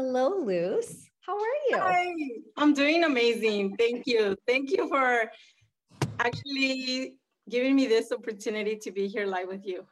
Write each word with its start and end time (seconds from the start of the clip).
Hello, 0.00 0.28
Luz. 0.28 1.10
How 1.22 1.34
are 1.34 1.58
you? 1.70 1.76
Hi, 1.76 2.14
I'm 2.56 2.72
doing 2.72 3.02
amazing. 3.02 3.74
Thank 3.76 4.06
you. 4.06 4.36
Thank 4.46 4.70
you 4.70 4.88
for 4.88 5.28
actually 6.20 7.16
giving 7.50 7.74
me 7.74 7.88
this 7.88 8.12
opportunity 8.12 8.76
to 8.76 8.92
be 8.92 9.08
here 9.08 9.26
live 9.26 9.48
with 9.48 9.66
you. 9.66 9.84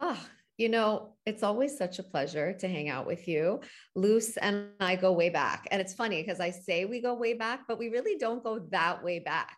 Oh, 0.00 0.22
you 0.58 0.68
know, 0.68 1.14
it's 1.24 1.42
always 1.42 1.78
such 1.78 1.98
a 1.98 2.02
pleasure 2.02 2.52
to 2.52 2.68
hang 2.68 2.90
out 2.90 3.06
with 3.06 3.26
you. 3.26 3.62
Luz 3.94 4.36
and 4.36 4.66
I 4.80 4.96
go 4.96 5.12
way 5.12 5.30
back. 5.30 5.66
And 5.70 5.80
it's 5.80 5.94
funny 5.94 6.22
because 6.22 6.38
I 6.38 6.50
say 6.50 6.84
we 6.84 7.00
go 7.00 7.14
way 7.14 7.32
back, 7.32 7.60
but 7.66 7.78
we 7.78 7.88
really 7.88 8.18
don't 8.18 8.44
go 8.44 8.58
that 8.68 9.02
way 9.02 9.18
back. 9.18 9.56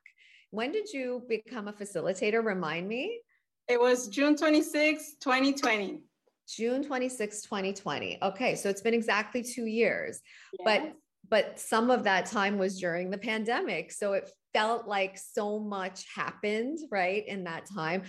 When 0.51 0.71
did 0.71 0.93
you 0.93 1.25
become 1.29 1.67
a 1.67 1.73
facilitator? 1.73 2.45
Remind 2.45 2.87
me. 2.87 3.23
It 3.67 3.81
was 3.81 4.07
June 4.07 4.37
26, 4.37 5.17
2020. 5.21 6.05
June 6.49 6.85
26, 6.85 7.43
2020. 7.43 8.19
Okay, 8.23 8.55
so 8.55 8.69
it's 8.69 8.83
been 8.83 8.95
exactly 8.95 9.43
2 9.43 9.67
years. 9.67 10.21
Yes. 10.59 10.65
But 10.65 10.95
but 11.31 11.59
some 11.59 11.91
of 11.91 12.05
that 12.05 12.27
time 12.27 12.59
was 12.59 12.79
during 12.79 13.11
the 13.11 13.19
pandemic. 13.19 13.93
So 13.93 14.13
it 14.13 14.31
felt 14.53 14.87
like 14.87 15.19
so 15.19 15.59
much 15.59 16.05
happened, 16.15 16.79
right? 16.91 17.27
In 17.27 17.45
that 17.45 17.67
time. 17.75 18.03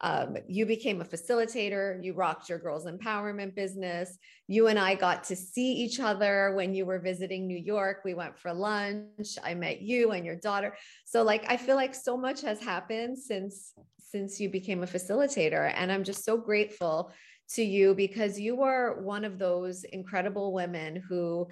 Um, 0.00 0.36
you 0.46 0.64
became 0.64 1.00
a 1.00 1.04
facilitator, 1.04 1.98
you 2.04 2.14
rocked 2.14 2.48
your 2.48 2.60
girls' 2.60 2.86
empowerment 2.86 3.56
business. 3.56 4.16
You 4.46 4.68
and 4.68 4.78
I 4.78 4.94
got 4.94 5.24
to 5.24 5.34
see 5.34 5.72
each 5.72 5.98
other 5.98 6.52
when 6.54 6.72
you 6.72 6.86
were 6.86 7.00
visiting 7.00 7.48
New 7.48 7.58
York. 7.58 8.02
We 8.04 8.14
went 8.14 8.38
for 8.38 8.52
lunch. 8.52 9.38
I 9.42 9.54
met 9.54 9.82
you 9.82 10.12
and 10.12 10.24
your 10.24 10.36
daughter. 10.36 10.76
So 11.04 11.24
like 11.24 11.50
I 11.50 11.56
feel 11.56 11.74
like 11.74 11.96
so 11.96 12.16
much 12.16 12.42
has 12.42 12.60
happened 12.60 13.18
since 13.18 13.72
since 13.98 14.38
you 14.38 14.48
became 14.48 14.84
a 14.84 14.86
facilitator 14.86 15.70
and 15.74 15.90
I'm 15.90 16.04
just 16.04 16.24
so 16.24 16.38
grateful 16.38 17.12
to 17.54 17.62
you 17.62 17.94
because 17.94 18.38
you 18.38 18.62
are 18.62 19.00
one 19.00 19.24
of 19.24 19.38
those 19.38 19.84
incredible 19.84 20.52
women 20.52 21.02
who 21.08 21.48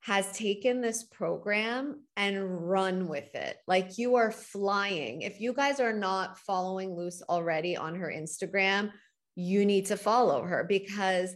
has 0.00 0.30
taken 0.32 0.80
this 0.80 1.04
program 1.04 2.02
and 2.16 2.70
run 2.70 3.08
with 3.08 3.34
it. 3.34 3.56
Like 3.66 3.98
you 3.98 4.16
are 4.16 4.30
flying. 4.30 5.22
If 5.22 5.40
you 5.40 5.52
guys 5.52 5.80
are 5.80 5.92
not 5.92 6.38
following 6.38 6.94
Luz 6.94 7.22
already 7.28 7.76
on 7.76 7.94
her 7.96 8.12
Instagram, 8.14 8.92
you 9.34 9.64
need 9.66 9.86
to 9.86 9.96
follow 9.96 10.42
her 10.42 10.64
because 10.64 11.34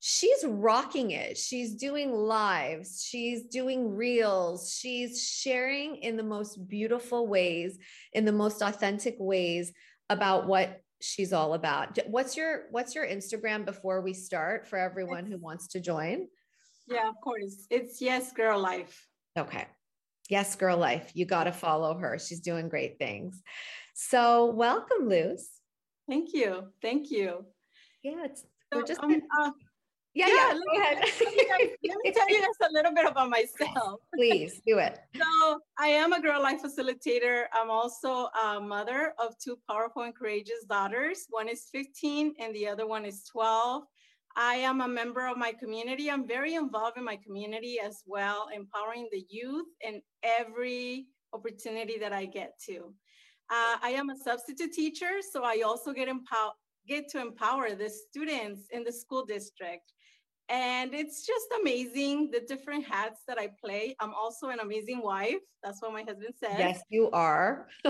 she's 0.00 0.44
rocking 0.44 1.12
it. 1.12 1.36
She's 1.36 1.74
doing 1.74 2.12
lives, 2.12 3.04
she's 3.06 3.44
doing 3.44 3.94
reels, 3.94 4.74
she's 4.74 5.22
sharing 5.22 5.96
in 5.96 6.16
the 6.16 6.22
most 6.22 6.66
beautiful 6.68 7.26
ways, 7.26 7.78
in 8.12 8.24
the 8.24 8.32
most 8.32 8.62
authentic 8.62 9.16
ways 9.18 9.72
about 10.08 10.46
what 10.46 10.80
she's 11.00 11.32
all 11.32 11.54
about. 11.54 11.98
What's 12.06 12.36
your 12.36 12.66
what's 12.70 12.94
your 12.94 13.06
Instagram 13.06 13.64
before 13.64 14.00
we 14.00 14.12
start 14.12 14.66
for 14.66 14.78
everyone 14.78 15.26
who 15.26 15.38
wants 15.38 15.68
to 15.68 15.80
join? 15.80 16.28
Yeah, 16.86 17.08
of 17.08 17.14
course. 17.22 17.66
It's 17.70 18.00
Yes 18.00 18.32
Girl 18.32 18.60
Life. 18.60 19.06
Okay. 19.38 19.66
Yes 20.28 20.54
Girl 20.56 20.76
Life. 20.76 21.10
You 21.14 21.24
got 21.24 21.44
to 21.44 21.52
follow 21.52 21.96
her. 21.98 22.18
She's 22.18 22.40
doing 22.40 22.68
great 22.68 22.98
things. 22.98 23.42
So, 23.94 24.46
welcome, 24.46 25.08
Luz. 25.08 25.48
Thank 26.08 26.32
you. 26.32 26.68
Thank 26.82 27.10
you. 27.10 27.44
Yeah, 28.02 28.24
it's 28.24 28.42
so, 28.72 28.78
we're 28.78 28.86
just 28.86 29.02
um, 29.02 29.20
uh, 29.40 29.50
yeah, 30.14 30.26
yeah, 30.26 30.34
yeah 30.34 30.54
go 30.54 30.80
ahead. 30.80 31.70
let 31.84 31.98
me 32.04 32.12
tell 32.12 32.28
you 32.28 32.40
guys 32.40 32.68
a 32.68 32.72
little 32.72 32.92
bit 32.94 33.06
about 33.06 33.30
myself. 33.30 34.00
Please 34.14 34.60
do 34.66 34.78
it. 34.78 34.98
So, 35.16 35.60
I 35.78 35.88
am 35.88 36.12
a 36.12 36.20
girl 36.20 36.42
life 36.42 36.62
facilitator. 36.62 37.44
I'm 37.52 37.70
also 37.70 38.28
a 38.44 38.60
mother 38.60 39.14
of 39.18 39.34
two 39.38 39.58
powerful 39.68 40.02
and 40.02 40.14
courageous 40.14 40.64
daughters. 40.68 41.26
One 41.30 41.48
is 41.48 41.68
15 41.72 42.34
and 42.40 42.54
the 42.54 42.68
other 42.68 42.86
one 42.86 43.04
is 43.04 43.22
12. 43.30 43.84
I 44.36 44.54
am 44.54 44.80
a 44.80 44.88
member 44.88 45.26
of 45.26 45.36
my 45.36 45.52
community. 45.52 46.10
I'm 46.10 46.26
very 46.26 46.54
involved 46.54 46.96
in 46.96 47.04
my 47.04 47.16
community 47.16 47.78
as 47.84 48.02
well, 48.06 48.48
empowering 48.54 49.08
the 49.10 49.24
youth 49.28 49.66
in 49.80 50.02
every 50.22 51.06
opportunity 51.32 51.98
that 51.98 52.12
I 52.12 52.26
get 52.26 52.54
to. 52.66 52.94
Uh, 53.50 53.76
I 53.82 53.90
am 53.90 54.10
a 54.10 54.16
substitute 54.16 54.72
teacher, 54.72 55.20
so 55.28 55.42
I 55.42 55.62
also 55.66 55.92
get, 55.92 56.06
empower, 56.06 56.52
get 56.86 57.08
to 57.10 57.20
empower 57.20 57.74
the 57.74 57.90
students 57.90 58.62
in 58.70 58.84
the 58.84 58.92
school 58.92 59.24
district. 59.24 59.92
And 60.50 60.92
it's 60.94 61.24
just 61.24 61.46
amazing 61.60 62.30
the 62.32 62.40
different 62.40 62.84
hats 62.84 63.20
that 63.28 63.38
I 63.38 63.50
play. 63.64 63.94
I'm 64.00 64.12
also 64.12 64.48
an 64.48 64.58
amazing 64.58 65.00
wife. 65.00 65.38
That's 65.62 65.80
what 65.80 65.92
my 65.92 66.02
husband 66.02 66.34
says. 66.42 66.58
Yes, 66.58 66.82
you 66.90 67.08
are. 67.12 67.68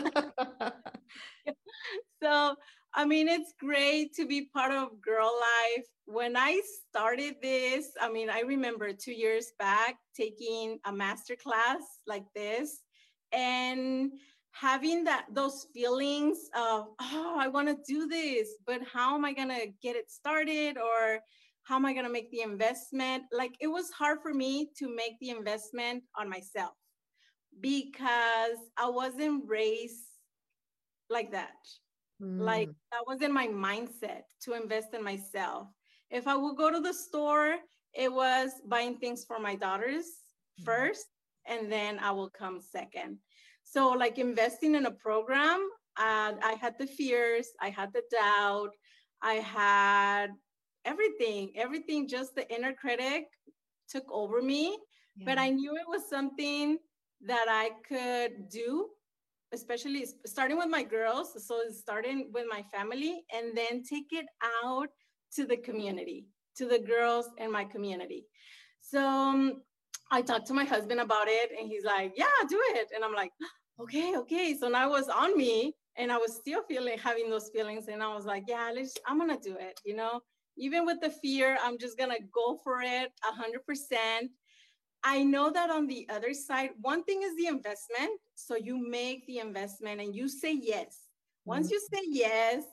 so, 2.23 2.55
I 2.93 3.07
mean, 3.07 3.29
it's 3.29 3.55
great 3.59 4.13
to 4.15 4.27
be 4.27 4.51
part 4.53 4.73
of 4.73 5.01
Girl 5.01 5.33
Life. 5.41 5.87
When 6.05 6.37
I 6.37 6.61
started 6.91 7.37
this, 7.41 7.93
I 7.99 8.13
mean, 8.13 8.29
I 8.29 8.41
remember 8.41 8.93
two 8.93 9.15
years 9.15 9.53
back 9.59 9.97
taking 10.15 10.79
a 10.85 10.93
master 10.93 11.37
class 11.37 11.81
like 12.07 12.27
this 12.35 12.83
and 13.33 14.13
having 14.53 15.05
that 15.05 15.27
those 15.33 15.69
feelings 15.73 16.39
of 16.57 16.89
oh 17.01 17.37
i 17.39 17.47
want 17.47 17.69
to 17.69 17.77
do 17.87 18.09
this 18.09 18.49
but 18.67 18.81
how 18.93 19.15
am 19.15 19.25
i 19.25 19.33
going 19.33 19.49
to 19.49 19.69
get 19.81 19.95
it 19.95 20.11
started 20.11 20.77
or 20.77 21.21
how 21.71 21.77
am 21.77 21.87
I 21.87 21.93
going 21.93 22.05
to 22.05 22.11
make 22.11 22.33
the 22.33 22.41
investment? 22.41 23.23
Like 23.31 23.55
it 23.61 23.69
was 23.69 23.91
hard 23.91 24.19
for 24.23 24.35
me 24.35 24.71
to 24.79 24.93
make 24.93 25.17
the 25.21 25.31
investment 25.31 26.03
on 26.19 26.29
myself 26.29 26.75
because 27.61 28.59
I 28.77 28.91
wasn't 28.91 29.45
raised 29.47 30.03
like 31.09 31.31
that. 31.31 31.63
Mm. 32.21 32.41
Like 32.41 32.71
that 32.91 33.07
wasn't 33.07 33.35
my 33.35 33.47
mindset 33.47 34.23
to 34.43 34.55
invest 34.55 34.95
in 34.95 35.05
myself. 35.05 35.69
If 36.11 36.27
I 36.27 36.35
would 36.35 36.57
go 36.57 36.73
to 36.73 36.81
the 36.81 36.93
store, 36.93 37.55
it 37.95 38.13
was 38.13 38.51
buying 38.67 38.97
things 38.97 39.25
for 39.25 39.39
my 39.39 39.55
daughters 39.55 40.07
mm. 40.61 40.65
first, 40.65 41.07
and 41.47 41.71
then 41.71 42.01
I 42.01 42.11
will 42.11 42.31
come 42.31 42.61
second. 42.61 43.19
So, 43.63 43.91
like 43.91 44.19
investing 44.19 44.75
in 44.75 44.87
a 44.87 44.91
program, 44.91 45.69
uh, 45.97 46.33
I 46.43 46.57
had 46.61 46.75
the 46.81 46.89
fears, 46.89 47.47
I 47.61 47.71
had 47.71 47.93
the 47.93 48.03
doubt, 48.11 48.71
I 49.23 49.35
had 49.35 50.31
everything, 50.85 51.53
everything, 51.57 52.09
just 52.09 52.35
the 52.35 52.53
inner 52.55 52.73
critic 52.73 53.25
took 53.89 54.05
over 54.13 54.41
me. 54.43 54.77
Yeah. 55.17 55.25
But 55.27 55.39
I 55.39 55.51
knew 55.51 55.75
it 55.77 55.89
was 55.89 56.09
something 56.09 56.79
that 57.27 57.47
I 57.49 57.71
could 57.87 58.49
do, 58.49 58.89
especially 59.53 60.07
starting 60.27 60.57
with 60.57 60.69
my 60.69 60.83
girls. 60.83 61.35
So 61.47 61.61
starting 61.71 62.31
with 62.33 62.47
my 62.49 62.63
family 62.73 63.25
and 63.35 63.57
then 63.57 63.83
take 63.83 64.07
it 64.13 64.27
out 64.65 64.89
to 65.35 65.45
the 65.45 65.57
community, 65.57 66.27
to 66.57 66.67
the 66.67 66.79
girls 66.79 67.29
in 67.39 67.53
my 67.53 67.65
community. 67.65 68.27
So 68.81 69.05
um, 69.07 69.63
I 70.11 70.23
talked 70.23 70.47
to 70.49 70.55
my 70.55 70.65
husband 70.65 71.01
about 71.01 71.29
it 71.29 71.51
and 71.59 71.69
he's 71.69 71.85
like, 71.85 72.13
yeah, 72.17 72.27
do 72.49 72.59
it. 72.75 72.89
And 72.95 73.05
I'm 73.05 73.15
like, 73.15 73.31
okay, 73.81 74.17
okay. 74.17 74.57
So 74.59 74.69
now 74.69 74.89
it 74.89 74.91
was 74.91 75.09
on 75.09 75.37
me 75.37 75.75
and 75.97 76.11
I 76.11 76.17
was 76.17 76.35
still 76.37 76.63
feeling, 76.69 76.99
having 76.99 77.31
those 77.31 77.51
feelings. 77.55 77.89
And 77.89 78.03
I 78.03 78.15
was 78.15 78.25
like, 78.25 78.45
yeah, 78.49 78.71
let's, 78.75 78.95
I'm 79.07 79.19
going 79.19 79.37
to 79.37 79.49
do 79.49 79.57
it, 79.59 79.81
you 79.85 79.95
know? 79.95 80.21
Even 80.57 80.85
with 80.85 81.01
the 81.01 81.11
fear, 81.11 81.59
I'm 81.63 81.79
just 81.79 81.99
gonna 81.99 82.21
go 82.33 82.59
for 82.63 82.83
it 82.83 83.13
100%. 83.25 84.29
I 85.03 85.23
know 85.23 85.51
that 85.51 85.71
on 85.71 85.87
the 85.87 86.07
other 86.11 86.35
side, 86.35 86.71
one 86.81 87.05
thing 87.05 87.23
is 87.23 87.35
the 87.37 87.47
investment. 87.47 88.11
So 88.35 88.57
you 88.57 88.77
make 88.77 89.27
the 89.27 89.39
investment 89.39 90.01
and 90.01 90.15
you 90.15 90.29
say 90.29 90.53
yes. 90.61 91.09
Once 91.45 91.69
mm-hmm. 91.69 91.75
you 91.75 91.81
say 91.93 92.01
yes, 92.09 92.65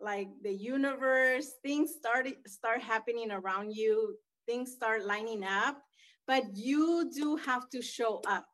like 0.00 0.28
the 0.42 0.52
universe, 0.52 1.52
things 1.62 1.92
start 1.98 2.28
start 2.46 2.80
happening 2.80 3.30
around 3.30 3.72
you, 3.72 4.16
things 4.46 4.72
start 4.72 5.04
lining 5.04 5.44
up, 5.44 5.82
but 6.26 6.44
you 6.54 7.10
do 7.14 7.36
have 7.36 7.68
to 7.70 7.82
show 7.82 8.20
up. 8.26 8.46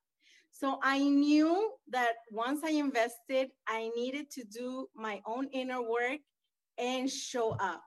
So 0.50 0.78
I 0.82 0.98
knew 0.98 1.72
that 1.88 2.14
once 2.30 2.62
I 2.64 2.70
invested, 2.70 3.48
I 3.66 3.90
needed 3.96 4.30
to 4.32 4.44
do 4.44 4.88
my 4.94 5.22
own 5.24 5.48
inner 5.52 5.80
work 5.80 6.20
and 6.76 7.08
show 7.08 7.52
up. 7.52 7.82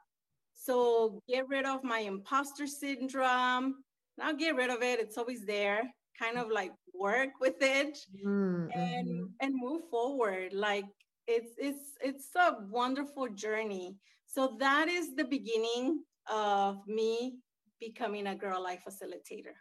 So 0.63 1.21
get 1.27 1.47
rid 1.49 1.65
of 1.65 1.83
my 1.83 1.99
imposter 1.99 2.67
syndrome. 2.67 3.83
Not 4.17 4.39
get 4.39 4.55
rid 4.55 4.69
of 4.69 4.81
it, 4.81 4.99
it's 4.99 5.17
always 5.17 5.45
there. 5.45 5.83
Kind 6.17 6.37
of 6.37 6.49
like 6.49 6.71
work 6.93 7.31
with 7.41 7.55
it 7.61 7.97
mm-hmm. 8.23 8.69
and 8.71 9.29
and 9.41 9.53
move 9.55 9.81
forward. 9.89 10.53
Like 10.53 10.85
it's 11.27 11.53
it's 11.57 11.97
it's 12.01 12.29
a 12.35 12.57
wonderful 12.69 13.27
journey. 13.29 13.97
So 14.27 14.55
that 14.59 14.87
is 14.87 15.15
the 15.15 15.25
beginning 15.25 16.03
of 16.31 16.87
me 16.87 17.39
becoming 17.79 18.27
a 18.27 18.35
girl 18.35 18.63
life 18.63 18.83
facilitator. 18.87 19.55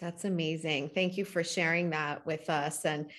That's 0.00 0.24
amazing. 0.24 0.90
Thank 0.90 1.16
you 1.16 1.24
for 1.24 1.44
sharing 1.44 1.90
that 1.90 2.26
with 2.26 2.50
us 2.50 2.84
and 2.84 3.10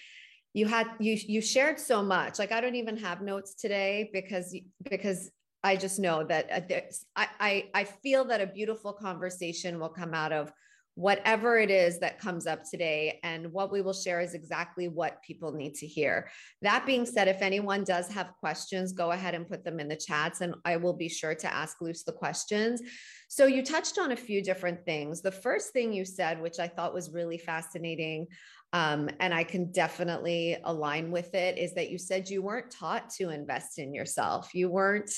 you 0.54 0.66
had 0.66 0.88
you 1.00 1.18
you 1.28 1.40
shared 1.40 1.80
so 1.80 2.02
much 2.02 2.40
like 2.40 2.52
i 2.52 2.60
don't 2.60 2.74
even 2.74 2.98
have 2.98 3.22
notes 3.22 3.54
today 3.54 4.10
because 4.12 4.56
because 4.90 5.30
I 5.68 5.76
just 5.76 6.00
know 6.00 6.24
that 6.24 6.50
uh, 6.50 6.80
I, 7.16 7.28
I, 7.40 7.70
I 7.74 7.84
feel 7.84 8.24
that 8.26 8.40
a 8.40 8.48
beautiful 8.48 8.94
conversation 8.94 9.80
will 9.80 9.90
come 9.90 10.14
out 10.14 10.32
of 10.32 10.52
whatever 10.96 11.60
it 11.60 11.70
is 11.70 12.00
that 12.00 12.20
comes 12.20 12.48
up 12.48 12.64
today. 12.64 13.20
And 13.22 13.52
what 13.54 13.72
we 13.72 13.82
will 13.82 13.94
share 13.94 14.20
is 14.20 14.34
exactly 14.34 14.88
what 14.88 15.22
people 15.22 15.52
need 15.52 15.76
to 15.76 15.86
hear. 15.86 16.30
That 16.64 16.88
being 16.88 17.06
said, 17.06 17.28
if 17.28 17.42
anyone 17.42 17.84
does 17.84 18.08
have 18.08 18.34
questions, 18.40 18.94
go 18.94 19.12
ahead 19.12 19.36
and 19.36 19.48
put 19.48 19.64
them 19.64 19.80
in 19.80 19.90
the 19.90 19.96
chats, 19.96 20.42
and 20.42 20.56
I 20.66 20.78
will 20.78 20.94
be 20.94 21.10
sure 21.10 21.36
to 21.36 21.54
ask 21.54 21.82
Luz 21.82 22.04
the 22.04 22.14
questions. 22.14 22.82
So, 23.28 23.46
you 23.46 23.62
touched 23.62 24.00
on 24.00 24.14
a 24.14 24.16
few 24.16 24.42
different 24.42 24.86
things. 24.86 25.22
The 25.22 25.32
first 25.32 25.72
thing 25.72 25.94
you 25.94 26.04
said, 26.04 26.42
which 26.42 26.60
I 26.60 26.68
thought 26.68 26.96
was 26.96 27.12
really 27.12 27.38
fascinating, 27.38 28.26
um, 28.74 29.10
and 29.20 29.34
I 29.34 29.44
can 29.44 29.72
definitely 29.72 30.58
align 30.64 31.12
with 31.12 31.36
it, 31.36 31.60
is 31.60 31.76
that 31.76 31.92
you 31.92 32.00
said 32.00 32.30
you 32.30 32.42
weren't 32.42 32.72
taught 32.72 33.12
to 33.18 33.30
invest 33.30 33.78
in 33.78 33.94
yourself. 33.94 34.56
You 34.56 34.70
weren't 34.70 35.12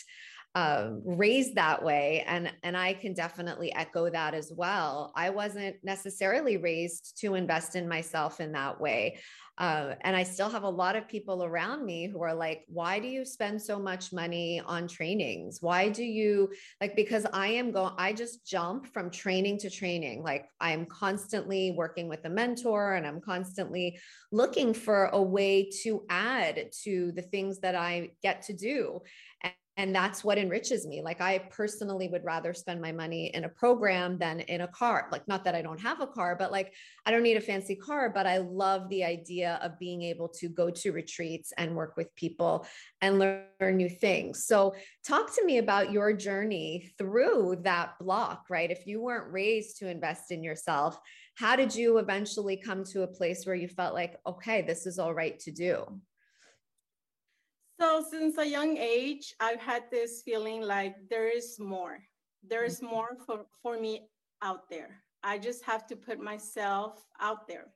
um, 0.56 1.02
raised 1.06 1.56
that 1.56 1.84
way 1.84 2.24
and 2.28 2.52
and 2.64 2.76
i 2.76 2.94
can 2.94 3.14
definitely 3.14 3.74
echo 3.74 4.10
that 4.10 4.34
as 4.34 4.52
well. 4.56 5.12
I 5.16 5.30
wasn't 5.30 5.76
necessarily 5.84 6.58
raised 6.58 7.20
to 7.22 7.36
invest 7.36 7.76
in 7.76 7.88
myself 7.88 8.40
in 8.40 8.52
that 8.54 8.80
way 8.82 9.20
uh, 9.60 9.94
and 10.02 10.16
i 10.16 10.24
still 10.24 10.50
have 10.50 10.64
a 10.64 10.70
lot 10.70 10.96
of 10.96 11.08
people 11.08 11.44
around 11.44 11.86
me 11.86 12.08
who 12.08 12.24
are 12.24 12.34
like 12.34 12.64
why 12.68 12.98
do 12.98 13.08
you 13.08 13.26
spend 13.26 13.62
so 13.62 13.78
much 13.78 14.14
money 14.14 14.62
on 14.66 14.88
trainings? 14.88 15.60
Why 15.62 15.90
do 15.90 16.04
you 16.04 16.50
like 16.82 16.96
because 16.96 17.26
i 17.34 17.48
am 17.48 17.72
going 17.72 17.94
i 17.98 18.14
just 18.14 18.46
jump 18.48 18.88
from 18.88 19.12
training 19.12 19.58
to 19.60 19.70
training. 19.70 20.24
Like 20.24 20.46
i'm 20.60 20.86
constantly 20.86 21.72
working 21.72 22.08
with 22.08 22.24
a 22.26 22.30
mentor 22.30 22.94
and 22.94 23.06
i'm 23.06 23.22
constantly 23.22 24.00
looking 24.32 24.74
for 24.74 25.06
a 25.08 25.22
way 25.22 25.70
to 25.84 26.04
add 26.10 26.72
to 26.84 27.12
the 27.12 27.22
things 27.22 27.60
that 27.60 27.76
i 27.76 28.12
get 28.24 28.42
to 28.44 28.54
do 28.54 29.02
and 29.44 29.54
that's 29.96 30.26
what 30.26 30.38
enriches 30.38 30.86
me. 30.86 31.02
Like 31.02 31.22
i 31.22 31.40
personally 31.50 32.10
would 32.10 32.26
rather 32.26 32.54
spend 32.54 32.82
my 32.82 32.92
money 32.92 33.28
in 33.34 33.46
a 33.46 33.50
program 33.50 34.18
than 34.18 34.42
in 34.42 34.62
a 34.62 34.68
car. 34.68 35.08
Like 35.12 35.28
not 35.28 35.46
that 35.46 35.56
i 35.56 35.62
don't 35.62 35.80
have 35.80 36.02
a 36.02 36.08
car 36.08 36.36
but 36.38 36.52
like 36.52 36.74
i 37.06 37.12
don't 37.12 37.24
need 37.24 37.38
a 37.38 37.42
fancy 37.42 37.76
car 37.76 38.10
but 38.10 38.28
i 38.28 38.38
love 38.38 38.90
the 38.90 39.04
idea 39.04 39.58
of 39.64 39.80
being 39.80 40.02
able 40.04 40.28
to 40.40 40.50
go 40.50 40.70
to 40.70 40.92
retreats 40.92 41.54
and 41.58 41.76
work 41.76 41.96
with 41.96 42.14
people 42.16 42.66
and 43.02 43.20
learn 43.20 43.78
new 43.78 43.90
things. 43.90 44.46
So 44.46 44.76
talk 45.08 45.34
to 45.36 45.46
me 45.46 45.58
about 45.60 45.92
your 45.92 46.12
journey 46.14 46.92
through 46.98 47.60
that 47.64 47.98
block 48.00 48.46
right? 48.50 48.70
If 48.70 48.86
you 48.86 49.02
weren't 49.02 49.32
raised 49.32 49.78
to 49.78 49.90
invest 49.90 50.32
in 50.32 50.44
yourself 50.44 51.00
how 51.36 51.56
did 51.56 51.74
you 51.74 52.00
eventually 52.00 52.58
come 52.58 52.84
to 52.84 53.04
a 53.04 53.08
place 53.08 53.46
where 53.46 53.56
you 53.56 53.70
felt 53.70 53.94
like 53.94 54.18
okay 54.28 54.62
this 54.62 54.86
is 54.86 55.00
all 55.00 55.14
right 55.14 55.40
to 55.40 55.52
do 55.52 55.86
so 57.80 58.04
since 58.10 58.38
a 58.38 58.46
young 58.46 58.78
age, 58.78 59.34
I've 59.40 59.62
had 59.62 59.84
this 59.90 60.22
feeling 60.24 60.62
like 60.62 60.96
there 61.10 61.30
is 61.30 61.58
more. 61.60 62.00
There 62.48 62.66
is 62.66 62.78
mm-hmm. 62.78 62.88
more 62.88 63.18
for, 63.26 63.46
for 63.62 63.80
me 63.80 64.10
out 64.42 64.70
there. 64.70 65.02
I 65.24 65.38
just 65.38 65.64
have 65.66 65.88
to 65.88 65.96
put 65.96 66.20
myself 66.20 67.04
out 67.22 67.48
there. 67.48 67.68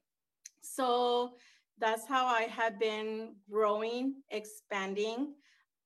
So 0.61 1.33
that's 1.79 2.07
how 2.07 2.25
I 2.25 2.43
have 2.43 2.79
been 2.79 3.35
growing, 3.49 4.15
expanding. 4.29 5.33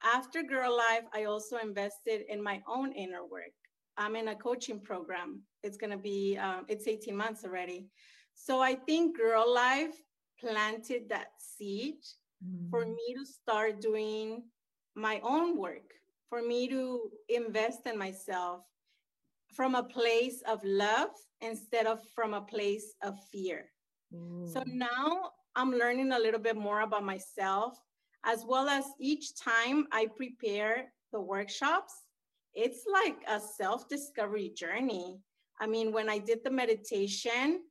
After 0.04 0.44
Girl 0.44 0.76
Life, 0.76 1.06
I 1.14 1.26
also 1.26 1.58
invested 1.58 2.22
in 2.30 2.42
my 2.42 2.62
own 2.68 2.92
inner 2.94 3.26
work. 3.26 3.54
I'm 3.98 4.16
in 4.16 4.28
a 4.28 4.36
coaching 4.36 4.80
program. 4.80 5.42
It's 5.64 5.78
going 5.78 5.92
to 5.92 5.98
be, 5.98 6.38
um, 6.38 6.66
it's 6.68 6.88
18 6.88 7.16
months 7.16 7.44
already. 7.44 7.90
So 8.36 8.62
I 8.62 8.76
think 8.76 9.18
Girl 9.18 9.52
Life 9.52 9.96
planted 10.40 11.10
that 11.10 11.30
seed 11.40 11.96
mm. 12.44 12.70
for 12.70 12.86
me 12.86 13.16
to 13.18 13.26
start 13.26 13.82
doing 13.82 14.44
my 14.96 15.20
own 15.24 15.58
work, 15.58 15.94
for 16.30 16.42
me 16.42 16.68
to 16.68 17.12
invest 17.30 17.86
in 17.86 17.98
myself 17.98 18.62
from 19.54 19.76
a 19.76 19.84
place 19.84 20.42
of 20.48 20.60
love 20.64 21.10
instead 21.42 21.86
of 21.88 22.00
from 22.14 22.34
a 22.34 22.42
place 22.42 22.96
of 23.04 23.16
fear. 23.32 23.70
Mm. 24.14 24.52
So 24.52 24.64
now 24.68 25.32
I'm 25.56 25.72
learning 25.72 26.12
a 26.12 26.20
little 26.20 26.40
bit 26.40 26.58
more 26.58 26.82
about 26.82 27.04
myself, 27.04 27.80
as 28.26 28.44
well 28.48 28.68
as 28.68 28.86
each 29.00 29.36
time 29.36 29.88
I 29.92 30.08
prepare 30.16 30.92
the 31.12 31.22
workshops, 31.22 31.94
it's 32.54 32.84
like 32.92 33.18
a 33.28 33.40
self 33.40 33.88
discovery 33.88 34.52
journey. 34.56 35.20
I 35.60 35.68
mean, 35.68 35.92
when 35.92 36.10
I 36.10 36.18
did 36.18 36.44
the 36.44 36.52
meditation, 36.52 37.62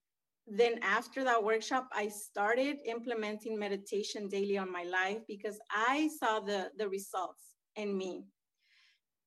then 0.46 0.78
after 0.82 1.25
that 1.25 1.43
workshop 1.43 1.88
i 1.93 2.08
started 2.08 2.76
implementing 2.84 3.58
meditation 3.58 4.28
daily 4.28 4.56
on 4.56 4.70
my 4.70 4.84
life 4.84 5.19
because 5.26 5.58
i 5.70 6.08
saw 6.19 6.40
the 6.40 6.70
the 6.78 6.88
results 6.88 7.43
in 7.75 7.96
me. 7.96 8.25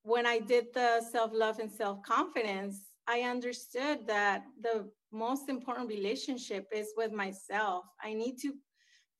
When 0.03 0.25
i 0.25 0.39
did 0.39 0.67
the 0.73 1.01
self-love 1.11 1.59
and 1.59 1.71
self-confidence 1.71 2.75
i 3.07 3.21
understood 3.21 4.07
that 4.07 4.43
the 4.61 4.89
most 5.11 5.49
important 5.49 5.89
relationship 5.89 6.67
is 6.71 6.93
with 6.95 7.11
myself. 7.11 7.85
I 8.03 8.13
need 8.13 8.37
to 8.43 8.53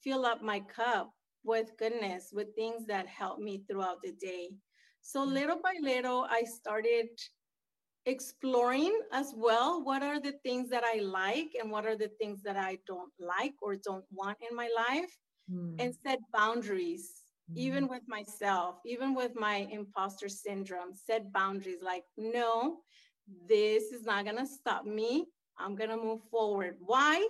fill 0.04 0.26
up 0.26 0.42
my 0.42 0.60
cup 0.60 1.12
with 1.44 1.72
goodness 1.78 2.30
with 2.32 2.54
things 2.56 2.86
that 2.88 3.08
help 3.08 3.40
me 3.40 3.64
throughout 3.68 4.02
the 4.04 4.12
day. 4.14 4.50
So 5.02 5.26
mm. 5.26 5.34
little 5.34 5.60
by 5.62 5.74
little 5.82 6.28
i 6.30 6.44
started 6.44 7.10
exploring 8.06 8.98
as 9.12 9.34
well 9.36 9.84
what 9.84 10.02
are 10.02 10.20
the 10.20 10.34
things 10.44 10.70
that 10.70 10.84
I 10.84 11.00
like 11.00 11.52
and 11.62 11.70
what 11.70 11.86
are 11.86 11.98
the 11.98 12.12
things 12.20 12.42
that 12.44 12.56
I 12.56 12.78
don't 12.88 13.12
like 13.20 13.54
or 13.62 13.76
don't 13.76 14.06
want 14.12 14.38
in 14.50 14.56
my 14.56 14.70
life 14.76 15.18
mm. 15.52 15.76
and 15.80 15.94
set 16.04 16.20
boundaries 16.32 17.12
mm. 17.52 17.58
even 17.58 17.88
with 17.88 18.04
myself 18.08 18.76
even 18.86 19.14
with 19.14 19.34
my 19.36 19.68
imposter 19.72 20.30
syndrome 20.30 20.94
set 20.94 21.32
boundaries 21.34 21.80
like 21.84 22.04
no 22.18 22.78
this 23.48 23.92
is 23.92 24.06
not 24.06 24.24
going 24.24 24.38
to 24.38 24.48
stop 24.48 24.86
me 24.86 25.26
I'm 25.58 25.76
going 25.76 25.90
to 25.90 25.98
move 25.98 26.22
forward 26.32 26.78
why 26.80 27.28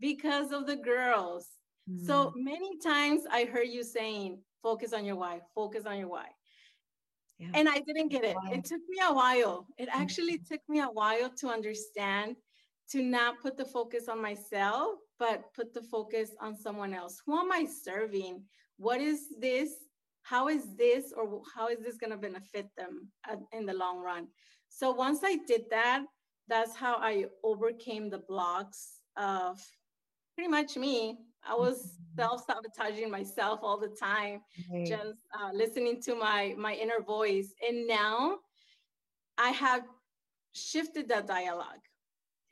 because 0.00 0.52
of 0.52 0.66
the 0.66 0.76
girls 0.76 1.46
mm. 1.90 2.06
so 2.06 2.32
many 2.36 2.78
times 2.78 3.22
I 3.30 3.44
heard 3.44 3.68
you 3.68 3.82
saying 3.84 4.38
focus 4.62 4.92
on 4.92 5.06
your 5.06 5.16
why 5.16 5.40
focus 5.54 5.86
on 5.86 5.98
your 5.98 6.08
why 6.08 6.26
yeah. 7.40 7.48
And 7.54 7.68
I 7.68 7.80
didn't 7.80 8.08
get 8.08 8.22
it. 8.22 8.36
It 8.52 8.64
took 8.64 8.82
me 8.88 8.98
a 9.02 9.12
while. 9.12 9.66
It 9.78 9.88
mm-hmm. 9.88 10.02
actually 10.02 10.38
took 10.38 10.60
me 10.68 10.80
a 10.80 10.86
while 10.86 11.30
to 11.38 11.48
understand 11.48 12.36
to 12.90 13.02
not 13.02 13.40
put 13.40 13.56
the 13.56 13.64
focus 13.64 14.08
on 14.08 14.20
myself, 14.20 14.98
but 15.18 15.44
put 15.54 15.72
the 15.72 15.82
focus 15.82 16.30
on 16.40 16.54
someone 16.56 16.92
else. 16.92 17.22
Who 17.24 17.38
am 17.38 17.50
I 17.50 17.64
serving? 17.64 18.42
What 18.76 19.00
is 19.00 19.28
this? 19.38 19.70
How 20.22 20.48
is 20.48 20.76
this 20.76 21.12
or 21.16 21.40
how 21.54 21.68
is 21.68 21.78
this 21.80 21.96
going 21.96 22.10
to 22.10 22.18
benefit 22.18 22.66
them 22.76 23.08
in 23.52 23.64
the 23.64 23.74
long 23.74 24.00
run? 24.00 24.28
So 24.68 24.90
once 24.90 25.20
I 25.24 25.36
did 25.46 25.62
that, 25.70 26.04
that's 26.46 26.76
how 26.76 26.96
I 26.96 27.26
overcame 27.42 28.10
the 28.10 28.18
blocks 28.18 29.00
of 29.16 29.58
pretty 30.34 30.50
much 30.50 30.76
me 30.76 31.16
I 31.46 31.54
was 31.54 31.78
mm-hmm. 31.78 32.20
self-sabotaging 32.20 33.10
myself 33.10 33.60
all 33.62 33.78
the 33.78 33.88
time, 33.88 34.42
right. 34.70 34.86
just 34.86 35.20
uh, 35.38 35.50
listening 35.52 36.00
to 36.02 36.14
my 36.14 36.54
my 36.58 36.74
inner 36.74 37.02
voice. 37.04 37.52
And 37.66 37.86
now 37.86 38.38
I 39.38 39.50
have 39.50 39.82
shifted 40.52 41.08
that 41.08 41.26
dialogue, 41.26 41.84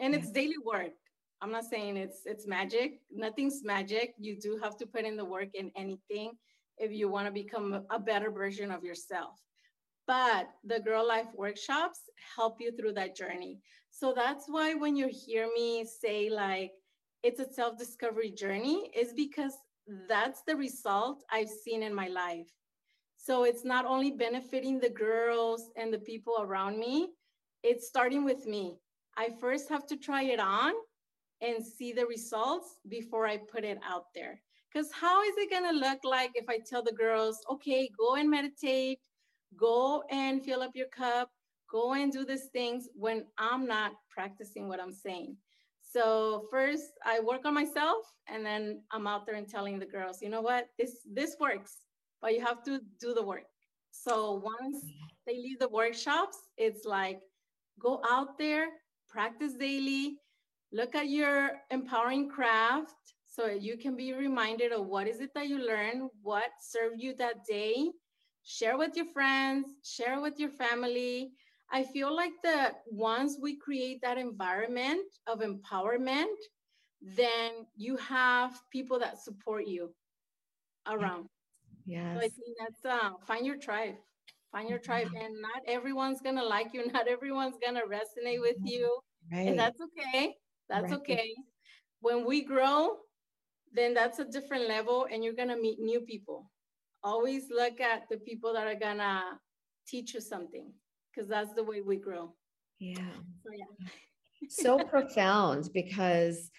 and 0.01 0.13
yeah. 0.13 0.21
it's 0.21 0.31
daily 0.31 0.59
work. 0.65 0.93
I'm 1.41 1.53
not 1.53 1.65
saying 1.65 1.97
it's 1.97 2.23
it's 2.25 2.47
magic. 2.47 3.01
Nothing's 3.11 3.63
magic. 3.65 4.15
You 4.19 4.37
do 4.37 4.59
have 4.63 4.77
to 4.79 4.87
put 4.87 5.05
in 5.05 5.17
the 5.17 5.25
work 5.25 5.51
in 5.55 5.71
anything 5.77 6.33
if 6.79 6.93
you 6.93 7.09
want 7.09 7.27
to 7.27 7.33
become 7.33 7.85
a 7.91 7.99
better 7.99 8.31
version 8.31 8.71
of 8.71 8.85
yourself. 8.85 9.41
But 10.07 10.49
the 10.65 10.81
Girl 10.81 11.07
Life 11.07 11.29
workshops 11.35 12.01
help 12.35 12.61
you 12.61 12.73
through 12.73 12.95
that 12.95 13.15
journey. 13.15 13.61
So 13.91 14.13
that's 14.15 14.47
why 14.49 14.75
when 14.75 14.97
you 14.97 15.09
hear 15.09 15.49
me 15.55 15.85
say 15.85 16.31
like 16.31 16.73
it's 17.23 17.41
a 17.41 17.53
self 17.53 17.79
discovery 17.79 18.31
journey 18.31 18.91
is 18.97 19.13
because 19.13 19.55
that's 20.09 20.43
the 20.47 20.57
result 20.57 21.25
I've 21.31 21.49
seen 21.49 21.83
in 21.83 21.95
my 21.95 22.09
life. 22.09 22.49
So 23.17 23.45
it's 23.45 23.65
not 23.65 23.85
only 23.85 24.13
benefiting 24.13 24.79
the 24.79 24.91
girls 24.91 25.71
and 25.77 25.93
the 25.93 25.99
people 25.99 26.37
around 26.41 26.79
me, 26.79 27.09
it's 27.63 27.89
starting 27.89 28.25
with 28.25 28.47
me. 28.47 28.77
I 29.17 29.31
first 29.41 29.69
have 29.69 29.87
to 29.89 29.97
try 29.97 30.23
it 30.23 30.39
on 30.39 30.73
and 31.41 31.65
see 31.65 31.93
the 31.93 32.07
results 32.07 32.81
before 32.89 33.27
I 33.27 33.37
put 33.37 33.65
it 33.65 33.79
out 33.87 34.07
there. 34.15 34.41
Because 34.73 34.93
how 34.93 35.23
is 35.23 35.35
it 35.37 35.51
going 35.51 35.65
to 35.65 35.79
look 35.79 36.01
like 36.05 36.31
if 36.35 36.49
I 36.49 36.59
tell 36.59 36.83
the 36.83 36.93
girls, 36.93 37.39
okay, 37.51 37.91
go 37.99 38.15
and 38.15 38.31
meditate, 38.31 39.01
go 39.57 40.05
and 40.11 40.45
fill 40.45 40.63
up 40.63 40.73
your 40.75 40.89
cup, 40.89 41.31
go 41.71 41.95
and 41.95 42.13
do 42.13 42.25
these 42.25 42.47
things 42.53 42.89
when 42.95 43.25
I'm 43.39 43.67
not 43.67 43.93
practicing 44.11 44.69
what 44.69 44.81
I'm 44.81 44.93
saying? 44.93 45.37
So 45.91 46.47
first 46.51 46.91
I 47.05 47.21
work 47.21 47.47
on 47.47 47.55
myself 47.55 48.05
and 48.27 48.45
then 48.45 48.83
I'm 48.91 49.07
out 49.07 49.25
there 49.25 49.37
and 49.37 49.49
telling 49.49 49.79
the 49.79 49.87
girls, 49.87 50.21
you 50.21 50.29
know 50.29 50.43
what, 50.43 50.67
this 50.79 51.07
this 51.11 51.37
works, 51.41 51.73
but 52.21 52.35
you 52.35 52.45
have 52.45 52.63
to 52.65 52.81
do 53.01 53.15
the 53.15 53.23
work. 53.23 53.49
So 53.91 54.43
once 54.45 54.85
they 55.27 55.35
leave 55.35 55.59
the 55.61 55.69
workshops, 55.69 56.37
it's 56.59 56.85
like 56.85 57.21
go 57.81 58.03
out 58.09 58.37
there, 58.39 58.67
practice 59.09 59.55
daily, 59.55 60.19
look 60.73 60.95
at 60.95 61.09
your 61.09 61.53
empowering 61.71 62.29
craft 62.29 62.93
so 63.27 63.47
you 63.47 63.79
can 63.79 63.97
be 63.97 64.13
reminded 64.13 64.73
of 64.73 64.87
what 64.87 65.07
is 65.07 65.21
it 65.21 65.31
that 65.35 65.49
you 65.49 65.59
learned, 65.59 66.11
what 66.23 66.51
served 66.61 67.01
you 67.01 67.15
that 67.17 67.45
day, 67.49 67.91
share 68.45 68.77
with 68.77 68.97
your 68.97 69.07
friends, 69.07 69.67
share 69.85 70.21
with 70.21 70.39
your 70.39 70.51
family. 70.51 71.31
I 71.71 71.85
feel 71.85 72.15
like 72.15 72.33
that 72.45 72.83
once 72.91 73.37
we 73.41 73.57
create 73.57 74.01
that 74.03 74.19
environment 74.19 75.05
of 75.27 75.41
empowerment, 75.41 76.35
then 77.03 77.67
you 77.77 77.97
have 77.97 78.59
people 78.73 78.99
that 78.99 79.19
support 79.19 79.67
you 79.67 79.93
around. 80.87 81.27
Yeah. 81.87 82.15
So 82.15 82.19
I 82.19 82.29
think 82.29 82.57
that's 82.59 82.85
uh, 82.85 83.11
find 83.27 83.47
your 83.47 83.59
tribe. 83.59 83.95
Find 84.51 84.69
your 84.69 84.79
tribe, 84.79 85.09
and 85.15 85.43
not 85.43 85.63
everyone's 85.67 86.23
gonna 86.23 86.43
like 86.43 86.69
you. 86.73 86.87
Not 86.93 87.07
everyone's 87.07 87.57
gonna 87.63 87.83
resonate 87.83 88.41
with 88.41 88.57
you, 88.65 88.99
right. 89.31 89.49
and 89.49 89.59
that's 89.59 89.79
okay. 89.81 90.35
That's 90.71 90.91
right. 90.91 91.01
okay. 91.01 91.35
When 92.01 92.25
we 92.25 92.45
grow, 92.45 92.97
then 93.75 93.93
that's 93.93 94.21
a 94.21 94.25
different 94.25 94.67
level, 94.67 95.07
and 95.13 95.23
you're 95.23 95.35
gonna 95.35 95.57
meet 95.57 95.81
new 95.81 96.01
people. 96.01 96.51
Always 97.05 97.51
look 97.51 97.79
at 97.81 98.09
the 98.11 98.17
people 98.17 98.55
that 98.55 98.67
are 98.67 98.79
gonna 98.79 99.23
teach 99.87 100.15
you 100.15 100.21
something, 100.21 100.73
because 101.19 101.29
that's 101.29 101.53
the 101.55 101.65
way 101.65 101.81
we 101.81 101.97
grow. 101.97 102.33
Yeah. 102.79 102.95
So 103.45 103.51
yeah. 103.53 103.89
so 104.49 104.79
profound 104.91 105.69
because 105.75 106.51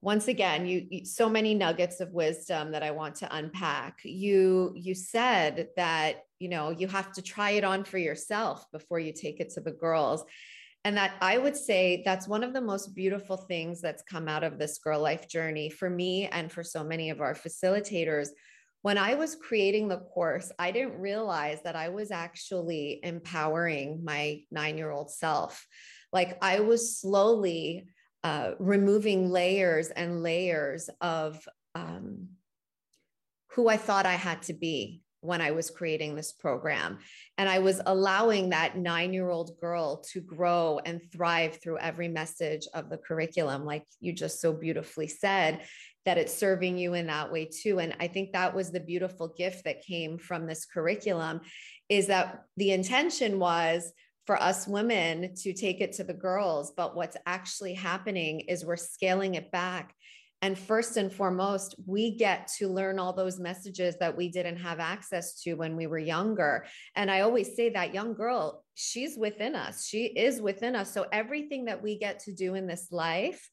once 0.00 0.28
again 0.28 0.66
you, 0.66 0.86
you, 0.90 1.04
so 1.04 1.28
many 1.28 1.54
nuggets 1.54 1.98
of 1.98 2.12
wisdom 2.12 2.70
that 2.70 2.84
i 2.84 2.90
want 2.92 3.16
to 3.16 3.36
unpack 3.36 3.98
you 4.04 4.72
you 4.76 4.94
said 4.94 5.68
that 5.76 6.22
you 6.38 6.48
know 6.48 6.70
you 6.70 6.86
have 6.86 7.10
to 7.10 7.20
try 7.20 7.50
it 7.50 7.64
on 7.64 7.82
for 7.82 7.98
yourself 7.98 8.64
before 8.70 9.00
you 9.00 9.12
take 9.12 9.40
it 9.40 9.50
to 9.50 9.60
the 9.60 9.72
girls 9.72 10.24
and 10.84 10.96
that 10.96 11.14
i 11.20 11.36
would 11.36 11.56
say 11.56 12.00
that's 12.04 12.28
one 12.28 12.44
of 12.44 12.52
the 12.52 12.60
most 12.60 12.94
beautiful 12.94 13.36
things 13.36 13.80
that's 13.80 14.04
come 14.04 14.28
out 14.28 14.44
of 14.44 14.56
this 14.56 14.78
girl 14.78 15.00
life 15.00 15.28
journey 15.28 15.68
for 15.68 15.90
me 15.90 16.28
and 16.28 16.52
for 16.52 16.62
so 16.62 16.84
many 16.84 17.10
of 17.10 17.20
our 17.20 17.34
facilitators 17.34 18.28
when 18.82 18.98
i 18.98 19.14
was 19.14 19.34
creating 19.34 19.88
the 19.88 19.98
course 19.98 20.50
i 20.58 20.70
didn't 20.70 20.98
realize 20.98 21.60
that 21.62 21.76
i 21.76 21.88
was 21.88 22.10
actually 22.10 23.00
empowering 23.02 24.04
my 24.04 24.40
9 24.50 24.78
year 24.78 24.90
old 24.90 25.10
self. 25.10 25.66
Like 26.12 26.38
i 26.42 26.60
was 26.60 26.98
slowly 26.98 27.88
uh, 28.24 28.52
removing 28.58 29.30
layers 29.30 29.90
and 29.90 30.22
layers 30.22 30.90
of 31.00 31.46
um, 31.74 32.28
who 33.52 33.68
I 33.68 33.76
thought 33.76 34.06
I 34.06 34.14
had 34.14 34.42
to 34.42 34.52
be 34.52 35.02
when 35.20 35.40
I 35.40 35.50
was 35.50 35.70
creating 35.70 36.14
this 36.14 36.32
program. 36.32 36.98
And 37.36 37.48
I 37.48 37.58
was 37.58 37.80
allowing 37.84 38.50
that 38.50 38.76
nine 38.76 39.12
year 39.12 39.30
old 39.30 39.58
girl 39.60 40.04
to 40.12 40.20
grow 40.20 40.80
and 40.84 41.00
thrive 41.12 41.58
through 41.62 41.78
every 41.78 42.08
message 42.08 42.66
of 42.74 42.88
the 42.88 42.98
curriculum, 42.98 43.64
like 43.64 43.84
you 44.00 44.12
just 44.12 44.40
so 44.40 44.52
beautifully 44.52 45.08
said, 45.08 45.62
that 46.04 46.18
it's 46.18 46.32
serving 46.32 46.78
you 46.78 46.94
in 46.94 47.08
that 47.08 47.30
way 47.32 47.44
too. 47.44 47.80
And 47.80 47.94
I 48.00 48.06
think 48.08 48.32
that 48.32 48.54
was 48.54 48.70
the 48.70 48.80
beautiful 48.80 49.28
gift 49.36 49.64
that 49.64 49.82
came 49.82 50.18
from 50.18 50.46
this 50.46 50.64
curriculum 50.64 51.40
is 51.88 52.06
that 52.06 52.44
the 52.56 52.72
intention 52.72 53.38
was 53.38 53.92
for 54.26 54.40
us 54.42 54.68
women 54.68 55.34
to 55.34 55.54
take 55.54 55.80
it 55.80 55.92
to 55.94 56.04
the 56.04 56.14
girls. 56.14 56.72
But 56.76 56.94
what's 56.94 57.16
actually 57.24 57.74
happening 57.74 58.40
is 58.40 58.64
we're 58.64 58.76
scaling 58.76 59.36
it 59.36 59.50
back. 59.50 59.94
And 60.40 60.56
first 60.56 60.96
and 60.96 61.12
foremost, 61.12 61.74
we 61.86 62.16
get 62.16 62.48
to 62.58 62.68
learn 62.68 62.98
all 62.98 63.12
those 63.12 63.40
messages 63.40 63.96
that 63.98 64.16
we 64.16 64.28
didn't 64.28 64.58
have 64.58 64.78
access 64.78 65.40
to 65.42 65.54
when 65.54 65.74
we 65.74 65.88
were 65.88 65.98
younger. 65.98 66.66
And 66.94 67.10
I 67.10 67.20
always 67.20 67.56
say 67.56 67.70
that 67.70 67.92
young 67.92 68.14
girl, 68.14 68.62
she's 68.74 69.16
within 69.18 69.56
us. 69.56 69.86
She 69.86 70.04
is 70.06 70.40
within 70.40 70.76
us. 70.76 70.94
So 70.94 71.06
everything 71.10 71.64
that 71.64 71.82
we 71.82 71.98
get 71.98 72.20
to 72.20 72.32
do 72.32 72.54
in 72.54 72.68
this 72.68 72.88
life 72.92 73.50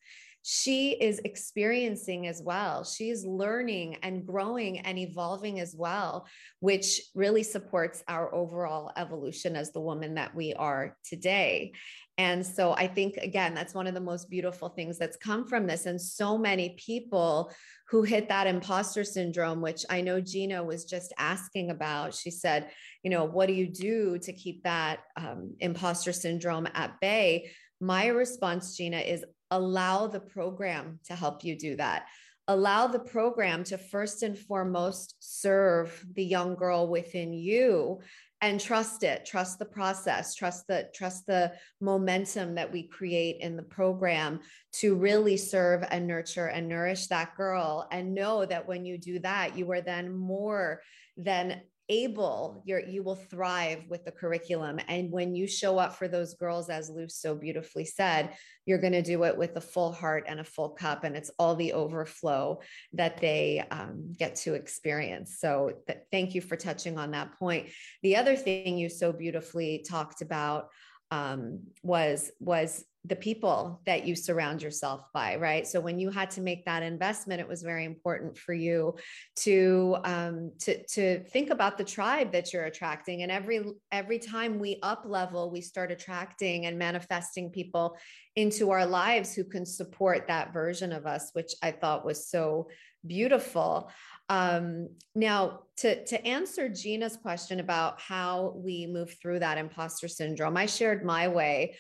she 0.48 0.92
is 0.92 1.20
experiencing 1.26 2.28
as 2.28 2.40
well. 2.40 2.84
She's 2.84 3.26
learning 3.26 3.98
and 4.04 4.28
growing 4.28 4.78
and 4.78 5.00
evolving 5.00 5.60
as 5.60 5.76
well, 5.76 6.28
which 6.60 7.02
really 7.16 7.42
supports 7.42 8.04
our 8.08 8.32
overall 8.32 8.92
evolution 8.96 9.56
as 9.56 9.72
the 9.72 9.82
woman 9.82 10.14
that 10.14 10.36
we 10.36 10.54
are 10.54 10.98
today. 11.04 11.72
And 12.18 12.46
so 12.46 12.72
I 12.72 12.88
think, 12.88 13.18
again, 13.18 13.54
that's 13.54 13.74
one 13.74 13.88
of 13.88 13.94
the 13.94 14.00
most 14.00 14.30
beautiful 14.30 14.70
things 14.70 14.98
that's 14.98 15.18
come 15.18 15.46
from 15.46 15.68
this. 15.68 15.86
And 15.86 16.00
so 16.00 16.38
many 16.38 16.78
people 16.80 17.52
who 17.90 18.04
hit 18.04 18.30
that 18.30 18.48
imposter 18.48 19.04
syndrome, 19.04 19.62
which 19.62 19.86
I 19.90 20.00
know 20.00 20.22
Gina 20.22 20.64
was 20.64 20.86
just 20.86 21.14
asking 21.18 21.72
about. 21.72 22.14
She 22.16 22.32
said, 22.32 22.70
you 23.04 23.12
know, 23.12 23.26
what 23.26 23.48
do 23.48 23.54
you 23.54 23.68
do 23.68 24.18
to 24.20 24.32
keep 24.32 24.64
that 24.64 25.00
um, 25.18 25.56
imposter 25.60 26.14
syndrome 26.14 26.68
at 26.74 27.00
bay? 27.02 27.52
My 27.82 28.08
response, 28.08 28.78
Gina, 28.78 29.00
is 29.00 29.26
allow 29.52 30.08
the 30.08 30.22
program 30.22 31.00
to 31.08 31.16
help 31.16 31.44
you 31.44 31.58
do 31.58 31.76
that. 31.76 32.06
Allow 32.48 32.88
the 32.88 33.00
program 33.00 33.64
to 33.66 33.78
first 33.78 34.24
and 34.24 34.38
foremost 34.38 35.16
serve 35.20 36.06
the 36.14 36.24
young 36.24 36.56
girl 36.56 36.88
within 36.88 37.34
you 37.34 38.02
and 38.42 38.60
trust 38.60 39.04
it 39.04 39.26
trust 39.26 39.60
the 39.60 39.66
process 39.66 40.36
trust 40.36 40.68
the 40.68 40.88
trust 40.94 41.26
the 41.26 41.52
momentum 41.80 42.56
that 42.56 42.72
we 42.72 42.84
create 42.84 43.38
in 43.40 43.56
the 43.56 43.64
program 43.64 44.40
to 44.74 44.96
really 44.96 45.38
serve 45.38 45.84
and 45.90 46.06
nurture 46.06 46.48
and 46.48 46.68
nourish 46.68 47.08
that 47.08 47.36
girl 47.36 47.88
and 47.92 48.14
know 48.14 48.46
that 48.46 48.68
when 48.68 48.86
you 48.86 48.98
do 48.98 49.20
that 49.20 49.58
you 49.58 49.70
are 49.72 49.82
then 49.82 50.14
more 50.14 50.82
than 51.18 51.62
able 51.90 52.64
you're 52.66 52.80
you 52.80 53.04
will 53.04 53.16
thrive 53.16 53.84
with 53.90 54.06
the 54.06 54.12
curriculum. 54.12 54.80
And 54.88 55.12
when 55.12 55.36
you 55.36 55.48
show 55.48 55.78
up 55.78 55.96
for 55.96 56.08
those 56.08 56.34
girls 56.34 56.70
as 56.70 56.90
Lou 56.90 57.08
so 57.08 57.36
beautifully 57.36 57.86
said 57.86 58.36
you're 58.66 58.80
going 58.80 58.94
to 58.94 59.02
do 59.02 59.24
it 59.24 59.38
with 59.38 59.56
a 59.56 59.62
full 59.62 59.92
heart 59.92 60.26
and 60.28 60.40
a 60.40 60.44
full 60.44 60.70
cup 60.70 61.04
and 61.04 61.16
it's 61.16 61.32
all 61.38 61.56
the 61.56 61.74
overflow 61.74 62.60
that 62.94 63.20
they 63.22 63.64
um, 63.72 64.14
get 64.18 64.36
to 64.38 64.56
experience. 64.56 65.38
So 65.40 65.74
th- 65.88 66.00
thank 66.12 66.34
you 66.34 66.42
for 66.42 66.56
touching 66.56 66.98
on 66.98 67.12
that 67.12 67.38
point. 67.38 67.70
The 68.02 68.16
other 68.16 68.36
thing 68.36 68.78
you 68.78 68.90
so 68.90 69.12
beautifully 69.12 69.86
talked 69.88 70.22
about 70.22 70.70
um, 71.12 71.62
was 71.84 72.32
was 72.40 72.84
the 73.08 73.16
people 73.16 73.82
that 73.86 74.06
you 74.06 74.16
surround 74.16 74.62
yourself 74.62 75.02
by 75.14 75.36
right? 75.36 75.68
So 75.68 75.80
when 75.80 76.00
you 76.00 76.10
had 76.10 76.30
to 76.32 76.42
make 76.42 76.66
that 76.66 76.84
investment 76.84 77.42
it 77.42 77.48
was 77.48 77.62
very 77.62 77.86
important 77.86 78.38
for 78.38 78.54
you 78.54 78.96
to 79.38 79.98
um, 80.04 80.52
to 80.60 80.84
to 80.88 81.24
think 81.26 81.50
about 81.50 81.78
the 81.78 81.84
tribe 81.84 82.32
that 82.32 82.52
you're 82.52 82.66
attracting. 82.66 83.24
And 83.24 83.32
every 83.32 83.64
every 83.92 84.20
time 84.20 84.60
we 84.60 84.80
up 84.82 85.04
level 85.06 85.52
we 85.52 85.62
start 85.62 85.92
attracting 85.92 86.66
and 86.66 86.78
manifesting 86.78 87.50
people 87.50 87.98
into 88.36 88.72
our 88.72 88.86
lives 88.86 89.34
who 89.34 89.44
can 89.44 89.66
support 89.66 90.28
that 90.28 90.52
version 90.52 90.92
of 90.92 91.06
us 91.06 91.30
which 91.32 91.54
i 91.64 91.72
thought 91.72 92.06
was 92.06 92.28
so 92.28 92.68
beautiful. 93.08 93.92
Um, 94.28 94.90
now 95.14 95.60
to 95.78 96.04
to 96.06 96.26
answer 96.26 96.68
gina's 96.68 97.16
question 97.16 97.60
about 97.60 98.02
how 98.02 98.54
we 98.56 98.88
move 98.88 99.16
through 99.22 99.40
that 99.40 99.60
imposter 99.60 100.08
syndrome 100.08 100.58
i 100.58 100.66
shared 100.66 101.06
my 101.06 101.28
way 101.28 101.76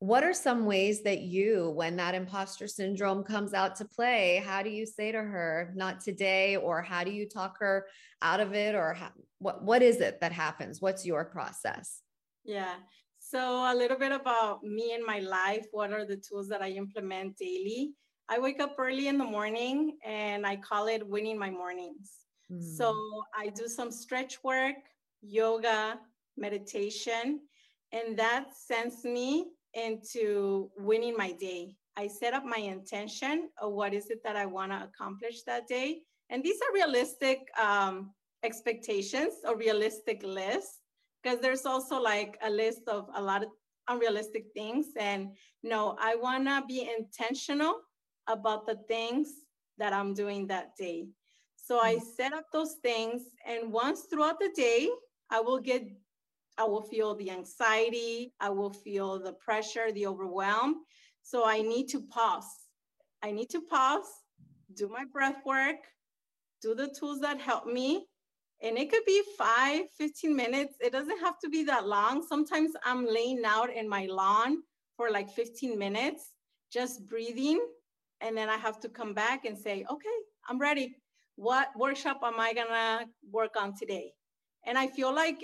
what 0.00 0.24
are 0.24 0.34
some 0.34 0.66
ways 0.66 1.02
that 1.02 1.20
you 1.20 1.70
when 1.70 1.96
that 1.96 2.14
imposter 2.14 2.66
syndrome 2.66 3.22
comes 3.22 3.54
out 3.54 3.76
to 3.76 3.84
play 3.84 4.42
how 4.44 4.62
do 4.62 4.68
you 4.68 4.84
say 4.84 5.10
to 5.12 5.18
her 5.18 5.72
not 5.76 6.00
today 6.00 6.56
or 6.56 6.82
how 6.82 7.04
do 7.04 7.10
you 7.10 7.26
talk 7.28 7.56
her 7.58 7.86
out 8.24 8.40
of 8.40 8.54
it 8.54 8.74
or 8.74 8.94
how, 8.94 9.10
what 9.38 9.62
what 9.62 9.82
is 9.82 10.00
it 10.00 10.20
that 10.20 10.32
happens? 10.32 10.80
What's 10.80 11.06
your 11.06 11.24
process? 11.26 12.00
Yeah. 12.44 12.76
So 13.18 13.38
a 13.38 13.74
little 13.74 13.98
bit 13.98 14.12
about 14.12 14.62
me 14.64 14.94
and 14.94 15.04
my 15.04 15.20
life. 15.20 15.66
What 15.72 15.92
are 15.92 16.04
the 16.04 16.16
tools 16.16 16.48
that 16.48 16.62
i 16.62 16.70
implement 16.70 17.36
daily? 17.36 17.92
I 18.28 18.38
wake 18.38 18.60
up 18.60 18.74
early 18.78 19.08
in 19.08 19.18
the 19.18 19.30
morning 19.38 19.98
and 20.04 20.46
i 20.46 20.56
call 20.56 20.88
it 20.88 21.06
winning 21.06 21.38
my 21.38 21.50
mornings. 21.50 22.10
Mm. 22.52 22.76
so 22.78 22.86
i 23.42 23.48
do 23.60 23.66
some 23.66 23.90
stretch 23.90 24.34
work 24.44 24.76
yoga 25.22 25.98
meditation 26.36 27.40
and 27.90 28.18
that 28.18 28.44
sends 28.68 29.02
me 29.02 29.28
into 29.74 30.70
winning 30.76 31.16
my 31.16 31.32
day. 31.32 31.76
I 31.96 32.08
set 32.08 32.34
up 32.34 32.44
my 32.44 32.58
intention 32.58 33.50
of 33.60 33.72
what 33.72 33.94
is 33.94 34.10
it 34.10 34.22
that 34.24 34.36
I 34.36 34.46
want 34.46 34.72
to 34.72 34.82
accomplish 34.82 35.42
that 35.42 35.68
day. 35.68 36.00
And 36.30 36.42
these 36.42 36.56
are 36.56 36.74
realistic 36.74 37.40
um, 37.60 38.12
expectations 38.42 39.34
or 39.46 39.56
realistic 39.56 40.22
lists 40.22 40.80
because 41.22 41.40
there's 41.40 41.64
also 41.64 42.00
like 42.00 42.36
a 42.42 42.50
list 42.50 42.82
of 42.88 43.08
a 43.14 43.22
lot 43.22 43.42
of 43.42 43.48
unrealistic 43.88 44.46
things. 44.54 44.86
And 44.98 45.28
no, 45.62 45.96
I 46.00 46.16
want 46.16 46.46
to 46.46 46.62
be 46.66 46.90
intentional 46.98 47.76
about 48.26 48.66
the 48.66 48.76
things 48.88 49.28
that 49.78 49.92
I'm 49.92 50.14
doing 50.14 50.46
that 50.48 50.76
day. 50.78 51.06
So 51.56 51.80
I 51.80 51.96
mm. 51.96 52.02
set 52.16 52.32
up 52.32 52.46
those 52.52 52.76
things. 52.82 53.22
And 53.46 53.72
once 53.72 54.02
throughout 54.10 54.38
the 54.38 54.50
day, 54.54 54.88
I 55.30 55.40
will 55.40 55.58
get 55.58 55.82
I 56.58 56.64
will 56.64 56.82
feel 56.82 57.14
the 57.14 57.30
anxiety, 57.30 58.32
I 58.40 58.50
will 58.50 58.72
feel 58.72 59.18
the 59.18 59.32
pressure, 59.32 59.90
the 59.92 60.06
overwhelm. 60.06 60.82
So 61.22 61.44
I 61.46 61.62
need 61.62 61.88
to 61.88 62.02
pause. 62.02 62.48
I 63.22 63.32
need 63.32 63.48
to 63.50 63.62
pause, 63.62 64.06
do 64.74 64.88
my 64.88 65.04
breath 65.10 65.40
work, 65.46 65.76
do 66.62 66.74
the 66.74 66.94
tools 66.98 67.20
that 67.20 67.40
help 67.40 67.66
me. 67.66 68.06
And 68.62 68.78
it 68.78 68.90
could 68.90 69.04
be 69.06 69.22
five, 69.36 69.82
15 69.98 70.34
minutes. 70.34 70.74
It 70.80 70.92
doesn't 70.92 71.20
have 71.20 71.38
to 71.40 71.48
be 71.48 71.64
that 71.64 71.86
long. 71.86 72.24
Sometimes 72.26 72.72
I'm 72.84 73.06
laying 73.06 73.42
out 73.44 73.70
in 73.72 73.88
my 73.88 74.06
lawn 74.06 74.58
for 74.96 75.10
like 75.10 75.30
15 75.30 75.78
minutes, 75.78 76.30
just 76.72 77.06
breathing. 77.08 77.60
And 78.20 78.36
then 78.36 78.48
I 78.48 78.56
have 78.56 78.78
to 78.80 78.88
come 78.88 79.12
back 79.12 79.44
and 79.44 79.58
say, 79.58 79.84
okay, 79.90 80.18
I'm 80.48 80.58
ready. 80.58 80.96
What 81.36 81.68
workshop 81.76 82.20
am 82.22 82.38
I 82.38 82.54
gonna 82.54 83.06
work 83.30 83.56
on 83.60 83.74
today? 83.76 84.12
And 84.66 84.78
I 84.78 84.86
feel 84.86 85.14
like 85.14 85.42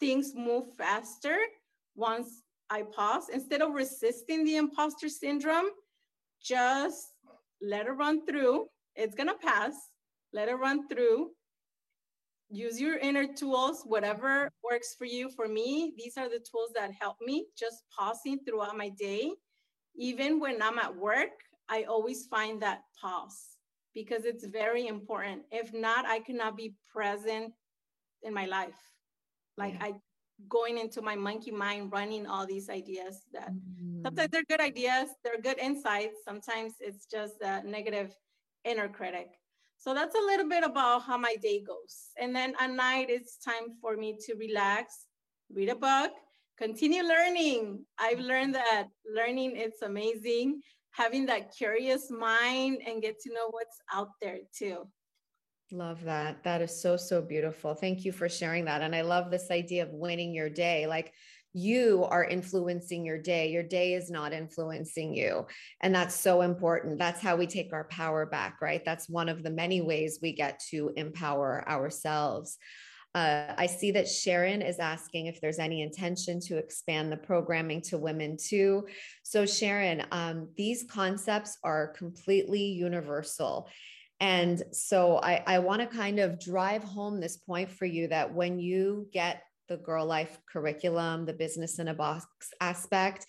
things 0.00 0.34
move 0.34 0.64
faster 0.76 1.38
once 1.94 2.42
I 2.70 2.82
pause, 2.82 3.28
instead 3.30 3.62
of 3.62 3.72
resisting 3.72 4.44
the 4.44 4.56
imposter 4.56 5.08
syndrome, 5.08 5.70
just 6.42 7.08
let 7.62 7.86
it 7.86 7.92
run 7.92 8.26
through. 8.26 8.66
It's 8.94 9.14
gonna 9.14 9.34
pass. 9.40 9.74
Let 10.32 10.48
it 10.48 10.54
run 10.54 10.86
through. 10.88 11.30
Use 12.50 12.80
your 12.80 12.98
inner 12.98 13.26
tools, 13.26 13.82
whatever 13.84 14.50
works 14.62 14.94
for 14.96 15.04
you. 15.04 15.30
For 15.30 15.48
me, 15.48 15.94
these 15.96 16.16
are 16.16 16.28
the 16.28 16.44
tools 16.50 16.70
that 16.74 16.90
help 16.98 17.16
me 17.20 17.46
just 17.58 17.84
pausing 17.96 18.38
throughout 18.40 18.76
my 18.76 18.90
day. 18.90 19.32
Even 19.96 20.40
when 20.40 20.62
I'm 20.62 20.78
at 20.78 20.94
work, 20.94 21.30
I 21.68 21.82
always 21.84 22.26
find 22.26 22.60
that 22.62 22.82
pause 23.00 23.56
because 23.94 24.24
it's 24.24 24.46
very 24.46 24.86
important. 24.86 25.42
If 25.50 25.74
not, 25.74 26.06
I 26.06 26.20
cannot 26.20 26.56
be 26.56 26.74
present 26.90 27.52
in 28.22 28.32
my 28.32 28.46
life. 28.46 28.78
Like 29.58 29.74
yeah. 29.74 29.86
I 29.86 29.94
going 30.48 30.78
into 30.78 31.02
my 31.02 31.16
monkey 31.16 31.50
mind, 31.50 31.90
running 31.92 32.26
all 32.26 32.46
these 32.46 32.70
ideas 32.70 33.22
that 33.32 33.50
mm-hmm. 33.52 34.02
sometimes 34.04 34.30
they're 34.30 34.44
good 34.48 34.60
ideas, 34.60 35.08
they're 35.24 35.40
good 35.42 35.58
insights. 35.58 36.18
Sometimes 36.24 36.74
it's 36.80 37.06
just 37.06 37.34
a 37.42 37.62
negative 37.64 38.14
inner 38.64 38.88
critic. 38.88 39.28
So 39.76 39.94
that's 39.94 40.14
a 40.14 40.26
little 40.26 40.48
bit 40.48 40.64
about 40.64 41.02
how 41.02 41.18
my 41.18 41.36
day 41.42 41.62
goes. 41.62 42.10
And 42.20 42.34
then 42.34 42.54
at 42.60 42.70
night, 42.70 43.06
it's 43.10 43.36
time 43.38 43.76
for 43.80 43.96
me 43.96 44.16
to 44.26 44.34
relax, 44.34 45.06
read 45.52 45.68
a 45.68 45.76
book, 45.76 46.12
continue 46.56 47.02
learning. 47.02 47.84
I've 47.98 48.18
learned 48.18 48.54
that 48.56 48.88
learning 49.14 49.52
it's 49.54 49.82
amazing, 49.82 50.60
having 50.90 51.26
that 51.26 51.54
curious 51.56 52.10
mind 52.10 52.78
and 52.86 53.02
get 53.02 53.20
to 53.20 53.32
know 53.32 53.48
what's 53.50 53.78
out 53.92 54.10
there 54.20 54.38
too. 54.56 54.88
Love 55.70 56.02
that. 56.04 56.42
That 56.44 56.62
is 56.62 56.80
so, 56.80 56.96
so 56.96 57.20
beautiful. 57.20 57.74
Thank 57.74 58.04
you 58.04 58.12
for 58.12 58.28
sharing 58.28 58.64
that. 58.64 58.80
And 58.80 58.96
I 58.96 59.02
love 59.02 59.30
this 59.30 59.50
idea 59.50 59.82
of 59.82 59.90
winning 59.90 60.32
your 60.32 60.48
day. 60.48 60.86
Like 60.86 61.12
you 61.52 62.04
are 62.04 62.24
influencing 62.24 63.04
your 63.04 63.18
day. 63.18 63.50
Your 63.50 63.62
day 63.62 63.92
is 63.92 64.10
not 64.10 64.32
influencing 64.32 65.14
you. 65.14 65.46
And 65.82 65.94
that's 65.94 66.14
so 66.14 66.40
important. 66.40 66.98
That's 66.98 67.20
how 67.20 67.36
we 67.36 67.46
take 67.46 67.72
our 67.72 67.84
power 67.84 68.24
back, 68.24 68.62
right? 68.62 68.82
That's 68.84 69.10
one 69.10 69.28
of 69.28 69.42
the 69.42 69.50
many 69.50 69.82
ways 69.82 70.20
we 70.22 70.32
get 70.32 70.62
to 70.70 70.90
empower 70.96 71.68
ourselves. 71.68 72.56
Uh, 73.14 73.54
I 73.56 73.66
see 73.66 73.90
that 73.92 74.08
Sharon 74.08 74.62
is 74.62 74.78
asking 74.78 75.26
if 75.26 75.40
there's 75.40 75.58
any 75.58 75.82
intention 75.82 76.40
to 76.40 76.58
expand 76.58 77.10
the 77.10 77.16
programming 77.16 77.80
to 77.82 77.98
women 77.98 78.36
too. 78.36 78.86
So, 79.22 79.44
Sharon, 79.44 80.04
um, 80.12 80.48
these 80.56 80.84
concepts 80.84 81.58
are 81.64 81.88
completely 81.88 82.62
universal. 82.62 83.68
And 84.20 84.62
so 84.72 85.18
I, 85.18 85.42
I 85.46 85.58
want 85.60 85.80
to 85.80 85.86
kind 85.86 86.18
of 86.18 86.40
drive 86.40 86.82
home 86.82 87.20
this 87.20 87.36
point 87.36 87.70
for 87.70 87.86
you 87.86 88.08
that 88.08 88.34
when 88.34 88.58
you 88.58 89.08
get 89.12 89.42
the 89.68 89.76
Girl 89.76 90.06
Life 90.06 90.38
curriculum, 90.50 91.24
the 91.24 91.32
business 91.32 91.78
in 91.78 91.88
a 91.88 91.94
box 91.94 92.26
aspect, 92.60 93.26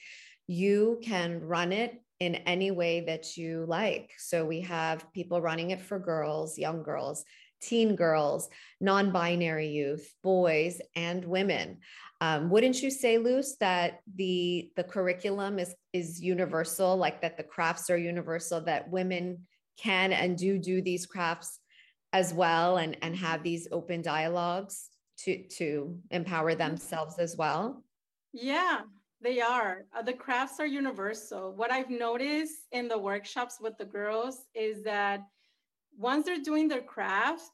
you 0.47 0.99
can 1.03 1.41
run 1.41 1.71
it 1.71 2.01
in 2.19 2.35
any 2.35 2.71
way 2.71 3.01
that 3.01 3.37
you 3.37 3.65
like. 3.67 4.11
So 4.17 4.45
we 4.45 4.61
have 4.61 5.11
people 5.13 5.41
running 5.41 5.71
it 5.71 5.81
for 5.81 5.99
girls, 5.99 6.57
young 6.57 6.81
girls, 6.81 7.23
teen 7.61 7.95
girls, 7.95 8.49
non 8.81 9.11
binary 9.11 9.67
youth, 9.67 10.11
boys, 10.23 10.81
and 10.95 11.23
women. 11.23 11.79
Um, 12.21 12.49
wouldn't 12.49 12.81
you 12.81 12.91
say, 12.91 13.17
Luz, 13.17 13.55
that 13.59 13.99
the 14.15 14.71
the 14.75 14.83
curriculum 14.83 15.59
is 15.59 15.73
is 15.93 16.21
universal, 16.21 16.97
like 16.97 17.21
that 17.21 17.37
the 17.37 17.43
crafts 17.43 17.89
are 17.89 17.97
universal, 17.97 18.61
that 18.61 18.89
women 18.89 19.45
can 19.81 20.13
and 20.13 20.37
do 20.37 20.57
do 20.57 20.81
these 20.81 21.05
crafts 21.05 21.59
as 22.13 22.33
well 22.33 22.77
and 22.77 22.97
and 23.01 23.15
have 23.15 23.43
these 23.43 23.67
open 23.71 24.01
dialogues 24.01 24.89
to 25.17 25.43
to 25.57 25.97
empower 26.11 26.55
themselves 26.55 27.19
as 27.19 27.35
well. 27.37 27.83
Yeah 28.33 28.81
they 29.21 29.41
are. 29.41 29.85
Uh, 29.93 30.01
the 30.01 30.13
crafts 30.13 30.59
are 30.59 30.65
universal. 30.65 31.53
What 31.53 31.71
i've 31.71 31.89
noticed 31.89 32.67
in 32.71 32.87
the 32.87 32.97
workshops 32.97 33.59
with 33.59 33.77
the 33.77 33.85
girls 33.85 34.45
is 34.55 34.83
that 34.83 35.21
once 35.97 36.25
they're 36.25 36.47
doing 36.51 36.67
their 36.67 36.81
craft 36.81 37.51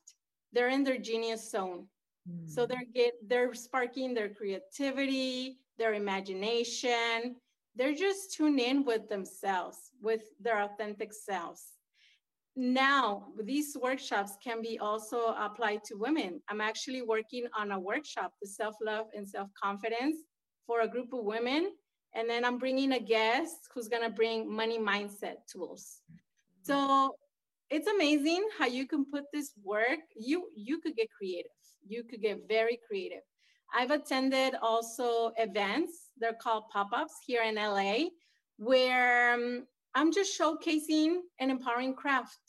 they're 0.53 0.69
in 0.69 0.83
their 0.83 0.97
genius 0.97 1.51
zone. 1.51 1.87
Mm. 2.29 2.49
so 2.49 2.65
they're 2.65 2.91
get 2.93 3.13
they're 3.27 3.53
sparking 3.53 4.13
their 4.13 4.29
creativity 4.29 5.59
their 5.77 5.93
imagination. 5.93 7.35
They're 7.75 7.93
just 7.93 8.33
tuned 8.33 8.59
in 8.59 8.85
with 8.85 9.09
themselves 9.09 9.77
with 10.01 10.23
their 10.39 10.61
authentic 10.61 11.11
selves 11.13 11.63
now 12.55 13.27
these 13.43 13.75
workshops 13.79 14.37
can 14.43 14.61
be 14.61 14.79
also 14.79 15.35
applied 15.37 15.83
to 15.85 15.95
women. 15.95 16.41
I'm 16.49 16.61
actually 16.61 17.01
working 17.01 17.47
on 17.57 17.71
a 17.71 17.79
workshop 17.79 18.33
the 18.41 18.47
self-love 18.47 19.07
and 19.13 19.27
self-confidence 19.27 20.17
for 20.65 20.81
a 20.81 20.87
group 20.87 21.13
of 21.13 21.25
women. 21.25 21.71
And 22.15 22.29
then 22.29 22.45
i'm 22.45 22.57
bringing 22.57 22.93
a 22.93 22.99
guest 22.99 23.67
who's 23.73 23.89
going 23.89 24.03
to 24.03 24.09
bring 24.09 24.49
money 24.49 24.79
mindset 24.79 25.37
tools. 25.51 26.01
So 26.63 27.15
it's 27.69 27.87
amazing 27.87 28.47
how 28.57 28.67
you 28.67 28.87
can 28.87 29.05
put 29.05 29.25
this 29.33 29.51
work 29.63 29.99
you 30.15 30.47
you 30.55 30.79
could 30.79 30.95
get 30.95 31.09
creative. 31.17 31.51
You 31.85 32.03
could 32.03 32.21
get 32.21 32.47
very 32.47 32.79
creative. 32.87 33.23
I've 33.73 33.91
attended 33.91 34.55
also 34.61 35.31
events 35.37 36.05
they're 36.17 36.33
called 36.41 36.69
pop-ups 36.71 37.15
here 37.25 37.43
in 37.43 37.55
la 37.55 38.05
where 38.57 39.33
um, 39.33 39.65
i'm 39.95 40.13
just 40.13 40.39
showcasing 40.39 41.17
and 41.39 41.51
empowering 41.51 41.93
craft 41.93 42.39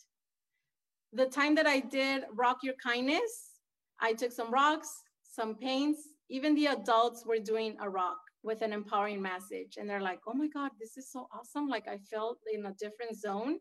the 1.16 1.26
time 1.26 1.54
that 1.54 1.66
I 1.66 1.80
did 1.80 2.24
Rock 2.34 2.58
Your 2.62 2.74
Kindness, 2.82 3.52
I 4.00 4.12
took 4.12 4.32
some 4.32 4.50
rocks, 4.50 4.90
some 5.22 5.54
paints, 5.54 6.08
even 6.28 6.54
the 6.54 6.66
adults 6.66 7.24
were 7.24 7.38
doing 7.38 7.76
a 7.80 7.88
rock 7.88 8.18
with 8.42 8.62
an 8.62 8.72
empowering 8.72 9.22
message. 9.22 9.76
And 9.78 9.88
they're 9.88 10.00
like, 10.00 10.20
oh 10.26 10.34
my 10.34 10.48
God, 10.48 10.70
this 10.78 10.96
is 10.96 11.10
so 11.10 11.28
awesome. 11.32 11.68
Like 11.68 11.88
I 11.88 11.98
felt 11.98 12.38
in 12.52 12.66
a 12.66 12.72
different 12.72 13.16
zone. 13.18 13.58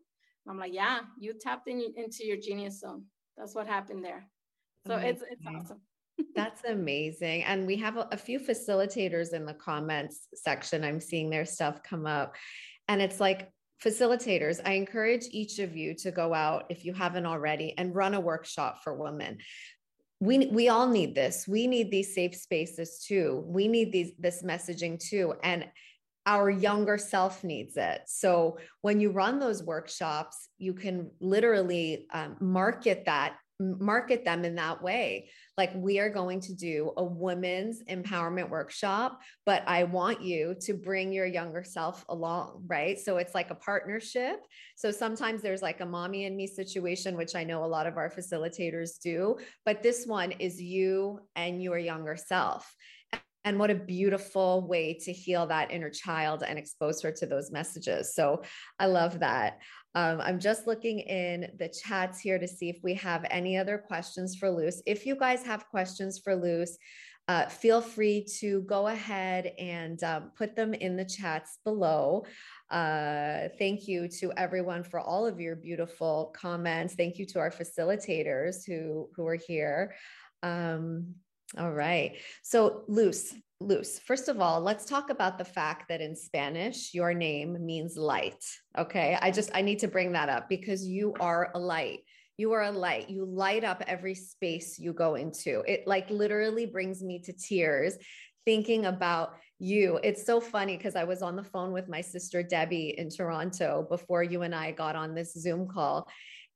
I'm 0.48 0.58
like, 0.58 0.74
yeah, 0.74 1.00
you 1.18 1.34
tapped 1.40 1.68
in, 1.68 1.92
into 1.96 2.24
your 2.24 2.36
genius 2.36 2.80
zone. 2.80 3.04
That's 3.36 3.54
what 3.54 3.66
happened 3.66 4.04
there. 4.04 4.28
So 4.86 4.94
amazing. 4.94 5.10
it's, 5.10 5.22
it's 5.30 5.46
awesome. 5.46 5.80
That's 6.36 6.64
amazing. 6.64 7.44
And 7.44 7.66
we 7.66 7.76
have 7.76 7.96
a, 7.96 8.08
a 8.12 8.16
few 8.16 8.38
facilitators 8.38 9.32
in 9.32 9.44
the 9.44 9.54
comments 9.54 10.28
section. 10.34 10.84
I'm 10.84 11.00
seeing 11.00 11.30
their 11.30 11.44
stuff 11.44 11.82
come 11.82 12.06
up. 12.06 12.36
And 12.88 13.02
it's 13.02 13.18
like, 13.18 13.50
facilitators, 13.84 14.60
I 14.64 14.72
encourage 14.72 15.26
each 15.30 15.58
of 15.58 15.76
you 15.76 15.94
to 15.96 16.10
go 16.10 16.34
out, 16.34 16.66
if 16.68 16.84
you 16.84 16.92
haven't 16.94 17.26
already, 17.26 17.74
and 17.76 17.94
run 17.94 18.14
a 18.14 18.20
workshop 18.20 18.82
for 18.82 18.94
women. 18.94 19.38
We, 20.20 20.46
we 20.46 20.68
all 20.68 20.88
need 20.88 21.14
this. 21.14 21.46
We 21.46 21.66
need 21.66 21.90
these 21.90 22.14
safe 22.14 22.34
spaces 22.34 23.04
too. 23.06 23.44
We 23.46 23.68
need 23.68 23.92
these 23.92 24.12
this 24.18 24.42
messaging 24.42 24.98
too. 24.98 25.34
And 25.42 25.66
our 26.24 26.50
younger 26.50 26.98
self 26.98 27.44
needs 27.44 27.76
it. 27.76 28.00
So 28.06 28.58
when 28.80 28.98
you 28.98 29.10
run 29.10 29.38
those 29.38 29.62
workshops, 29.62 30.48
you 30.58 30.72
can 30.72 31.10
literally 31.20 32.06
um, 32.12 32.36
market 32.40 33.04
that 33.04 33.36
market 33.58 34.24
them 34.24 34.44
in 34.44 34.56
that 34.56 34.82
way. 34.82 35.30
Like, 35.56 35.72
we 35.74 35.98
are 35.98 36.10
going 36.10 36.40
to 36.40 36.54
do 36.54 36.92
a 36.96 37.04
women's 37.04 37.82
empowerment 37.84 38.50
workshop, 38.50 39.20
but 39.44 39.62
I 39.66 39.84
want 39.84 40.20
you 40.22 40.54
to 40.60 40.74
bring 40.74 41.12
your 41.12 41.26
younger 41.26 41.64
self 41.64 42.04
along, 42.08 42.64
right? 42.66 42.98
So 42.98 43.16
it's 43.16 43.34
like 43.34 43.50
a 43.50 43.54
partnership. 43.54 44.40
So 44.76 44.90
sometimes 44.90 45.40
there's 45.40 45.62
like 45.62 45.80
a 45.80 45.86
mommy 45.86 46.26
and 46.26 46.36
me 46.36 46.46
situation, 46.46 47.16
which 47.16 47.34
I 47.34 47.44
know 47.44 47.64
a 47.64 47.66
lot 47.66 47.86
of 47.86 47.96
our 47.96 48.10
facilitators 48.10 49.00
do, 49.02 49.38
but 49.64 49.82
this 49.82 50.06
one 50.06 50.32
is 50.32 50.60
you 50.60 51.20
and 51.36 51.62
your 51.62 51.78
younger 51.78 52.16
self. 52.16 52.74
And 53.46 53.60
what 53.60 53.70
a 53.70 53.76
beautiful 53.76 54.66
way 54.66 54.98
to 55.04 55.12
heal 55.12 55.46
that 55.46 55.70
inner 55.70 55.88
child 55.88 56.42
and 56.42 56.58
expose 56.58 57.00
her 57.02 57.12
to 57.12 57.26
those 57.26 57.52
messages. 57.52 58.12
So 58.12 58.42
I 58.80 58.86
love 58.86 59.20
that. 59.20 59.60
Um, 59.96 60.20
I'm 60.20 60.38
just 60.38 60.66
looking 60.66 61.00
in 61.00 61.50
the 61.58 61.70
chats 61.70 62.20
here 62.20 62.38
to 62.38 62.46
see 62.46 62.68
if 62.68 62.80
we 62.82 62.92
have 62.94 63.24
any 63.30 63.56
other 63.56 63.78
questions 63.78 64.36
for 64.36 64.50
Luz. 64.50 64.82
If 64.84 65.06
you 65.06 65.16
guys 65.16 65.42
have 65.44 65.70
questions 65.70 66.18
for 66.18 66.36
Luz, 66.36 66.76
uh, 67.28 67.46
feel 67.46 67.80
free 67.80 68.22
to 68.40 68.60
go 68.62 68.88
ahead 68.88 69.54
and 69.58 70.04
um, 70.04 70.32
put 70.36 70.54
them 70.54 70.74
in 70.74 70.96
the 70.96 71.04
chats 71.04 71.60
below. 71.64 72.26
Uh, 72.70 73.48
thank 73.58 73.88
you 73.88 74.06
to 74.20 74.32
everyone 74.36 74.84
for 74.84 75.00
all 75.00 75.26
of 75.26 75.40
your 75.40 75.56
beautiful 75.56 76.30
comments. 76.36 76.94
Thank 76.94 77.18
you 77.18 77.24
to 77.28 77.38
our 77.38 77.50
facilitators 77.50 78.66
who, 78.66 79.08
who 79.16 79.26
are 79.26 79.34
here. 79.48 79.94
Um, 80.42 81.14
all 81.56 81.72
right. 81.72 82.18
So, 82.42 82.84
Luz, 82.86 83.32
Luz, 83.60 83.98
first 84.00 84.28
of 84.28 84.40
all, 84.40 84.60
let's 84.60 84.84
talk 84.84 85.08
about 85.08 85.38
the 85.38 85.44
fact 85.44 85.88
that 85.88 86.02
in 86.02 86.14
Spanish, 86.14 86.92
your 86.92 87.14
name 87.14 87.64
means 87.64 87.96
light. 87.96 88.44
Okay. 88.76 89.18
I 89.20 89.30
just, 89.30 89.50
I 89.54 89.62
need 89.62 89.78
to 89.78 89.88
bring 89.88 90.12
that 90.12 90.28
up 90.28 90.48
because 90.48 90.86
you 90.86 91.14
are 91.20 91.50
a 91.54 91.58
light. 91.58 92.00
You 92.36 92.52
are 92.52 92.64
a 92.64 92.70
light. 92.70 93.08
You 93.08 93.24
light 93.24 93.64
up 93.64 93.82
every 93.86 94.14
space 94.14 94.78
you 94.78 94.92
go 94.92 95.14
into. 95.14 95.62
It 95.66 95.86
like 95.86 96.10
literally 96.10 96.66
brings 96.66 97.02
me 97.02 97.18
to 97.20 97.32
tears 97.32 97.96
thinking 98.44 98.84
about 98.86 99.36
you. 99.58 99.98
It's 100.02 100.26
so 100.26 100.38
funny 100.38 100.76
because 100.76 100.94
I 100.94 101.04
was 101.04 101.22
on 101.22 101.34
the 101.34 101.42
phone 101.42 101.72
with 101.72 101.88
my 101.88 102.02
sister 102.02 102.42
Debbie 102.42 102.94
in 102.98 103.08
Toronto 103.08 103.86
before 103.88 104.22
you 104.22 104.42
and 104.42 104.54
I 104.54 104.72
got 104.72 104.96
on 104.96 105.14
this 105.14 105.32
Zoom 105.32 105.66
call. 105.66 106.08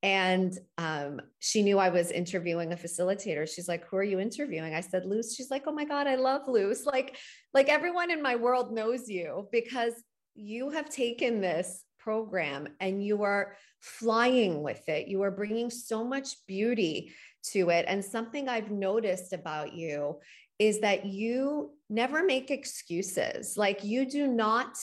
And 0.03 0.59
um, 0.79 1.21
she 1.41 1.63
knew 1.63 1.79
I 1.79 1.91
was 1.91 2.11
interviewing 2.11 2.73
a 2.73 2.77
facilitator. 2.77 3.47
She's 3.47 3.69
like, 3.69 3.87
"Who 3.87 3.97
are 3.99 4.03
you 4.03 4.19
interviewing?" 4.19 4.75
I 4.75 4.81
said, 4.81 5.05
"Luz." 5.05 5.35
She's 5.35 5.51
like, 5.51 5.65
"Oh 5.67 5.73
my 5.73 5.85
god, 5.85 6.07
I 6.07 6.15
love 6.15 6.49
Luz." 6.49 6.87
Like, 6.87 7.17
like 7.53 7.69
everyone 7.69 8.11
in 8.11 8.23
my 8.23 8.37
world 8.37 8.73
knows 8.73 9.09
you 9.09 9.47
because 9.53 9.93
you 10.35 10.71
have 10.71 10.89
taken 10.89 11.41
this 11.41 11.85
program 11.99 12.69
and 12.81 13.05
you 13.05 13.23
are 13.23 13.57
flying 13.81 14.63
with 14.63 14.89
it. 14.89 15.09
You 15.09 15.23
are 15.23 15.31
bringing 15.31 15.71
so 15.71 16.03
much 16.05 16.35
beauty 16.47 17.13
to 17.53 17.71
it. 17.71 17.85
And 17.89 18.05
something 18.05 18.49
I've 18.49 18.71
noticed 18.71 19.33
about 19.33 19.75
you 19.75 20.19
is 20.59 20.81
that 20.81 21.07
you 21.07 21.73
never 21.89 22.25
make 22.25 22.51
excuses. 22.51 23.57
Like 23.57 23.85
you 23.85 24.09
do 24.09 24.27
not 24.27 24.77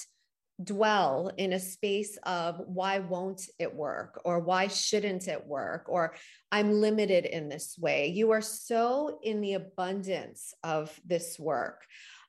dwell 0.64 1.32
in 1.38 1.54
a 1.54 1.60
space 1.60 2.18
of 2.24 2.62
why 2.66 3.00
won't 3.00 3.48
it 3.60 3.74
work 3.74 4.20
or 4.26 4.40
why 4.40 4.68
shouldn't 4.68 5.28
it 5.28 5.46
work 5.46 5.86
or 5.88 6.16
I'm 6.52 6.74
limited 6.82 7.26
in 7.26 7.48
this 7.48 7.78
way. 7.78 8.08
You 8.08 8.32
are 8.32 8.42
so 8.42 9.20
in 9.22 9.42
the 9.42 9.54
abundance 9.54 10.54
of 10.64 11.00
this 11.06 11.38
work. 11.40 11.86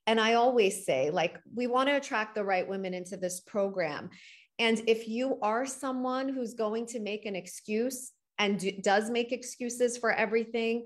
And 0.07 0.21
I 0.21 0.35
always 0.35 0.85
say, 0.85 1.11
like, 1.11 1.39
we 1.55 1.67
want 1.67 1.89
to 1.89 1.97
attract 1.97 2.35
the 2.35 2.45
right 2.45 2.67
women 2.67 2.95
into 2.95 3.17
this 3.17 3.41
program. 3.41 4.11
And 4.59 4.83
if 4.87 5.07
you 5.07 5.39
are 5.43 5.67
someone 5.67 6.29
who's 6.29 6.55
going 6.55 6.87
to 6.87 7.01
make 7.01 7.27
an 7.27 7.37
excuse 7.37 8.13
and 8.39 8.59
do, 8.59 8.73
does 8.73 9.11
make 9.11 9.33
excuses 9.33 9.97
for 9.97 10.11
everything, 10.13 10.85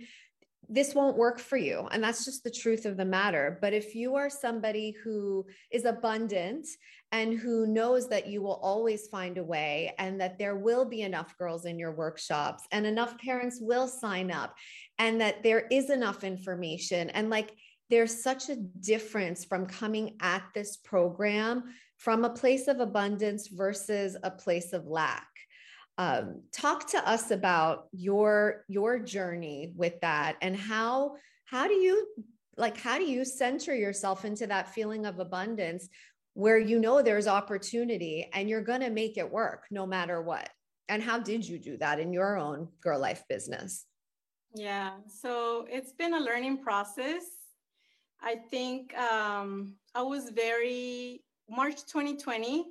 this 0.69 0.95
won't 0.95 1.17
work 1.17 1.39
for 1.39 1.57
you. 1.57 1.89
And 1.91 2.03
that's 2.03 2.25
just 2.25 2.45
the 2.45 2.51
truth 2.51 2.87
of 2.87 2.97
the 2.97 3.05
matter. 3.05 3.59
But 3.61 3.73
if 3.73 3.95
you 3.95 4.15
are 4.15 4.31
somebody 4.31 4.95
who 5.03 5.47
is 5.71 5.85
abundant 5.85 6.67
and 7.11 7.39
who 7.39 7.67
knows 7.67 8.09
that 8.09 8.27
you 8.27 8.43
will 8.43 8.59
always 8.63 9.07
find 9.09 9.37
a 9.37 9.45
way 9.45 9.95
and 9.99 10.21
that 10.21 10.39
there 10.39 10.57
will 10.57 10.85
be 10.85 11.03
enough 11.03 11.37
girls 11.37 11.67
in 11.67 11.79
your 11.79 11.93
workshops 11.93 12.65
and 12.73 12.87
enough 12.87 13.19
parents 13.19 13.59
will 13.61 13.87
sign 13.87 14.31
up 14.31 14.55
and 14.99 15.21
that 15.21 15.43
there 15.43 15.67
is 15.71 15.91
enough 15.91 16.25
information 16.25 17.11
and 17.11 17.29
like 17.29 17.53
there's 17.91 18.23
such 18.23 18.49
a 18.49 18.57
difference 18.57 19.45
from 19.45 19.67
coming 19.67 20.17
at 20.23 20.43
this 20.55 20.79
program 20.79 21.65
from 21.99 22.25
a 22.25 22.31
place 22.31 22.67
of 22.67 22.81
abundance 22.81 23.49
versus 23.49 24.17
a 24.23 24.31
place 24.31 24.73
of 24.73 24.87
lack 24.87 25.29
um, 26.03 26.43
talk 26.53 26.89
to 26.91 27.09
us 27.09 27.31
about 27.31 27.87
your 27.93 28.65
your 28.69 28.99
journey 28.99 29.73
with 29.77 30.01
that 30.01 30.37
and 30.43 30.57
how 30.57 31.15
how 31.45 31.69
do 31.69 31.75
you 31.75 32.07
like 32.57 32.77
how 32.77 32.99
do 32.99 33.05
you 33.05 33.25
center 33.25 33.75
yourself 33.75 34.25
into 34.25 34.47
that 34.47 34.75
feeling 34.75 35.07
of 35.07 35.21
abundance 35.21 35.89
where 36.35 36.59
you 36.59 36.81
know 36.81 37.03
there's 37.03 37.29
opportunity 37.29 38.29
and 38.33 38.49
you're 38.49 38.63
going 38.63 38.81
to 38.81 38.91
make 38.91 39.17
it 39.17 39.31
work 39.31 39.67
no 39.71 39.87
matter 39.87 40.23
what? 40.23 40.49
And 40.89 41.03
how 41.03 41.19
did 41.19 41.47
you 41.47 41.59
do 41.59 41.77
that 41.77 42.01
in 42.01 42.13
your 42.13 42.37
own 42.37 42.69
girl 42.81 42.99
life 42.99 43.23
business? 43.29 43.87
Yeah 44.55 44.91
so 45.07 45.67
it's 45.69 45.93
been 45.93 46.15
a 46.15 46.21
learning 46.21 46.59
process. 46.63 47.25
I 48.25 48.37
think 48.51 48.97
um, 48.97 49.75
i 49.95 50.03
was 50.03 50.31
very 50.31 51.25
march 51.51 51.79
2020 51.87 52.67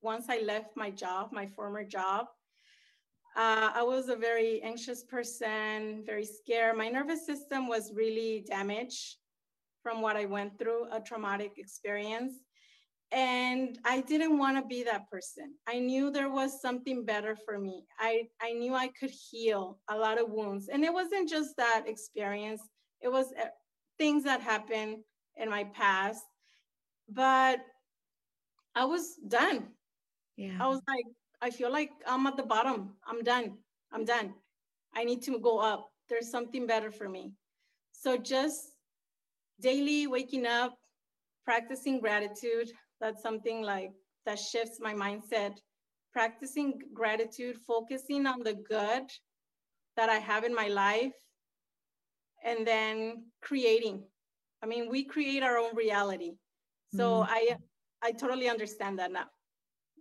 once 0.00 0.26
i 0.28 0.38
left 0.40 0.70
my 0.76 0.90
job 0.90 1.28
my 1.30 1.46
former 1.46 1.84
job 1.84 2.26
uh, 3.36 3.70
I 3.74 3.82
was 3.82 4.08
a 4.08 4.16
very 4.16 4.62
anxious 4.62 5.02
person, 5.02 6.02
very 6.06 6.24
scared. 6.24 6.76
My 6.76 6.88
nervous 6.88 7.26
system 7.26 7.66
was 7.66 7.92
really 7.94 8.44
damaged 8.48 9.16
from 9.82 10.00
what 10.00 10.16
I 10.16 10.24
went 10.24 10.58
through, 10.58 10.86
a 10.92 11.00
traumatic 11.00 11.52
experience. 11.56 12.32
And 13.10 13.78
I 13.84 14.00
didn't 14.00 14.38
want 14.38 14.56
to 14.56 14.66
be 14.66 14.82
that 14.84 15.08
person. 15.10 15.54
I 15.68 15.78
knew 15.78 16.10
there 16.10 16.30
was 16.30 16.60
something 16.60 17.04
better 17.04 17.36
for 17.44 17.58
me. 17.58 17.84
I, 17.98 18.28
I 18.40 18.52
knew 18.52 18.74
I 18.74 18.88
could 18.88 19.10
heal 19.10 19.78
a 19.88 19.96
lot 19.96 20.20
of 20.20 20.30
wounds. 20.30 20.68
And 20.68 20.84
it 20.84 20.92
wasn't 20.92 21.28
just 21.28 21.56
that 21.56 21.84
experience, 21.86 22.62
it 23.00 23.08
was 23.08 23.26
uh, 23.40 23.46
things 23.98 24.24
that 24.24 24.40
happened 24.40 24.98
in 25.36 25.50
my 25.50 25.64
past. 25.74 26.24
But 27.08 27.60
I 28.74 28.84
was 28.86 29.16
done. 29.28 29.68
Yeah. 30.36 30.56
I 30.58 30.68
was 30.68 30.80
like, 30.88 31.04
I 31.40 31.50
feel 31.50 31.70
like 31.70 31.90
I'm 32.06 32.26
at 32.26 32.36
the 32.36 32.42
bottom. 32.42 32.94
I'm 33.06 33.22
done. 33.22 33.58
I'm 33.92 34.04
done. 34.04 34.34
I 34.94 35.04
need 35.04 35.22
to 35.22 35.38
go 35.38 35.58
up. 35.58 35.90
There's 36.08 36.30
something 36.30 36.66
better 36.66 36.90
for 36.90 37.08
me. 37.08 37.32
So 37.92 38.16
just 38.16 38.72
daily 39.60 40.06
waking 40.06 40.46
up, 40.46 40.76
practicing 41.44 42.00
gratitude. 42.00 42.70
That's 43.00 43.22
something 43.22 43.62
like 43.62 43.92
that 44.26 44.38
shifts 44.38 44.78
my 44.80 44.94
mindset. 44.94 45.54
Practicing 46.12 46.78
gratitude, 46.92 47.56
focusing 47.66 48.26
on 48.26 48.40
the 48.40 48.54
good 48.54 49.10
that 49.96 50.08
I 50.08 50.18
have 50.18 50.44
in 50.44 50.54
my 50.54 50.68
life, 50.68 51.12
and 52.44 52.64
then 52.64 53.24
creating. 53.42 54.04
I 54.62 54.66
mean, 54.66 54.88
we 54.88 55.04
create 55.04 55.42
our 55.42 55.58
own 55.58 55.74
reality. 55.74 56.32
So 56.94 57.22
mm-hmm. 57.22 57.32
I 57.32 57.56
I 58.02 58.12
totally 58.12 58.48
understand 58.48 58.98
that 59.00 59.10
now 59.10 59.26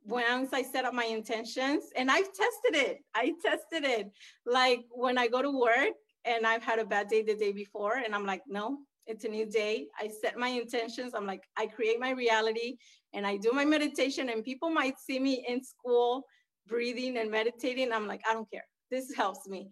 once 0.06 0.50
I 0.54 0.64
set 0.64 0.86
up 0.86 0.94
my 0.94 1.06
intentions, 1.06 1.86
and 1.96 2.12
I've 2.12 2.28
tested 2.34 2.76
it, 2.76 2.98
I 3.16 3.34
tested 3.44 3.84
it. 3.86 4.12
Like 4.46 4.86
when 4.90 5.18
I 5.18 5.28
go 5.28 5.42
to 5.42 5.52
work 5.52 5.94
and 6.26 6.46
I've 6.46 6.64
had 6.64 6.80
a 6.80 6.86
bad 6.86 7.08
day 7.08 7.24
the 7.24 7.36
day 7.36 7.52
before, 7.52 7.96
and 7.98 8.14
I'm 8.14 8.26
like, 8.26 8.42
no, 8.48 8.80
it's 9.08 9.26
a 9.26 9.30
new 9.30 9.46
day. 9.46 9.88
I 10.00 10.10
set 10.22 10.38
my 10.38 10.48
intentions. 10.48 11.14
I'm 11.14 11.28
like, 11.28 11.44
I 11.58 11.68
create 11.68 12.00
my 12.00 12.12
reality 12.12 12.78
and 13.14 13.28
I 13.28 13.38
do 13.38 13.52
my 13.52 13.66
meditation. 13.66 14.30
And 14.30 14.44
people 14.44 14.70
might 14.70 15.00
see 15.00 15.20
me 15.20 15.46
in 15.48 15.64
school 15.64 16.24
breathing 16.68 17.18
and 17.18 17.30
meditating. 17.30 17.92
I'm 17.92 18.08
like, 18.08 18.22
I 18.30 18.34
don't 18.34 18.50
care. 18.50 18.66
This 18.90 19.14
helps 19.16 19.48
me. 19.48 19.70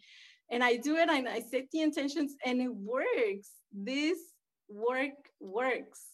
And 0.50 0.64
I 0.64 0.76
do 0.76 0.98
it 0.98 1.10
and 1.10 1.30
I 1.30 1.40
set 1.40 1.66
the 1.72 1.82
intentions 1.82 2.36
and 2.46 2.62
it 2.62 2.74
works. 2.74 3.52
This 3.72 4.18
work 4.68 5.14
works. 5.40 6.11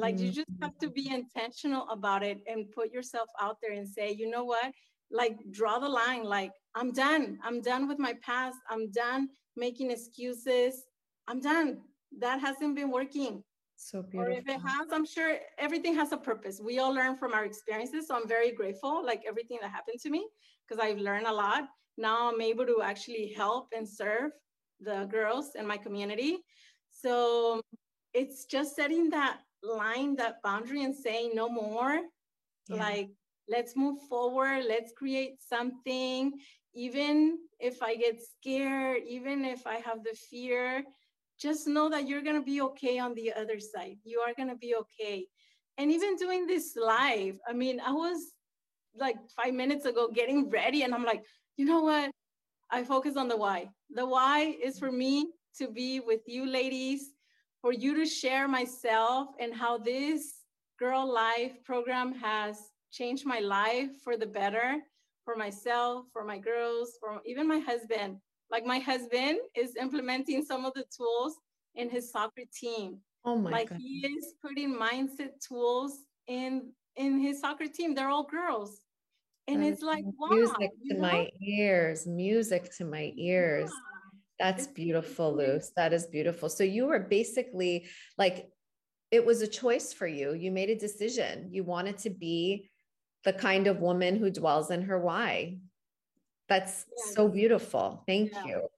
Like 0.00 0.16
mm-hmm. 0.16 0.24
you 0.26 0.32
just 0.32 0.48
have 0.62 0.76
to 0.78 0.88
be 0.88 1.10
intentional 1.12 1.88
about 1.90 2.22
it 2.22 2.38
and 2.46 2.70
put 2.72 2.90
yourself 2.92 3.28
out 3.40 3.58
there 3.62 3.74
and 3.78 3.86
say, 3.86 4.10
you 4.10 4.30
know 4.30 4.44
what? 4.44 4.72
Like 5.10 5.36
draw 5.50 5.78
the 5.78 5.88
line. 5.88 6.24
Like 6.24 6.52
I'm 6.74 6.92
done. 6.92 7.38
I'm 7.44 7.60
done 7.60 7.86
with 7.86 7.98
my 7.98 8.14
past. 8.22 8.58
I'm 8.70 8.90
done 8.90 9.28
making 9.56 9.90
excuses. 9.90 10.84
I'm 11.28 11.40
done. 11.40 11.78
That 12.18 12.40
hasn't 12.40 12.74
been 12.76 12.90
working. 12.90 13.44
So 13.76 14.02
beautiful. 14.02 14.20
Or 14.20 14.30
if 14.30 14.48
it 14.48 14.60
has, 14.60 14.88
I'm 14.92 15.06
sure 15.06 15.38
everything 15.58 15.94
has 15.94 16.12
a 16.12 16.16
purpose. 16.16 16.60
We 16.62 16.78
all 16.78 16.92
learn 16.92 17.16
from 17.16 17.32
our 17.32 17.44
experiences. 17.44 18.08
So 18.08 18.14
I'm 18.16 18.28
very 18.28 18.52
grateful, 18.52 19.04
like 19.04 19.22
everything 19.26 19.58
that 19.62 19.70
happened 19.70 20.00
to 20.02 20.10
me, 20.10 20.26
because 20.66 20.82
I've 20.82 20.98
learned 20.98 21.26
a 21.26 21.32
lot. 21.32 21.64
Now 21.96 22.30
I'm 22.30 22.40
able 22.40 22.66
to 22.66 22.80
actually 22.82 23.34
help 23.36 23.68
and 23.76 23.88
serve 23.88 24.32
the 24.80 25.06
girls 25.10 25.50
in 25.58 25.66
my 25.66 25.76
community. 25.76 26.38
So 26.90 27.60
it's 28.12 28.44
just 28.44 28.76
setting 28.76 29.10
that 29.10 29.40
line 29.62 30.16
that 30.16 30.42
boundary 30.42 30.84
and 30.84 30.94
saying 30.94 31.32
no 31.34 31.48
more. 31.48 32.00
Yeah. 32.68 32.76
like 32.76 33.08
let's 33.48 33.74
move 33.76 33.98
forward 34.08 34.64
let's 34.68 34.92
create 34.92 35.36
something. 35.40 36.32
Even 36.72 37.38
if 37.58 37.82
i 37.82 37.96
get 37.96 38.20
scared 38.22 39.02
even 39.06 39.44
if 39.44 39.66
i 39.66 39.74
have 39.74 40.04
the 40.04 40.16
fear 40.30 40.84
just 41.38 41.66
know 41.66 41.88
that 41.88 42.06
you're 42.06 42.22
going 42.22 42.36
to 42.36 42.44
be 42.44 42.60
okay 42.60 42.98
on 42.98 43.14
the 43.14 43.32
other 43.32 43.58
side. 43.58 43.96
You 44.04 44.20
are 44.20 44.34
going 44.34 44.50
to 44.50 44.56
be 44.56 44.74
okay. 44.76 45.26
And 45.78 45.90
even 45.90 46.16
doing 46.16 46.46
this 46.46 46.76
live 46.76 47.38
i 47.48 47.52
mean 47.52 47.80
i 47.80 47.92
was 47.92 48.18
like 48.94 49.16
five 49.36 49.54
minutes 49.54 49.84
ago 49.86 50.08
getting 50.12 50.50
ready 50.50 50.82
and 50.82 50.94
i'm 50.94 51.04
like 51.04 51.24
you 51.60 51.66
know 51.66 51.80
what? 51.80 52.10
I 52.70 52.84
focus 52.84 53.18
on 53.18 53.28
the 53.28 53.36
why. 53.36 53.68
The 53.90 54.06
why 54.06 54.56
is 54.64 54.78
for 54.78 54.90
me 54.90 55.26
to 55.58 55.68
be 55.68 56.00
with 56.00 56.20
you 56.26 56.46
ladies 56.46 57.10
for 57.60 57.72
you 57.72 57.94
to 57.94 58.06
share 58.06 58.48
myself 58.48 59.28
and 59.38 59.54
how 59.54 59.78
this 59.78 60.34
Girl 60.78 61.10
Life 61.12 61.62
program 61.64 62.14
has 62.14 62.70
changed 62.90 63.26
my 63.26 63.40
life 63.40 63.90
for 64.02 64.16
the 64.16 64.26
better, 64.26 64.76
for 65.24 65.36
myself, 65.36 66.06
for 66.12 66.24
my 66.24 66.38
girls, 66.38 66.92
for 67.00 67.20
even 67.26 67.46
my 67.46 67.58
husband. 67.58 68.16
Like 68.50 68.64
my 68.64 68.78
husband 68.78 69.38
is 69.54 69.76
implementing 69.76 70.42
some 70.42 70.64
of 70.64 70.72
the 70.74 70.84
tools 70.96 71.34
in 71.74 71.90
his 71.90 72.10
soccer 72.10 72.42
team. 72.52 72.98
Oh 73.24 73.36
my 73.36 73.50
like 73.50 73.68
God. 73.68 73.78
he 73.78 74.06
is 74.06 74.34
putting 74.42 74.74
mindset 74.74 75.32
tools 75.46 75.98
in 76.26 76.72
in 76.96 77.20
his 77.20 77.40
soccer 77.40 77.66
team. 77.66 77.94
They're 77.94 78.08
all 78.08 78.24
girls. 78.24 78.80
And 79.46 79.64
it's 79.64 79.82
like 79.82 80.04
wow, 80.18 80.28
music 80.30 80.70
to 80.88 80.94
know? 80.94 81.00
my 81.00 81.28
ears, 81.42 82.06
music 82.06 82.72
to 82.76 82.84
my 82.84 83.12
ears. 83.16 83.70
Yeah 83.70 83.89
that's 84.40 84.66
beautiful, 84.66 85.36
Luz. 85.36 85.70
That 85.76 85.92
is 85.92 86.06
beautiful. 86.06 86.48
So 86.48 86.64
you 86.64 86.86
were 86.86 86.98
basically 86.98 87.86
like, 88.16 88.48
it 89.10 89.24
was 89.24 89.42
a 89.42 89.46
choice 89.46 89.92
for 89.92 90.06
you. 90.06 90.32
You 90.32 90.50
made 90.50 90.70
a 90.70 90.78
decision. 90.78 91.50
You 91.52 91.62
wanted 91.62 91.98
to 91.98 92.10
be 92.10 92.70
the 93.24 93.34
kind 93.34 93.66
of 93.66 93.80
woman 93.80 94.16
who 94.16 94.30
dwells 94.30 94.70
in 94.70 94.82
her 94.82 94.98
why. 94.98 95.58
That's 96.48 96.86
yeah. 96.88 97.14
so 97.14 97.28
beautiful. 97.28 98.02
Thank 98.06 98.32
yeah. 98.32 98.46
you. 98.46 98.68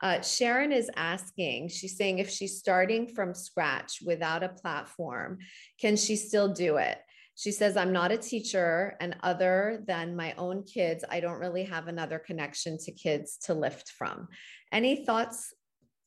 Uh, 0.00 0.20
Sharon 0.22 0.72
is 0.72 0.90
asking, 0.96 1.68
she's 1.68 1.96
saying 1.96 2.18
if 2.18 2.28
she's 2.28 2.58
starting 2.58 3.06
from 3.06 3.34
scratch 3.34 3.98
without 4.04 4.42
a 4.42 4.48
platform, 4.48 5.38
can 5.78 5.96
she 5.96 6.16
still 6.16 6.48
do 6.52 6.78
it? 6.78 6.98
She 7.34 7.50
says, 7.50 7.76
I'm 7.76 7.92
not 7.92 8.12
a 8.12 8.18
teacher, 8.18 8.94
and 9.00 9.16
other 9.22 9.82
than 9.86 10.14
my 10.14 10.34
own 10.36 10.64
kids, 10.64 11.04
I 11.10 11.20
don't 11.20 11.40
really 11.40 11.64
have 11.64 11.88
another 11.88 12.18
connection 12.18 12.78
to 12.84 12.92
kids 12.92 13.38
to 13.44 13.54
lift 13.54 13.90
from. 13.90 14.28
Any 14.70 15.04
thoughts 15.04 15.54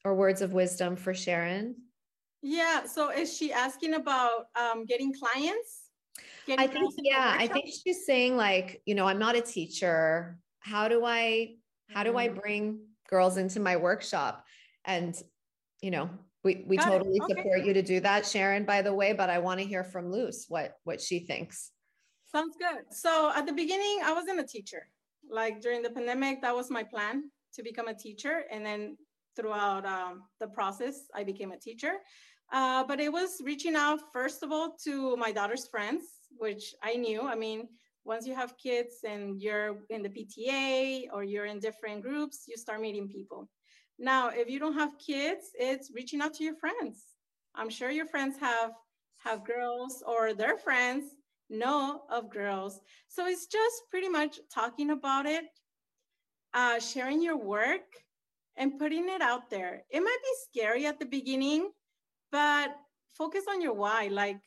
or 0.04 0.14
words 0.16 0.42
of 0.42 0.54
wisdom 0.54 0.96
for 0.96 1.14
Sharon? 1.14 1.76
Yeah. 2.44 2.86
So 2.86 3.10
is 3.10 3.36
she 3.36 3.52
asking 3.52 3.96
about 3.96 4.46
um, 4.56 4.86
getting 4.86 5.14
clients? 5.14 5.90
Getting 6.46 6.64
I 6.64 6.72
think, 6.72 6.94
yeah, 7.02 7.36
I 7.38 7.48
think 7.48 7.66
she's 7.84 8.06
saying, 8.06 8.38
like, 8.38 8.82
you 8.86 8.94
know, 8.94 9.08
I'm 9.08 9.18
not 9.18 9.36
a 9.36 9.42
teacher. 9.42 10.38
How 10.60 10.88
do 10.88 11.04
I, 11.06 11.56
how 11.90 12.04
do 12.04 12.18
I 12.18 12.28
mm-hmm. 12.28 12.40
bring 12.40 12.80
girls 13.10 13.38
into 13.38 13.60
my 13.60 13.78
workshop? 13.78 14.46
And, 14.86 15.20
you 15.82 15.90
know, 15.90 16.10
we, 16.46 16.64
we 16.68 16.78
totally 16.78 17.20
okay. 17.20 17.34
support 17.34 17.66
you 17.66 17.74
to 17.74 17.82
do 17.82 18.00
that, 18.02 18.24
Sharon, 18.24 18.66
by 18.66 18.84
the 18.84 18.94
way, 18.94 19.14
but 19.14 19.32
I 19.32 19.40
want 19.40 19.60
to 19.60 19.66
hear 19.66 19.84
from 19.84 20.12
Luz 20.12 20.46
what, 20.48 20.78
what 20.84 21.02
she 21.02 21.20
thinks. 21.20 21.72
Sounds 22.32 22.56
good. 22.58 22.84
So 22.92 23.32
at 23.36 23.48
the 23.48 23.52
beginning, 23.52 24.02
I 24.06 24.14
wasn't 24.14 24.40
a 24.40 24.44
teacher. 24.44 24.88
Like 25.28 25.60
during 25.60 25.82
the 25.82 25.90
pandemic, 25.90 26.44
that 26.44 26.56
was 26.56 26.70
my 26.70 26.84
plan 26.84 27.32
to 27.56 27.64
become 27.64 27.88
a 27.88 27.96
teacher. 27.96 28.44
And 28.52 28.64
then 28.64 28.96
throughout 29.36 29.88
um, 29.88 30.22
the 30.40 30.48
process, 30.48 31.08
I 31.16 31.24
became 31.24 31.52
a 31.52 31.58
teacher. 31.58 31.94
Uh, 32.54 32.84
but 32.84 33.00
it 33.00 33.12
was 33.12 33.42
reaching 33.44 33.76
out, 33.76 34.00
first 34.14 34.44
of 34.44 34.52
all, 34.52 34.78
to 34.84 35.18
my 35.18 35.32
daughter's 35.32 35.68
friends, 35.68 36.04
which 36.38 36.76
I 36.84 36.94
knew. 36.94 37.24
I 37.24 37.34
mean, 37.34 37.68
once 38.04 38.28
you 38.28 38.36
have 38.36 38.56
kids 38.58 38.98
and 39.04 39.42
you're 39.42 39.80
in 39.90 40.04
the 40.04 40.10
PTA 40.10 41.08
or 41.12 41.24
you're 41.24 41.48
in 41.48 41.60
different 41.60 42.04
groups, 42.04 42.44
you 42.48 42.56
start 42.56 42.82
meeting 42.82 43.08
people. 43.08 43.50
Now, 43.98 44.30
if 44.30 44.50
you 44.50 44.60
don't 44.60 44.74
have 44.74 44.98
kids, 44.98 45.52
it's 45.58 45.92
reaching 45.94 46.22
out 46.22 46.34
to 46.36 46.44
your 46.44 46.56
friends. 46.56 47.04
I'm 47.56 47.70
sure 47.70 47.90
your 47.90 48.08
friends 48.08 48.38
have 48.40 48.72
have 49.18 49.44
girls 49.44 50.04
or 50.06 50.34
their 50.34 50.58
friends 50.58 51.16
know 51.50 52.02
of 52.10 52.30
girls. 52.30 52.80
So 53.08 53.26
it's 53.26 53.48
just 53.48 53.84
pretty 53.90 54.10
much 54.10 54.40
talking 54.54 54.92
about 54.92 55.26
it, 55.26 55.46
uh, 56.54 56.80
sharing 56.80 57.24
your 57.24 57.38
work, 57.38 57.88
and 58.58 58.78
putting 58.78 59.10
it 59.10 59.22
out 59.22 59.50
there. 59.50 59.84
It 59.90 60.02
might 60.02 60.18
be 60.22 60.60
scary 60.60 60.86
at 60.86 61.00
the 61.00 61.06
beginning, 61.06 61.72
but 62.32 62.76
focus 63.14 63.46
on 63.50 63.62
your 63.62 63.74
why. 63.74 64.10
Like, 64.12 64.40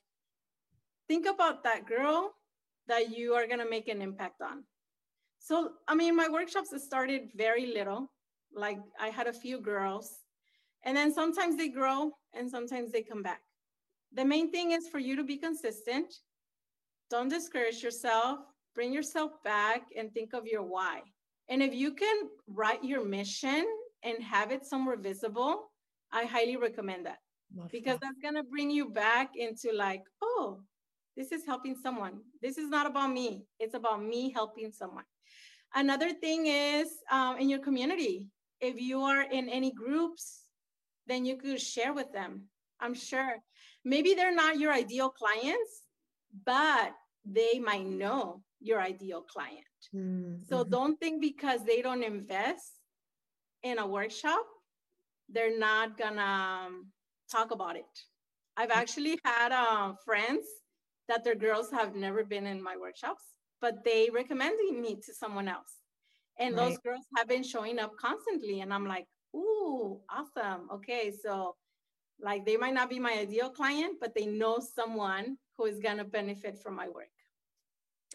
think 1.09 1.27
about 1.27 1.65
that 1.65 1.87
girl 1.87 2.33
that 2.87 3.11
you 3.17 3.35
are 3.35 3.47
going 3.47 3.59
to 3.59 3.69
make 3.69 3.89
an 3.89 4.01
impact 4.01 4.41
on. 4.41 4.65
So, 5.41 5.73
I 5.87 5.95
mean, 5.95 6.17
my 6.17 6.29
workshops 6.29 6.71
started 6.85 7.31
very 7.35 7.67
little 7.67 8.11
like 8.55 8.79
I 9.01 9.09
had 9.09 9.27
a 9.27 9.33
few 9.33 9.61
girls, 9.61 10.21
and 10.85 10.97
then 10.97 11.13
sometimes 11.13 11.57
they 11.57 11.69
grow 11.69 12.13
and 12.35 12.51
sometimes 12.51 12.93
they 12.93 13.03
come 13.03 13.23
back. 13.23 13.41
The 14.15 14.25
main 14.25 14.51
thing 14.51 14.73
is 14.73 14.89
for 14.89 14.99
you 14.99 15.17
to 15.17 15.25
be 15.25 15.37
consistent. 15.37 16.15
Don't 17.11 17.29
discourage 17.29 17.83
yourself. 17.83 18.41
Bring 18.75 18.93
yourself 18.93 19.33
back 19.45 19.83
and 19.97 20.13
think 20.13 20.33
of 20.35 20.47
your 20.47 20.63
why. 20.63 21.03
And 21.49 21.63
if 21.63 21.75
you 21.75 21.95
can 21.95 22.29
write 22.47 22.85
your 22.85 23.05
mission 23.05 23.67
and 24.03 24.23
have 24.23 24.51
it 24.53 24.65
somewhere 24.65 24.97
visible, 24.97 25.71
I 26.13 26.25
highly 26.25 26.57
recommend 26.57 27.07
that 27.07 27.19
Love 27.57 27.71
because 27.71 27.99
that. 27.99 28.01
that's 28.03 28.19
going 28.23 28.35
to 28.35 28.49
bring 28.49 28.71
you 28.71 28.91
back 28.91 29.31
into 29.35 29.73
like, 29.73 30.03
oh, 30.23 30.61
this 31.17 31.33
is 31.33 31.45
helping 31.45 31.75
someone. 31.75 32.21
This 32.41 32.59
is 32.59 32.69
not 32.69 32.87
about 32.87 33.11
me. 33.13 33.45
It's 33.59 33.75
about 33.75 34.03
me 34.03 34.31
helping 34.31 34.71
someone. 34.71 35.05
Another 35.75 36.13
thing 36.13 36.47
is 36.47 36.89
um, 37.11 37.37
in 37.39 37.49
your 37.49 37.59
community, 37.59 38.27
if 38.61 38.81
you 38.81 39.03
are 39.03 39.23
in 39.23 39.49
any 39.49 39.73
groups, 39.73 40.43
then 41.07 41.25
you 41.25 41.37
could 41.37 41.61
share 41.61 41.93
with 41.93 42.13
them. 42.13 42.45
I'm 42.81 42.95
sure. 42.95 43.37
Maybe 43.85 44.15
they're 44.15 44.35
not 44.35 44.59
your 44.59 44.73
ideal 44.73 45.09
clients, 45.09 45.83
but 46.45 46.93
they 47.25 47.59
might 47.59 47.87
know 47.87 48.43
your 48.61 48.81
ideal 48.81 49.23
client. 49.23 49.65
Mm-hmm. 49.95 50.45
So 50.49 50.65
don't 50.65 50.99
think 50.99 51.21
because 51.21 51.65
they 51.65 51.83
don't 51.83 52.03
invest 52.03 52.73
in 53.63 53.79
a 53.79 53.87
workshop, 53.87 54.45
they're 55.29 55.59
not 55.59 55.97
gonna 55.97 56.67
um, 56.67 56.87
talk 57.31 57.51
about 57.51 57.77
it. 57.77 57.85
I've 58.57 58.71
actually 58.71 59.19
had 59.25 59.53
uh, 59.53 59.93
friends 60.05 60.47
that 61.09 61.25
their 61.25 61.35
girls 61.35 61.71
have 61.71 61.95
never 61.95 62.25
been 62.25 62.47
in 62.47 62.63
my 62.63 62.77
workshops, 62.77 63.23
but 63.61 63.85
they 63.85 64.11
recommended 64.13 64.73
me 64.73 64.97
to 65.07 65.15
someone 65.15 65.49
else. 65.49 65.77
And 66.39 66.57
right. 66.57 66.69
those 66.69 66.79
girls 66.79 67.05
have 67.17 67.29
been 67.29 67.43
showing 67.43 67.79
up 67.79 67.93
constantly. 68.01 68.61
And 68.61 68.73
I'm 68.73 68.87
like, 68.87 69.07
ooh, 69.35 70.01
awesome. 70.11 70.69
Okay. 70.73 71.13
So 71.23 71.57
like 72.21 72.45
they 72.45 72.57
might 72.57 72.75
not 72.75 72.91
be 72.91 72.99
my 72.99 73.13
ideal 73.13 73.51
client, 73.51 73.97
but 74.01 74.15
they 74.15 74.27
know 74.27 74.59
someone 74.59 75.37
who 75.57 75.67
is 75.67 75.79
going 75.79 75.99
to 75.99 76.05
benefit 76.05 76.59
from 76.63 76.75
my 76.75 76.89
work. 76.89 77.09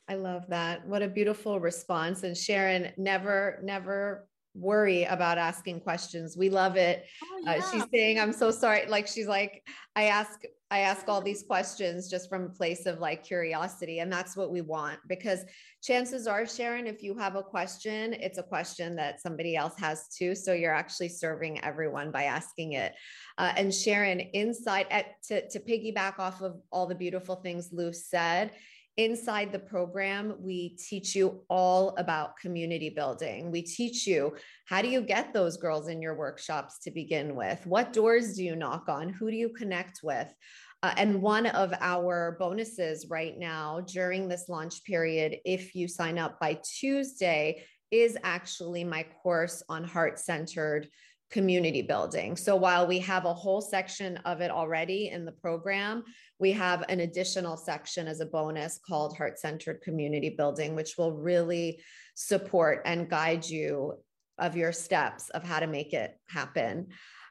I 0.09 0.15
love 0.15 0.45
that. 0.49 0.85
What 0.87 1.01
a 1.01 1.07
beautiful 1.07 1.59
response. 1.59 2.23
And 2.23 2.35
Sharon, 2.35 2.91
never, 2.97 3.59
never 3.63 4.27
worry 4.53 5.05
about 5.05 5.37
asking 5.37 5.79
questions. 5.79 6.37
We 6.37 6.49
love 6.49 6.75
it. 6.75 7.05
Oh, 7.23 7.41
yeah. 7.43 7.51
uh, 7.51 7.71
she's 7.71 7.85
saying, 7.93 8.19
I'm 8.19 8.33
so 8.33 8.51
sorry. 8.51 8.85
Like 8.87 9.07
she's 9.07 9.27
like, 9.27 9.63
I 9.95 10.05
ask, 10.05 10.41
I 10.73 10.79
ask 10.79 11.07
all 11.07 11.21
these 11.21 11.43
questions 11.43 12.09
just 12.09 12.27
from 12.27 12.45
a 12.45 12.49
place 12.49 12.87
of 12.87 12.99
like 12.99 13.23
curiosity. 13.23 13.99
And 13.99 14.11
that's 14.11 14.35
what 14.35 14.51
we 14.51 14.61
want 14.61 14.97
because 15.07 15.45
chances 15.83 16.25
are, 16.25 16.47
Sharon, 16.47 16.87
if 16.87 17.03
you 17.03 17.15
have 17.15 17.35
a 17.35 17.43
question, 17.43 18.13
it's 18.13 18.39
a 18.39 18.43
question 18.43 18.95
that 18.95 19.21
somebody 19.21 19.55
else 19.55 19.75
has 19.77 20.07
too. 20.07 20.33
So 20.33 20.51
you're 20.51 20.73
actually 20.73 21.09
serving 21.09 21.63
everyone 21.63 22.09
by 22.09 22.23
asking 22.23 22.73
it. 22.73 22.95
Uh, 23.37 23.53
and 23.55 23.71
Sharon, 23.71 24.19
inside 24.19 24.87
at, 24.89 25.21
to, 25.27 25.47
to 25.47 25.59
piggyback 25.59 26.17
off 26.17 26.41
of 26.41 26.59
all 26.71 26.87
the 26.87 26.95
beautiful 26.95 27.35
things 27.35 27.69
Lou 27.71 27.93
said, 27.93 28.53
Inside 28.97 29.51
the 29.51 29.57
program, 29.57 30.35
we 30.39 30.69
teach 30.69 31.15
you 31.15 31.41
all 31.49 31.95
about 31.97 32.37
community 32.37 32.91
building. 32.91 33.49
We 33.49 33.63
teach 33.63 34.05
you 34.05 34.35
how 34.65 34.83
do 34.83 34.87
you 34.87 35.01
get 35.01 35.33
those 35.33 35.57
girls 35.57 35.87
in 35.87 35.99
your 35.99 36.15
workshops 36.15 36.77
to 36.83 36.91
begin 36.91 37.35
with? 37.35 37.65
What 37.65 37.91
doors 37.91 38.35
do 38.35 38.43
you 38.43 38.55
knock 38.55 38.89
on? 38.89 39.09
Who 39.09 39.31
do 39.31 39.35
you 39.35 39.49
connect 39.49 40.01
with? 40.03 40.31
Uh, 40.83 40.93
and 40.97 41.23
one 41.23 41.47
of 41.47 41.73
our 41.79 42.37
bonuses 42.39 43.07
right 43.09 43.35
now 43.39 43.81
during 43.87 44.27
this 44.27 44.47
launch 44.47 44.83
period, 44.83 45.37
if 45.43 45.73
you 45.73 45.87
sign 45.87 46.19
up 46.19 46.39
by 46.39 46.59
Tuesday, 46.63 47.63
is 47.89 48.15
actually 48.23 48.83
my 48.83 49.05
course 49.23 49.63
on 49.69 49.83
heart 49.83 50.19
centered 50.19 50.87
community 51.33 51.81
building. 51.81 52.37
So 52.37 52.55
while 52.55 52.85
we 52.85 52.99
have 52.99 53.25
a 53.25 53.33
whole 53.33 53.59
section 53.59 54.17
of 54.17 54.39
it 54.39 54.51
already 54.51 55.09
in 55.09 55.25
the 55.25 55.31
program, 55.31 56.03
we 56.37 56.51
have 56.51 56.85
an 56.89 56.99
additional 56.99 57.57
section 57.57 58.07
as 58.07 58.19
a 58.19 58.27
bonus 58.27 58.79
called 58.87 59.17
Heart 59.17 59.39
Centered 59.39 59.81
Community 59.81 60.29
Building, 60.29 60.75
which 60.75 60.95
will 60.95 61.11
really 61.11 61.81
support 62.13 62.83
and 62.85 63.09
guide 63.09 63.45
you 63.45 63.95
of 64.37 64.55
your 64.55 64.71
steps 64.71 65.29
of 65.29 65.43
how 65.43 65.59
to 65.59 65.65
make 65.65 65.91
it 65.93 66.19
happen. 66.29 66.89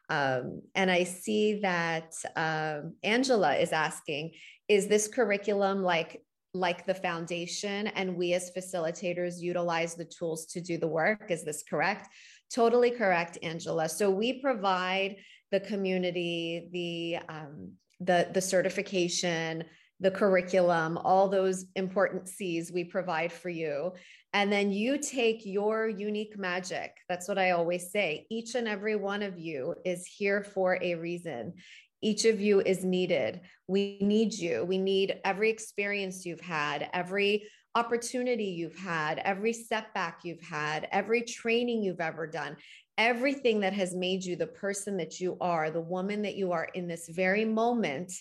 Um, 0.09 0.63
and 0.75 0.91
I 0.91 1.05
see 1.05 1.61
that 1.61 2.13
um, 2.35 2.97
Angela 3.05 3.55
is 3.55 3.71
asking, 3.71 4.33
is 4.69 4.89
this 4.89 5.07
curriculum 5.07 5.83
like 5.83 6.21
like 6.55 6.85
the 6.85 6.95
foundation 6.95 7.87
and 7.87 8.15
we 8.15 8.35
as 8.35 8.51
facilitators 8.51 9.41
utilize 9.41 9.95
the 9.95 10.05
tools 10.05 10.45
to 10.45 10.61
do 10.61 10.77
the 10.77 10.87
work 10.87 11.31
is 11.31 11.45
this 11.45 11.63
correct 11.63 12.09
Totally 12.55 12.91
correct, 12.91 13.39
Angela. 13.43 13.89
So 13.89 14.11
we 14.11 14.41
provide 14.41 15.17
the 15.51 15.61
community, 15.61 16.69
the 16.73 17.33
um, 17.33 17.73
the 18.01 18.29
the 18.33 18.41
certification, 18.41 19.65
the 20.01 20.11
curriculum, 20.11 20.99
all 20.99 21.29
those 21.29 21.67
important 21.77 22.29
C's 22.29 22.73
we 22.73 22.85
provide 22.85 23.33
for 23.33 23.49
you. 23.49 23.93
And 24.35 24.53
then 24.53 24.73
you 24.73 24.99
take 24.99 25.47
your 25.47 25.89
unique 25.89 26.39
magic. 26.39 26.93
That's 27.09 27.29
what 27.29 27.39
I 27.39 27.53
always 27.53 27.91
say. 27.91 28.27
Each 28.31 28.55
and 28.55 28.67
every 28.67 28.97
one 28.97 29.23
of 29.23 29.39
you 29.39 29.75
is 29.85 30.07
here 30.07 30.43
for 30.43 30.79
a 30.83 30.97
reason. 30.97 31.55
Each 32.03 32.25
of 32.25 32.41
you 32.41 32.61
is 32.61 32.85
needed. 32.85 33.43
We 33.69 33.99
need 34.01 34.35
you. 34.35 34.65
We 34.65 34.79
need 34.79 35.21
every 35.25 35.51
experience 35.51 36.27
you've 36.27 36.41
had, 36.41 36.89
every 36.93 37.49
opportunity 37.75 38.45
you've 38.45 38.77
had, 38.77 39.19
every 39.19 39.53
setback 39.53 40.21
you've 40.25 40.43
had, 40.43 40.89
every 40.93 41.23
training 41.23 41.83
you've 41.83 42.01
ever 42.01 42.27
done, 42.27 42.57
everything 42.99 43.61
that 43.61 43.73
has 43.73 43.95
made 43.95 44.25
you 44.25 44.37
the 44.37 44.47
person 44.47 44.97
that 44.99 45.21
you 45.21 45.37
are, 45.41 45.71
the 45.71 45.81
woman 45.81 46.23
that 46.23 46.37
you 46.37 46.53
are 46.53 46.69
in 46.75 46.87
this 46.87 47.09
very 47.09 47.45
moment, 47.45 48.13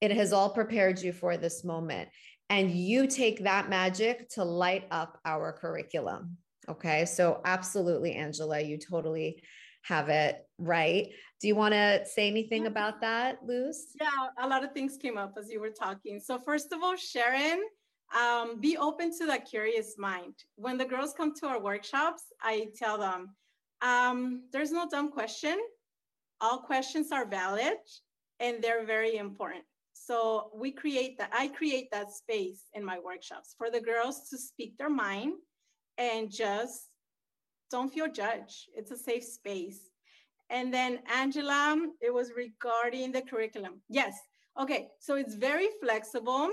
it 0.00 0.10
has 0.10 0.32
all 0.32 0.50
prepared 0.50 1.00
you 1.00 1.12
for 1.12 1.36
this 1.36 1.64
moment. 1.64 2.08
And 2.48 2.70
you 2.70 3.06
take 3.06 3.44
that 3.44 3.68
magic 3.68 4.28
to 4.30 4.44
light 4.44 4.86
up 4.90 5.18
our 5.24 5.52
curriculum. 5.52 6.36
Okay. 6.68 7.04
So, 7.04 7.40
absolutely, 7.44 8.14
Angela, 8.14 8.60
you 8.60 8.78
totally 8.78 9.42
have 9.82 10.08
it 10.08 10.46
right. 10.58 11.08
Do 11.40 11.48
you 11.48 11.54
want 11.54 11.72
to 11.74 12.04
say 12.06 12.28
anything 12.28 12.66
about 12.66 13.00
that, 13.00 13.38
Luz? 13.46 13.86
Yeah, 14.00 14.08
a 14.38 14.46
lot 14.46 14.64
of 14.64 14.72
things 14.72 14.96
came 15.00 15.16
up 15.16 15.34
as 15.38 15.50
you 15.50 15.60
were 15.60 15.70
talking. 15.70 16.20
So, 16.20 16.38
first 16.38 16.72
of 16.72 16.82
all, 16.82 16.96
Sharon, 16.96 17.60
um, 18.18 18.60
be 18.60 18.76
open 18.76 19.16
to 19.18 19.26
the 19.26 19.38
curious 19.38 19.96
mind. 19.98 20.34
When 20.56 20.76
the 20.76 20.84
girls 20.84 21.14
come 21.16 21.34
to 21.36 21.46
our 21.46 21.60
workshops, 21.60 22.24
I 22.42 22.68
tell 22.76 22.98
them, 22.98 23.34
um, 23.82 24.42
there's 24.52 24.72
no 24.72 24.88
dumb 24.88 25.10
question. 25.10 25.58
All 26.40 26.58
questions 26.58 27.12
are 27.12 27.26
valid 27.26 27.78
and 28.40 28.62
they're 28.62 28.84
very 28.84 29.16
important. 29.16 29.64
So 29.92 30.50
we 30.54 30.72
create 30.72 31.18
that, 31.18 31.30
I 31.32 31.48
create 31.48 31.88
that 31.92 32.10
space 32.12 32.64
in 32.74 32.84
my 32.84 32.98
workshops 32.98 33.54
for 33.56 33.70
the 33.70 33.80
girls 33.80 34.28
to 34.30 34.38
speak 34.38 34.76
their 34.78 34.90
mind 34.90 35.34
and 35.98 36.30
just 36.30 36.88
don't 37.70 37.92
feel 37.92 38.08
judged. 38.10 38.68
It's 38.74 38.90
a 38.90 38.96
safe 38.96 39.24
space. 39.24 39.90
And 40.48 40.74
then 40.74 41.00
Angela, 41.14 41.76
it 42.00 42.12
was 42.12 42.32
regarding 42.36 43.12
the 43.12 43.22
curriculum. 43.22 43.82
Yes. 43.88 44.18
Okay. 44.60 44.88
So 44.98 45.14
it's 45.14 45.34
very 45.34 45.68
flexible 45.80 46.50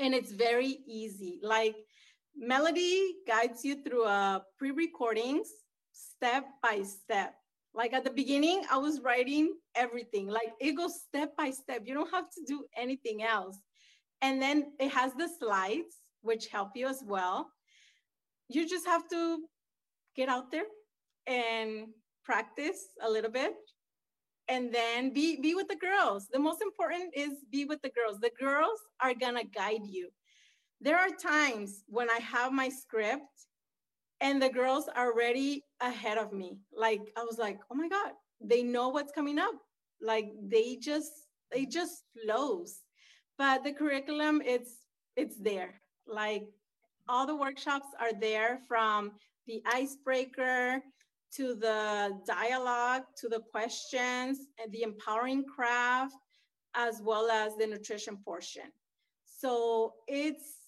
and 0.00 0.14
it's 0.14 0.32
very 0.32 0.78
easy. 0.86 1.38
Like 1.42 1.76
Melody 2.36 3.16
guides 3.26 3.64
you 3.64 3.82
through 3.82 4.06
a 4.06 4.42
pre-recordings 4.58 5.48
step 5.92 6.44
by 6.62 6.82
step. 6.82 7.34
Like 7.74 7.92
at 7.92 8.04
the 8.04 8.10
beginning, 8.10 8.62
I 8.70 8.78
was 8.78 9.00
writing 9.00 9.54
everything. 9.76 10.26
Like 10.26 10.52
it 10.60 10.72
goes 10.72 11.02
step 11.06 11.36
by 11.36 11.50
step. 11.50 11.82
You 11.84 11.94
don't 11.94 12.10
have 12.10 12.30
to 12.30 12.44
do 12.46 12.64
anything 12.76 13.22
else. 13.22 13.58
And 14.22 14.40
then 14.40 14.72
it 14.80 14.90
has 14.90 15.12
the 15.14 15.28
slides, 15.38 15.96
which 16.22 16.48
help 16.48 16.70
you 16.74 16.88
as 16.88 17.02
well. 17.06 17.50
You 18.48 18.68
just 18.68 18.86
have 18.86 19.08
to 19.10 19.38
get 20.16 20.28
out 20.28 20.50
there 20.50 20.64
and 21.26 21.88
practice 22.24 22.88
a 23.02 23.10
little 23.10 23.30
bit 23.30 23.54
and 24.50 24.74
then 24.74 25.12
be 25.12 25.40
be 25.40 25.54
with 25.54 25.68
the 25.68 25.76
girls. 25.76 26.26
The 26.30 26.38
most 26.38 26.60
important 26.60 27.14
is 27.14 27.30
be 27.50 27.64
with 27.64 27.80
the 27.82 27.90
girls. 27.90 28.18
The 28.18 28.32
girls 28.38 28.80
are 29.00 29.14
gonna 29.14 29.44
guide 29.44 29.86
you. 29.86 30.10
There 30.80 30.98
are 30.98 31.10
times 31.10 31.84
when 31.86 32.10
i 32.10 32.18
have 32.18 32.52
my 32.52 32.68
script 32.68 33.46
and 34.20 34.42
the 34.42 34.48
girls 34.48 34.88
are 34.94 35.12
already 35.12 35.64
ahead 35.80 36.18
of 36.18 36.32
me. 36.32 36.58
Like 36.76 37.00
i 37.16 37.22
was 37.22 37.38
like 37.38 37.58
oh 37.70 37.76
my 37.76 37.88
god 37.88 38.12
they 38.40 38.62
know 38.62 38.88
what's 38.88 39.12
coming 39.12 39.38
up. 39.38 39.54
Like 40.02 40.32
they 40.42 40.76
just 40.76 41.12
they 41.52 41.64
just 41.64 42.02
flows. 42.14 42.80
But 43.38 43.62
the 43.64 43.72
curriculum 43.72 44.42
it's 44.44 44.72
it's 45.16 45.36
there. 45.38 45.80
Like 46.06 46.46
all 47.08 47.26
the 47.26 47.36
workshops 47.36 47.88
are 48.00 48.12
there 48.12 48.58
from 48.66 49.12
the 49.46 49.62
icebreaker 49.66 50.82
to 51.36 51.54
the 51.54 52.12
dialogue, 52.26 53.02
to 53.18 53.28
the 53.28 53.40
questions, 53.40 54.38
and 54.62 54.72
the 54.72 54.82
empowering 54.82 55.44
craft, 55.44 56.14
as 56.74 57.00
well 57.02 57.30
as 57.30 57.56
the 57.56 57.66
nutrition 57.66 58.16
portion. 58.24 58.70
So 59.24 59.94
it's 60.06 60.58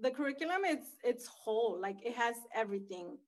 the 0.00 0.10
curriculum, 0.10 0.62
it's 0.64 0.90
it's 1.02 1.26
whole, 1.26 1.78
like 1.80 1.96
it 2.04 2.14
has 2.14 2.36
everything. 2.54 3.18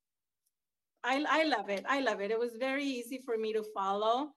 I, 1.03 1.25
I 1.29 1.45
love 1.45 1.71
it. 1.71 1.85
I 1.89 2.01
love 2.01 2.21
it. 2.21 2.31
It 2.31 2.39
was 2.39 2.57
very 2.59 2.85
easy 2.85 3.21
for 3.25 3.39
me 3.39 3.53
to 3.55 3.65
follow 3.75 4.33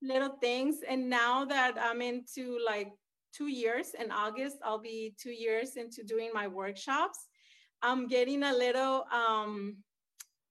little 0.00 0.36
things. 0.40 0.76
And 0.88 1.10
now 1.10 1.44
that 1.44 1.74
I'm 1.80 2.00
into 2.02 2.58
like 2.64 2.92
two 3.34 3.48
years 3.48 3.94
in 3.98 4.10
August, 4.10 4.58
I'll 4.64 4.80
be 4.80 5.14
two 5.20 5.32
years 5.32 5.76
into 5.76 6.04
doing 6.04 6.30
my 6.32 6.46
workshops. 6.46 7.18
I'm 7.82 8.06
getting 8.06 8.42
a 8.42 8.52
little 8.52 9.04
um 9.12 9.76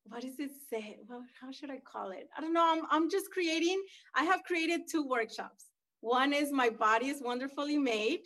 what 0.10 0.22
does 0.22 0.39
it 0.39 0.52
say? 0.70 1.00
Well, 1.08 1.24
how 1.39 1.52
should 1.52 1.70
I 1.70 1.80
call 1.80 2.12
it? 2.12 2.30
I 2.38 2.41
don't 2.41 2.54
know. 2.54 2.65
I'm, 2.65 2.84
I'm 2.89 3.10
just 3.10 3.32
creating, 3.32 3.82
I 4.15 4.24
have 4.24 4.43
created 4.43 4.82
two 4.89 5.08
workshops. 5.08 5.65
One 6.02 6.34
is 6.34 6.52
My 6.52 6.70
Body 6.70 7.08
is 7.08 7.22
Wonderfully 7.22 7.78
Made, 7.78 8.22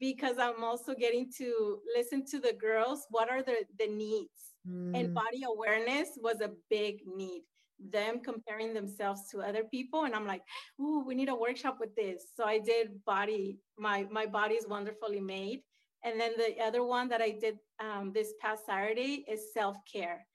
because 0.00 0.38
I'm 0.38 0.62
also 0.62 0.94
getting 0.94 1.30
to 1.38 1.78
listen 1.96 2.24
to 2.26 2.38
the 2.38 2.52
girls. 2.52 3.06
What 3.10 3.30
are 3.30 3.42
the, 3.42 3.64
the 3.78 3.86
needs? 3.86 4.52
Mm. 4.68 4.98
And 4.98 5.14
body 5.14 5.42
awareness 5.46 6.10
was 6.20 6.40
a 6.40 6.50
big 6.70 7.00
need. 7.06 7.42
Them 7.90 8.20
comparing 8.20 8.72
themselves 8.72 9.28
to 9.30 9.40
other 9.40 9.64
people. 9.64 10.04
And 10.04 10.14
I'm 10.14 10.26
like, 10.26 10.42
oh, 10.80 11.04
we 11.06 11.14
need 11.14 11.28
a 11.28 11.34
workshop 11.34 11.78
with 11.80 11.94
this. 11.96 12.24
So 12.36 12.44
I 12.44 12.58
did 12.58 13.04
body, 13.04 13.58
my, 13.78 14.06
my 14.10 14.26
body 14.26 14.54
is 14.54 14.66
wonderfully 14.68 15.20
made. 15.20 15.62
And 16.04 16.20
then 16.20 16.32
the 16.36 16.62
other 16.62 16.84
one 16.84 17.08
that 17.08 17.22
I 17.22 17.30
did 17.30 17.56
um, 17.80 18.12
this 18.12 18.34
past 18.40 18.66
Saturday 18.66 19.24
is 19.28 19.52
self 19.54 19.76
care 19.90 20.26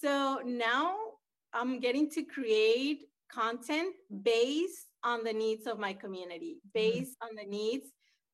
so 0.00 0.40
now 0.44 0.96
I'm 1.52 1.80
getting 1.80 2.10
to 2.10 2.22
create 2.22 3.06
content 3.32 3.94
based 4.22 4.86
on 5.02 5.24
the 5.24 5.32
needs 5.32 5.66
of 5.66 5.78
my 5.78 5.92
community, 5.92 6.56
mm-hmm. 6.58 6.70
based 6.74 7.12
mm-hmm. 7.12 7.28
on 7.28 7.36
the 7.36 7.50
needs 7.50 7.88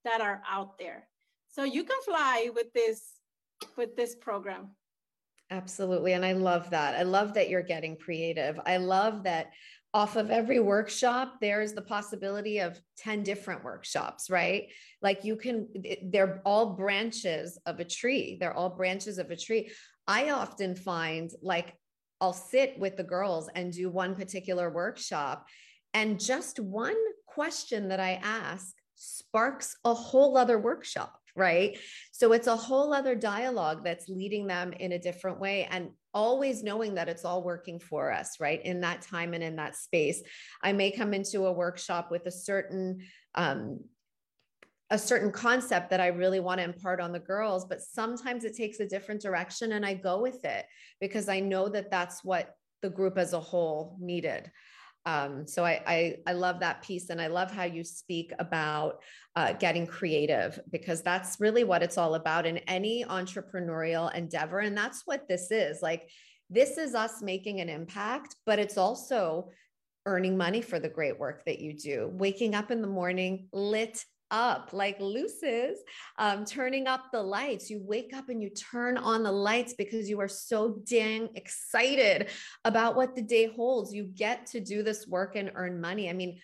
that 0.05 0.21
are 0.21 0.43
out 0.51 0.79
there. 0.79 1.09
So 1.49 1.65
you 1.65 1.85
can 1.85 1.99
fly 2.05 2.51
with 2.55 2.73
this 2.73 3.03
with 3.77 3.97
this 3.97 4.17
program. 4.17 4.71
Absolutely. 5.51 6.15
And 6.15 6.25
I 6.25 6.33
love 6.33 6.71
that. 6.71 6.95
I 6.97 7.03
love 7.03 7.35
that 7.35 7.49
you're 7.49 7.63
getting 7.63 7.97
creative. 7.97 8.59
I 8.67 8.79
love 8.79 9.25
that 9.25 9.53
off 9.95 10.17
of 10.17 10.31
every 10.31 10.59
workshop, 10.59 11.35
there's 11.41 11.75
the 11.75 11.83
possibility 11.83 12.61
of 12.61 12.81
10 12.99 13.23
different 13.23 13.63
workshops, 13.63 14.31
right? 14.31 14.69
Like 15.03 15.23
you 15.23 15.37
can, 15.37 15.69
they're 16.05 16.41
all 16.47 16.75
branches 16.75 17.59
of 17.67 17.79
a 17.79 17.85
tree. 17.85 18.39
They're 18.41 18.55
all 18.55 18.71
branches 18.71 19.19
of 19.19 19.31
a 19.31 19.37
tree. 19.37 19.71
I 20.07 20.31
often 20.31 20.75
find 20.75 21.31
like 21.43 21.75
I'll 22.21 22.33
sit 22.33 22.79
with 22.79 22.97
the 22.97 23.05
girls 23.05 23.49
and 23.55 23.73
do 23.73 23.91
one 23.91 24.15
particular 24.15 24.71
workshop, 24.71 25.47
and 25.95 26.21
just 26.21 26.61
one 26.61 26.97
question 27.27 27.89
that 27.89 28.01
I 28.01 28.21
ask 28.23 28.75
sparks 28.95 29.77
a 29.85 29.93
whole 29.93 30.37
other 30.37 30.59
workshop, 30.59 31.19
right? 31.35 31.77
So 32.13 32.33
it's 32.33 32.47
a 32.47 32.57
whole 32.57 32.93
other 32.93 33.15
dialogue 33.15 33.83
that's 33.85 34.09
leading 34.09 34.47
them 34.47 34.73
in 34.73 34.93
a 34.93 34.99
different 34.99 35.41
way. 35.41 35.67
And 35.71 35.91
always 36.15 36.63
knowing 36.63 36.95
that 36.95 37.09
it's 37.09 37.25
all 37.25 37.43
working 37.43 37.81
for 37.81 38.13
us, 38.13 38.39
right? 38.39 38.65
In 38.65 38.81
that 38.83 39.03
time 39.03 39.35
and 39.35 39.43
in 39.43 39.57
that 39.57 39.77
space. 39.77 40.23
I 40.63 40.73
may 40.73 40.91
come 40.91 41.15
into 41.15 41.47
a 41.47 41.53
workshop 41.53 42.11
with 42.11 42.27
a 42.27 42.31
certain 42.31 43.01
um, 43.35 43.81
a 44.93 44.99
certain 44.99 45.33
concept 45.33 45.89
that 45.89 46.03
I 46.03 46.09
really 46.09 46.39
want 46.39 46.59
to 46.59 46.65
impart 46.65 47.01
on 47.01 47.13
the 47.13 47.19
girls, 47.19 47.65
but 47.65 47.81
sometimes 47.81 48.45
it 48.45 48.55
takes 48.55 48.79
a 48.79 48.87
different 48.87 49.23
direction 49.23 49.73
and 49.73 49.87
I 49.87 49.95
go 49.95 50.21
with 50.21 50.45
it 50.45 50.67
because 51.01 51.31
I 51.31 51.41
know 51.41 51.67
that 51.71 51.91
that's 51.91 52.23
what 52.23 52.55
the 52.83 52.91
group 52.91 53.17
as 53.17 53.33
a 53.33 53.41
whole 53.41 53.97
needed. 53.99 54.53
Um, 55.07 55.47
so 55.47 55.65
I, 55.65 55.83
I, 55.87 56.17
I 56.27 56.33
love 56.35 56.61
that 56.61 56.83
piece 56.83 57.09
and 57.09 57.23
I 57.23 57.29
love 57.29 57.51
how 57.51 57.65
you 57.65 57.85
speak 57.85 58.33
about 58.39 59.03
uh, 59.35 59.55
getting 59.55 59.87
creative 59.87 60.61
because 60.71 61.01
that's 61.01 61.41
really 61.41 61.65
what 61.65 61.83
it's 61.83 61.97
all 61.97 62.15
about 62.15 62.45
in 62.45 62.59
any 62.59 63.03
entrepreneurial 63.07 64.15
endeavor, 64.15 64.59
and 64.59 64.77
that's 64.77 65.03
what 65.07 65.27
this 65.27 65.51
is. 65.51 65.81
Like 65.81 66.11
this 66.51 66.77
is 66.77 66.95
us 66.95 67.23
making 67.23 67.61
an 67.61 67.71
impact, 67.71 68.37
but 68.45 68.59
it's 68.59 68.77
also 68.77 69.49
earning 70.05 70.37
money 70.37 70.61
for 70.61 70.79
the 70.79 70.89
great 70.89 71.19
work 71.19 71.45
that 71.47 71.61
you 71.61 71.73
do. 71.73 72.11
Waking 72.13 72.55
up 72.55 72.71
in 72.71 72.83
the 72.83 72.89
morning 72.89 73.49
lit 73.53 74.05
up 74.33 74.71
like 74.73 74.99
Luce's, 74.99 75.79
um, 76.19 76.45
turning 76.45 76.89
up 76.89 77.13
the 77.13 77.23
lights. 77.23 77.71
You 77.71 77.81
wake 77.85 78.13
up 78.17 78.31
and 78.31 78.43
you 78.43 78.51
turn 78.51 78.97
on 78.97 79.23
the 79.23 79.31
lights 79.31 79.75
because 79.75 80.09
you 80.09 80.19
are 80.21 80.29
so 80.29 80.81
dang 80.89 81.29
excited 81.37 82.31
about 82.65 82.97
what 82.97 83.15
the 83.15 83.23
day 83.23 83.47
holds. 83.55 83.95
You 83.95 84.05
get 84.05 84.47
to 84.47 84.61
do 84.61 84.83
this 84.83 85.07
work 85.07 85.37
and 85.37 85.53
earn 85.55 85.81
money. 85.81 86.11
I 86.11 86.15
mean, 86.15 86.41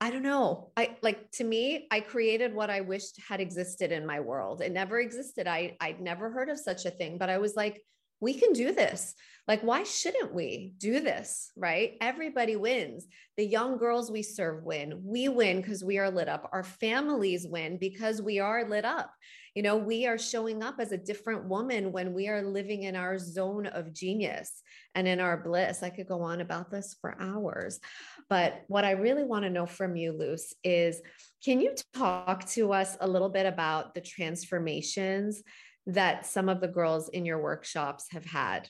I 0.00 0.10
don't 0.10 0.22
know. 0.22 0.70
I 0.76 0.96
like 1.02 1.30
to 1.32 1.44
me, 1.44 1.88
I 1.90 2.00
created 2.00 2.54
what 2.54 2.70
I 2.70 2.82
wished 2.82 3.20
had 3.26 3.40
existed 3.40 3.90
in 3.90 4.06
my 4.06 4.20
world. 4.20 4.60
It 4.60 4.72
never 4.72 5.00
existed. 5.00 5.48
I 5.48 5.76
I'd 5.80 6.00
never 6.00 6.30
heard 6.30 6.50
of 6.50 6.58
such 6.58 6.84
a 6.84 6.90
thing, 6.90 7.18
but 7.18 7.30
I 7.30 7.38
was 7.38 7.56
like, 7.56 7.82
we 8.20 8.34
can 8.34 8.52
do 8.52 8.72
this. 8.72 9.14
Like, 9.46 9.62
why 9.62 9.82
shouldn't 9.82 10.34
we 10.34 10.74
do 10.76 11.00
this? 11.00 11.50
Right? 11.56 11.96
Everybody 12.02 12.56
wins. 12.56 13.06
The 13.38 13.46
young 13.46 13.78
girls 13.78 14.10
we 14.10 14.22
serve 14.22 14.62
win. 14.62 15.00
We 15.02 15.28
win 15.28 15.62
because 15.62 15.82
we 15.82 15.98
are 15.98 16.10
lit 16.10 16.28
up. 16.28 16.50
Our 16.52 16.64
families 16.64 17.46
win 17.46 17.78
because 17.78 18.20
we 18.20 18.40
are 18.40 18.68
lit 18.68 18.84
up. 18.84 19.10
You 19.54 19.62
know, 19.62 19.76
we 19.76 20.06
are 20.06 20.18
showing 20.18 20.62
up 20.62 20.76
as 20.78 20.92
a 20.92 20.98
different 20.98 21.46
woman 21.46 21.92
when 21.92 22.12
we 22.12 22.28
are 22.28 22.42
living 22.42 22.82
in 22.82 22.94
our 22.94 23.18
zone 23.18 23.66
of 23.66 23.94
genius 23.94 24.62
and 24.94 25.08
in 25.08 25.18
our 25.18 25.36
bliss. 25.36 25.82
I 25.82 25.90
could 25.90 26.06
go 26.06 26.20
on 26.20 26.42
about 26.42 26.70
this 26.70 26.96
for 27.00 27.20
hours. 27.20 27.80
But 28.28 28.62
what 28.68 28.84
I 28.84 28.92
really 28.92 29.24
want 29.24 29.44
to 29.44 29.50
know 29.50 29.66
from 29.66 29.96
you, 29.96 30.12
Luz, 30.12 30.54
is 30.62 31.00
can 31.42 31.60
you 31.60 31.74
talk 31.94 32.46
to 32.50 32.72
us 32.72 32.96
a 33.00 33.08
little 33.08 33.30
bit 33.30 33.46
about 33.46 33.94
the 33.94 34.00
transformations 34.00 35.42
that 35.88 36.26
some 36.26 36.50
of 36.50 36.60
the 36.60 36.68
girls 36.68 37.08
in 37.08 37.24
your 37.24 37.40
workshops 37.40 38.06
have 38.12 38.26
had? 38.26 38.68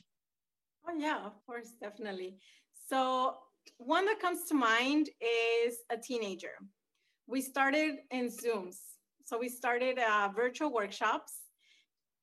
Oh, 0.89 0.95
yeah, 0.97 1.19
of 1.27 1.33
course, 1.45 1.73
definitely. 1.81 2.37
So, 2.89 3.35
one 3.77 4.07
that 4.07 4.21
comes 4.21 4.45
to 4.49 4.55
mind 4.55 5.11
is 5.21 5.79
a 5.91 5.97
teenager. 5.99 6.53
We 7.27 7.43
started 7.43 7.97
in 8.11 8.29
Zooms. 8.29 8.77
So, 9.25 9.37
we 9.39 9.49
started 9.49 9.99
uh, 9.99 10.31
virtual 10.35 10.73
workshops. 10.73 11.33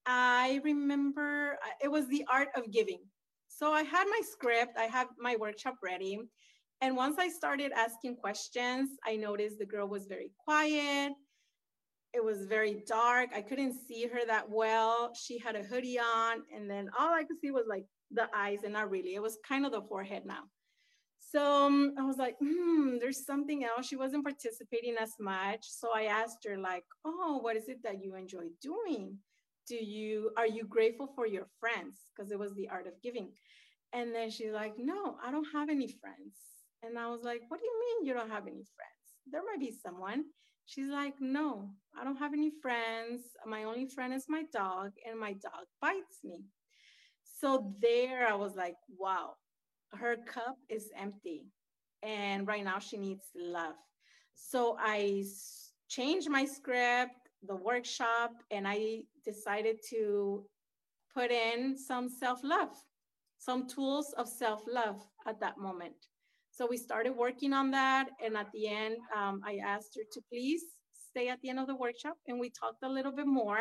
I 0.06 0.62
remember 0.64 1.58
uh, 1.64 1.72
it 1.84 1.91
was 1.91 2.08
the 2.08 2.26
art 2.32 2.48
of 2.56 2.72
giving. 2.72 3.02
So, 3.50 3.74
I 3.74 3.84
had 3.84 4.06
my 4.06 4.22
script, 4.24 4.78
I 4.78 4.86
had 4.86 5.08
my 5.20 5.36
workshop 5.36 5.76
ready. 5.84 6.20
And 6.82 6.96
once 6.96 7.18
I 7.20 7.28
started 7.30 7.74
asking 7.74 8.16
questions, 8.16 8.91
I 9.06 9.18
noticed 9.18 9.60
the 9.60 9.66
girl 9.66 9.88
was 9.88 10.08
very 10.08 10.32
quiet. 10.43 11.12
It 12.16 12.24
was 12.24 12.45
very 12.45 12.84
dark. 12.88 13.30
I 13.36 13.41
couldn't 13.41 13.74
see 13.88 14.07
her 14.07 14.22
that 14.26 14.49
well. 14.49 15.13
She 15.13 15.38
had 15.38 15.55
a 15.55 15.63
hoodie 15.63 15.99
on, 15.99 16.43
and 16.55 16.70
then 16.70 16.89
all 16.97 17.13
I 17.13 17.24
could 17.24 17.39
see 17.41 17.51
was 17.51 17.66
like 17.68 17.86
the 18.11 18.28
eyes 18.34 18.59
and 18.63 18.74
not 18.74 18.89
really. 18.89 19.16
It 19.16 19.22
was 19.22 19.38
kind 19.45 19.66
of 19.66 19.74
the 19.74 19.82
forehead 19.82 20.24
now. 20.26 20.43
So 21.20 21.66
um, 21.66 21.93
I 21.99 22.03
was 22.03 22.18
like, 22.18 22.38
hmm, 22.39 22.97
there's 22.99 23.26
something 23.26 23.66
else. 23.66 23.88
She 23.88 23.97
wasn't 23.97 24.24
participating 24.24 24.95
as 24.97 25.11
much. 25.20 25.66
So 25.68 25.89
I 25.93 26.03
asked 26.03 26.45
her, 26.47 26.57
like, 26.57 26.86
oh, 27.03 27.39
what 27.41 27.57
is 27.57 27.68
it 27.68 27.84
that 27.84 28.01
you 28.01 28.16
enjoy 28.16 28.45
doing? 28.61 29.18
Do 29.68 29.76
you 29.76 30.32
are 30.38 30.47
you 30.47 30.63
grateful 30.63 31.09
for 31.16 31.28
your 31.28 31.47
friends? 31.59 31.97
Because 32.16 32.32
it 32.32 32.39
was 32.39 32.53
the 32.53 32.70
art 32.70 32.88
of 32.88 32.93
giving. 33.01 33.32
And 33.91 34.16
then 34.16 34.30
she's 34.30 34.53
like, 34.53 34.76
no, 34.78 35.18
I 35.26 35.32
don't 35.32 35.47
have 35.51 35.70
any 35.70 35.88
friends. 35.88 36.38
And 36.84 36.97
I 36.97 37.07
was 37.07 37.24
like, 37.24 37.41
what 37.49 37.59
do 37.59 37.66
you 37.66 37.80
mean 37.84 38.07
you 38.07 38.13
don't 38.13 38.30
have 38.30 38.43
any 38.47 38.63
friends? 38.78 39.05
There 39.30 39.41
might 39.43 39.59
be 39.59 39.72
someone. 39.72 40.26
She's 40.66 40.88
like, 40.88 41.13
no, 41.20 41.70
I 41.99 42.03
don't 42.03 42.18
have 42.18 42.34
any 42.34 42.51
friends. 42.61 43.22
My 43.45 43.63
only 43.63 43.86
friend 43.88 44.13
is 44.13 44.26
my 44.28 44.43
dog, 44.51 44.91
and 45.07 45.20
my 45.20 45.34
dog 45.34 45.66
bites 45.82 46.24
me. 46.24 46.43
So 47.24 47.74
there 47.82 48.28
I 48.28 48.34
was 48.34 48.55
like, 48.55 48.76
wow, 48.97 49.36
her 49.93 50.18
cup 50.28 50.57
is 50.70 50.89
empty. 50.97 51.45
And 52.03 52.47
right 52.47 52.63
now 52.63 52.80
she 52.80 52.97
needs 52.97 53.26
love. 53.36 53.76
So 54.36 54.78
I 54.80 55.24
changed 55.88 56.30
my 56.30 56.45
script, 56.45 57.30
the 57.47 57.55
workshop, 57.55 58.32
and 58.51 58.68
I 58.68 59.01
decided 59.24 59.78
to 59.89 60.45
put 61.13 61.32
in 61.32 61.78
some 61.78 62.09
self 62.09 62.43
love, 62.43 62.76
some 63.38 63.68
tools 63.68 64.13
of 64.18 64.28
self 64.28 64.63
love 64.68 65.01
at 65.28 65.39
that 65.39 65.57
moment. 65.57 65.95
So 66.56 66.66
we 66.66 66.78
started 66.78 67.14
working 67.18 67.51
on 67.51 67.70
that. 67.72 68.08
And 68.24 68.38
at 68.38 68.47
the 68.53 68.70
end, 68.70 68.95
um, 69.14 69.41
I 69.45 69.58
asked 69.58 69.93
her 69.97 70.03
to 70.14 70.22
please 70.30 70.64
stay 71.10 71.28
at 71.28 71.41
the 71.41 71.49
end 71.49 71.60
of 71.60 71.68
the 71.68 71.76
workshop. 71.76 72.16
And 72.28 72.39
we 72.39 72.49
talked 72.49 72.82
a 72.84 72.89
little 72.89 73.12
bit 73.12 73.28
more, 73.28 73.60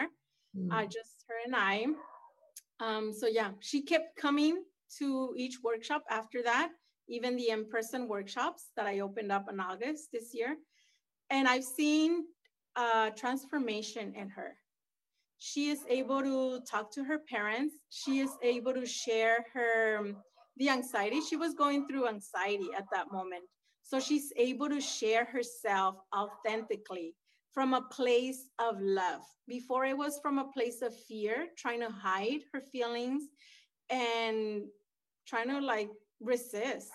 mm. 0.57 0.73
uh, 0.73 0.85
just 0.85 1.25
her 1.29 1.35
and 1.45 1.57
I. 1.57 1.87
Um, 2.79 3.13
so 3.13 3.27
yeah, 3.27 3.51
she 3.59 3.83
kept 3.83 4.17
coming 4.17 4.63
to 4.99 5.35
each 5.37 5.59
workshop 5.65 6.05
after 6.09 6.41
that, 6.45 6.71
even 7.09 7.37
the 7.37 7.49
in-person 7.49 8.07
workshops 8.07 8.71
that 8.77 8.87
I 8.87 9.01
opened 9.01 9.33
up 9.33 9.47
in 9.51 9.59
August 9.59 10.11
this 10.13 10.33
year. 10.33 10.57
And 11.31 11.49
I've 11.49 11.65
seen 11.65 12.27
a 12.77 13.11
transformation 13.17 14.15
in 14.15 14.29
her. 14.29 14.55
She 15.39 15.71
is 15.71 15.81
able 15.89 16.23
to 16.23 16.61
talk 16.61 16.93
to 16.93 17.03
her 17.03 17.19
parents. 17.19 17.75
She 17.91 18.21
is 18.21 18.31
able 18.41 18.73
to 18.73 18.87
share 18.87 19.45
her 19.53 20.15
the 20.57 20.69
anxiety. 20.69 21.21
She 21.21 21.37
was 21.37 21.55
going 21.55 21.87
through 21.87 22.09
anxiety 22.09 22.69
at 22.77 22.87
that 22.93 23.13
moment. 23.13 23.45
So 23.83 24.01
she's 24.01 24.33
able 24.37 24.69
to 24.69 24.81
share 24.81 25.25
herself 25.25 25.97
authentically 26.17 27.15
from 27.53 27.75
a 27.75 27.83
place 27.83 28.49
of 28.59 28.81
love. 28.81 29.21
Before 29.47 29.85
it 29.85 29.97
was 29.97 30.19
from 30.23 30.39
a 30.39 30.51
place 30.53 30.83
of 30.83 30.95
fear, 31.07 31.49
trying 31.57 31.81
to 31.81 31.91
hide 31.91 32.41
her 32.53 32.61
feelings 32.61 33.25
and 33.91 34.63
trying 35.27 35.49
to 35.49 35.61
like 35.61 35.91
resist. 36.21 36.93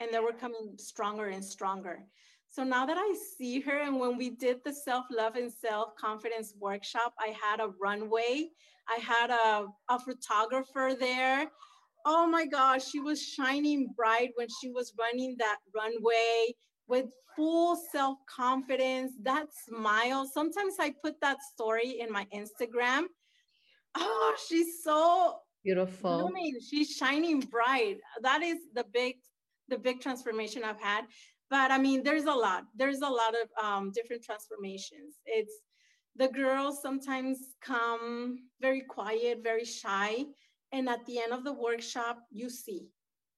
And 0.00 0.10
they 0.12 0.20
were 0.20 0.32
coming 0.32 0.74
stronger 0.78 1.28
and 1.28 1.44
stronger. 1.44 2.04
So 2.50 2.62
now 2.62 2.86
that 2.86 2.96
I 2.96 3.14
see 3.36 3.60
her, 3.60 3.80
and 3.80 3.98
when 3.98 4.16
we 4.16 4.30
did 4.30 4.58
the 4.64 4.72
self 4.72 5.06
love 5.10 5.36
and 5.36 5.52
self 5.52 5.96
confidence 5.96 6.54
workshop, 6.58 7.12
I 7.18 7.34
had 7.42 7.60
a 7.60 7.72
runway, 7.80 8.48
I 8.88 9.00
had 9.00 9.30
a, 9.30 9.66
a 9.88 9.98
photographer 9.98 10.94
there 10.98 11.48
oh 12.10 12.26
my 12.26 12.46
gosh, 12.46 12.88
she 12.88 13.00
was 13.00 13.22
shining 13.22 13.92
bright 13.94 14.30
when 14.36 14.48
she 14.60 14.70
was 14.70 14.94
running 14.98 15.36
that 15.38 15.58
runway 15.74 16.54
with 16.88 17.04
full 17.36 17.76
self 17.92 18.16
confidence, 18.34 19.12
that 19.22 19.46
smile. 19.68 20.26
Sometimes 20.26 20.76
I 20.80 20.94
put 21.04 21.20
that 21.20 21.36
story 21.52 22.00
in 22.00 22.10
my 22.10 22.26
Instagram. 22.34 23.04
Oh, 23.94 24.34
she's 24.48 24.82
so 24.82 25.36
beautiful. 25.62 26.20
Blooming. 26.20 26.58
She's 26.66 26.96
shining 26.96 27.40
bright. 27.40 27.98
That 28.22 28.42
is 28.42 28.56
the 28.74 28.84
big, 28.92 29.16
the 29.68 29.76
big 29.76 30.00
transformation 30.00 30.64
I've 30.64 30.80
had. 30.80 31.04
But 31.50 31.70
I 31.70 31.76
mean, 31.76 32.02
there's 32.02 32.24
a 32.24 32.32
lot. 32.32 32.64
There's 32.74 33.02
a 33.02 33.08
lot 33.08 33.34
of 33.42 33.64
um, 33.64 33.92
different 33.94 34.22
transformations. 34.24 35.16
It's 35.26 35.52
the 36.16 36.28
girls 36.28 36.80
sometimes 36.80 37.38
come 37.60 38.38
very 38.62 38.80
quiet, 38.80 39.40
very 39.42 39.64
shy, 39.64 40.24
and 40.72 40.88
at 40.88 41.04
the 41.06 41.18
end 41.18 41.32
of 41.32 41.44
the 41.44 41.52
workshop, 41.52 42.18
you 42.30 42.50
see 42.50 42.88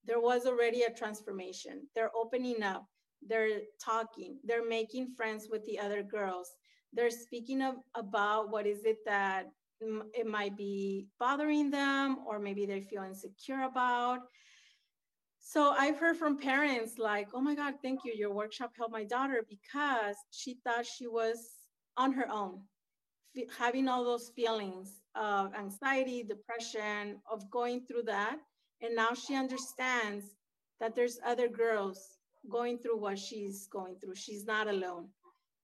there 0.05 0.21
was 0.21 0.47
already 0.47 0.83
a 0.83 0.93
transformation. 0.93 1.87
They're 1.95 2.15
opening 2.17 2.63
up, 2.63 2.87
they're 3.27 3.61
talking, 3.83 4.39
they're 4.45 4.67
making 4.67 5.15
friends 5.17 5.49
with 5.51 5.65
the 5.67 5.79
other 5.79 6.03
girls. 6.03 6.51
They're 6.93 7.11
speaking 7.11 7.63
of, 7.63 7.77
about 7.95 8.51
what 8.51 8.67
is 8.67 8.85
it 8.85 8.99
that 9.07 9.47
it 9.81 10.27
might 10.27 10.57
be 10.57 11.07
bothering 11.19 11.71
them, 11.71 12.19
or 12.27 12.39
maybe 12.39 12.67
they 12.67 12.83
feel 12.83 13.03
insecure 13.03 13.63
about. 13.63 14.21
So 15.39 15.71
I've 15.71 15.99
heard 15.99 16.17
from 16.17 16.39
parents 16.39 16.99
like, 16.99 17.29
oh 17.33 17.41
my 17.41 17.55
God, 17.55 17.75
thank 17.83 18.01
you. 18.05 18.13
Your 18.15 18.33
workshop 18.33 18.73
helped 18.77 18.93
my 18.93 19.05
daughter 19.05 19.45
because 19.49 20.17
she 20.31 20.59
thought 20.65 20.85
she 20.85 21.07
was 21.07 21.39
on 21.97 22.13
her 22.13 22.29
own 22.31 22.61
having 23.59 23.89
all 23.89 24.05
those 24.05 24.31
feelings 24.35 25.00
of 25.15 25.55
anxiety, 25.55 26.23
depression, 26.23 27.21
of 27.31 27.51
going 27.51 27.87
through 27.87 28.05
that. 28.05 28.37
And 28.83 28.95
now 28.95 29.11
she 29.15 29.35
understands 29.35 30.25
that 30.81 30.95
there's 30.95 31.19
other 31.25 31.49
girls 31.49 32.19
going 32.49 32.79
through 32.79 32.99
what 32.99 33.19
she's 33.19 33.67
going 33.67 33.97
through. 33.97 34.15
She's 34.15 34.47
not 34.47 34.69
alone. 34.69 35.09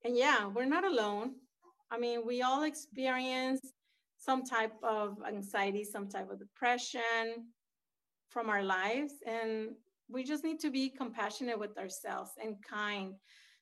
And 0.03 0.15
yeah, 0.15 0.47
we're 0.47 0.65
not 0.65 0.83
alone. 0.83 1.35
I 1.89 1.97
mean, 1.97 2.25
we 2.25 2.41
all 2.41 2.63
experience 2.63 3.61
some 4.17 4.43
type 4.43 4.73
of 4.83 5.17
anxiety, 5.27 5.83
some 5.83 6.07
type 6.07 6.29
of 6.29 6.39
depression 6.39 7.47
from 8.29 8.49
our 8.49 8.63
lives. 8.63 9.13
And 9.25 9.69
we 10.09 10.23
just 10.23 10.43
need 10.43 10.59
to 10.59 10.69
be 10.69 10.89
compassionate 10.89 11.59
with 11.59 11.77
ourselves 11.77 12.31
and 12.41 12.55
kind. 12.61 13.15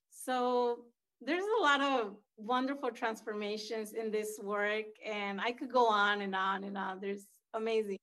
So 0.09 0.85
there's 1.25 1.43
a 1.59 1.63
lot 1.63 1.81
of 1.81 2.15
wonderful 2.37 2.91
transformations 2.91 3.93
in 3.93 4.11
this 4.11 4.39
work 4.43 4.85
and 5.05 5.39
i 5.39 5.51
could 5.51 5.71
go 5.71 5.87
on 5.87 6.21
and 6.21 6.35
on 6.35 6.63
and 6.63 6.77
on. 6.77 6.99
There's 6.99 7.25
amazing. 7.53 7.97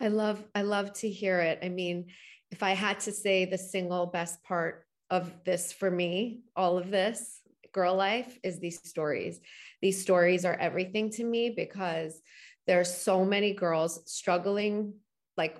I 0.00 0.08
love 0.08 0.42
i 0.54 0.62
love 0.62 0.92
to 0.94 1.08
hear 1.08 1.40
it. 1.40 1.58
I 1.62 1.68
mean 1.68 2.06
if 2.50 2.62
i 2.62 2.70
had 2.70 3.00
to 3.00 3.12
say 3.12 3.44
the 3.44 3.58
single 3.58 4.06
best 4.06 4.42
part 4.44 4.86
of 5.10 5.32
this 5.44 5.72
for 5.72 5.90
me 5.90 6.42
all 6.56 6.78
of 6.78 6.90
this 6.90 7.40
girl 7.72 7.96
life 7.96 8.38
is 8.42 8.58
these 8.58 8.86
stories. 8.86 9.40
These 9.80 10.02
stories 10.02 10.44
are 10.44 10.54
everything 10.54 11.10
to 11.12 11.24
me 11.24 11.50
because 11.50 12.20
there's 12.66 12.94
so 12.94 13.24
many 13.24 13.54
girls 13.54 14.02
struggling 14.06 14.94
like 15.36 15.56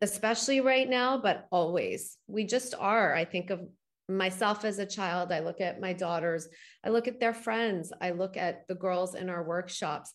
especially 0.00 0.60
right 0.60 0.88
now 0.88 1.18
but 1.18 1.46
always. 1.50 2.16
We 2.26 2.44
just 2.44 2.74
are 2.78 3.14
i 3.14 3.24
think 3.24 3.50
of 3.50 3.60
myself 4.08 4.64
as 4.64 4.78
a 4.78 4.86
child, 4.86 5.32
I 5.32 5.40
look 5.40 5.60
at 5.60 5.80
my 5.80 5.92
daughters, 5.92 6.48
I 6.84 6.90
look 6.90 7.08
at 7.08 7.20
their 7.20 7.34
friends, 7.34 7.92
I 8.00 8.10
look 8.10 8.36
at 8.36 8.66
the 8.68 8.74
girls 8.74 9.14
in 9.14 9.30
our 9.30 9.42
workshops. 9.42 10.12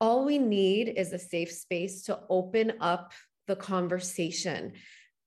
All 0.00 0.24
we 0.24 0.38
need 0.38 0.94
is 0.96 1.12
a 1.12 1.18
safe 1.18 1.50
space 1.50 2.02
to 2.04 2.20
open 2.28 2.74
up 2.80 3.12
the 3.46 3.56
conversation. 3.56 4.72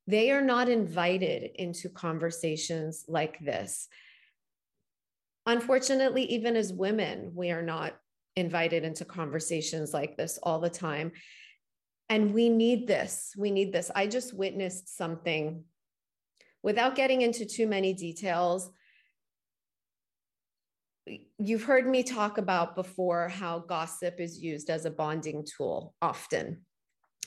They 0.07 0.31
are 0.31 0.41
not 0.41 0.69
invited 0.69 1.51
into 1.55 1.89
conversations 1.89 3.05
like 3.07 3.39
this. 3.39 3.87
Unfortunately, 5.45 6.23
even 6.25 6.55
as 6.55 6.73
women, 6.73 7.31
we 7.33 7.51
are 7.51 7.61
not 7.61 7.93
invited 8.35 8.83
into 8.83 9.03
conversations 9.05 9.93
like 9.93 10.15
this 10.15 10.39
all 10.43 10.59
the 10.59 10.69
time. 10.69 11.11
And 12.09 12.33
we 12.33 12.47
need 12.47 12.87
this. 12.87 13.33
We 13.37 13.51
need 13.51 13.73
this. 13.73 13.91
I 13.93 14.07
just 14.07 14.33
witnessed 14.33 14.95
something 14.95 15.63
without 16.63 16.95
getting 16.95 17.21
into 17.21 17.45
too 17.45 17.67
many 17.67 17.93
details, 17.93 18.69
you've 21.37 21.63
heard 21.63 21.87
me 21.87 22.03
talk 22.03 22.37
about 22.37 22.75
before 22.75 23.29
how 23.29 23.59
gossip 23.59 24.19
is 24.19 24.39
used 24.39 24.69
as 24.69 24.85
a 24.85 24.91
bonding 24.91 25.45
tool 25.45 25.93
often, 26.01 26.65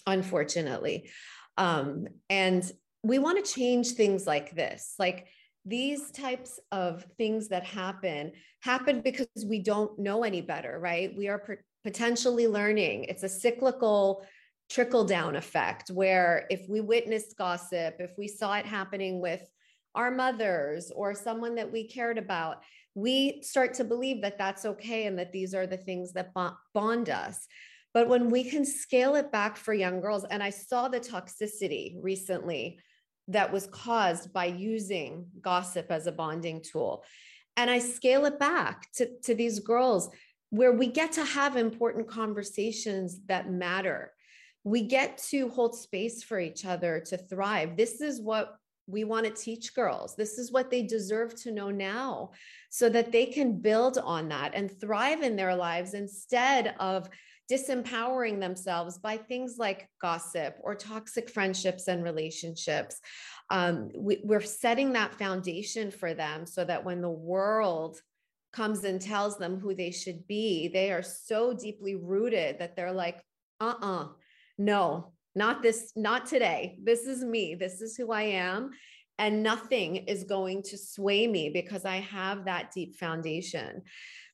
unfortunately. 0.07 1.11
Um, 1.57 2.07
and 2.29 2.71
we 3.03 3.19
want 3.19 3.45
to 3.45 3.53
change 3.53 3.93
things 3.93 4.27
like 4.27 4.55
this. 4.55 4.95
Like 4.99 5.27
these 5.65 6.11
types 6.11 6.59
of 6.73 7.05
things 7.19 7.49
that 7.49 7.65
happen 7.65 8.33
happen 8.61 9.01
because 9.01 9.29
we 9.47 9.61
don't 9.61 9.99
know 9.99 10.23
any 10.23 10.41
better, 10.41 10.79
right? 10.79 11.15
We 11.17 11.29
are 11.29 11.59
potentially 11.85 12.47
learning. 12.47 13.05
It's 13.05 13.23
a 13.23 13.29
cyclical 13.29 14.25
trickle 14.71 15.05
down 15.05 15.35
effect 15.35 15.91
where 15.91 16.47
if 16.49 16.69
we 16.69 16.81
witnessed 16.81 17.37
gossip, 17.37 17.97
if 17.99 18.17
we 18.17 18.29
saw 18.29 18.55
it 18.55 18.65
happening 18.65 19.21
with 19.21 19.43
our 19.97 20.11
mothers 20.13 20.93
or 20.95 21.13
someone 21.13 21.57
that 21.57 21.71
we 21.71 21.89
cared 21.89 22.17
about, 22.17 22.63
we 22.95 23.43
start 23.43 23.75
to 23.75 23.85
believe 23.85 24.23
that 24.23 24.39
that's 24.39 24.65
okay 24.65 25.07
and 25.07 25.19
that 25.19 25.33
these 25.33 25.55
are 25.55 25.67
the 25.67 25.77
things 25.77 26.13
that 26.13 26.33
bond 26.73 27.11
us. 27.11 27.47
But 27.93 28.09
when 28.09 28.31
we 28.31 28.45
can 28.45 28.65
scale 28.65 29.17
it 29.17 29.33
back 29.33 29.57
for 29.57 29.75
young 29.75 30.01
girls, 30.01 30.25
and 30.31 30.43
I 30.43 30.51
saw 30.51 30.87
the 30.87 31.01
toxicity 31.01 31.97
recently 32.01 32.79
that 33.27 33.53
was 33.53 33.67
caused 33.67 34.33
by 34.33 34.47
using 34.47 35.27
gossip 35.41 35.87
as 35.91 36.07
a 36.07 36.13
bonding 36.13 36.63
tool. 36.63 37.05
And 37.57 37.69
I 37.69 37.81
scale 37.81 38.27
it 38.27 38.39
back 38.39 38.91
to, 38.95 39.09
to 39.23 39.35
these 39.35 39.59
girls 39.59 40.09
where 40.51 40.73
we 40.73 40.87
get 40.87 41.13
to 41.13 41.25
have 41.25 41.57
important 41.57 42.09
conversations 42.09 43.21
that 43.27 43.51
matter 43.51 44.13
we 44.65 44.83
get 44.83 45.19
to 45.31 45.49
hold 45.49 45.75
space 45.75 46.23
for 46.23 46.39
each 46.39 46.65
other 46.65 47.01
to 47.07 47.17
thrive. 47.17 47.77
This 47.77 48.01
is 48.01 48.21
what 48.21 48.57
we 48.87 49.05
want 49.05 49.25
to 49.25 49.33
teach 49.33 49.75
girls. 49.75 50.17
This 50.17 50.39
is 50.39 50.53
what 50.53 50.71
they 50.71 50.83
deserve 50.83 51.35
to 51.43 51.53
know 51.53 51.71
now 51.71 52.31
so 52.71 52.89
that 52.89 53.13
they 53.13 53.27
can 53.27 53.61
build 53.61 53.99
on 53.99 54.29
that 54.29 54.53
and 54.55 54.71
thrive 54.81 55.23
in 55.23 55.37
their 55.37 55.55
lives 55.55 55.95
instead 55.95 56.75
of 56.81 57.09
disempowering 57.51 58.39
themselves 58.39 58.99
by 58.99 59.17
things 59.17 59.57
like 59.59 59.89
gossip 60.01 60.57
or 60.63 60.75
toxic 60.75 61.29
friendships 61.29 61.89
and 61.89 62.05
relationships. 62.05 63.01
Um, 63.51 63.91
we, 63.97 64.21
we're 64.23 64.41
setting 64.41 64.93
that 64.93 65.15
foundation 65.15 65.91
for 65.91 66.15
them 66.15 66.47
so 66.47 66.65
that 66.65 66.85
when 66.85 67.01
the 67.01 67.11
world 67.11 68.01
comes 68.53 68.85
and 68.85 69.01
tells 69.01 69.37
them 69.37 69.59
who 69.59 69.75
they 69.75 69.91
should 69.91 70.27
be, 70.29 70.69
they 70.69 70.93
are 70.93 71.03
so 71.03 71.53
deeply 71.53 71.97
rooted 71.97 72.59
that 72.61 72.77
they're 72.77 72.93
like, 72.93 73.21
uh 73.61 73.75
uh-uh, 73.81 74.05
uh 74.05 74.09
no, 74.61 75.13
not 75.35 75.63
this, 75.63 75.93
not 75.97 76.27
today. 76.27 76.77
This 76.85 77.07
is 77.07 77.25
me. 77.25 77.55
This 77.55 77.81
is 77.81 77.97
who 77.97 78.13
I 78.13 78.23
am. 78.23 78.71
And 79.19 79.43
nothing 79.43 79.97
is 79.97 80.25
going 80.25 80.63
to 80.65 80.77
sway 80.77 81.27
me 81.27 81.49
because 81.49 81.85
I 81.85 81.97
have 81.97 82.45
that 82.45 82.71
deep 82.73 82.97
foundation. 82.97 83.83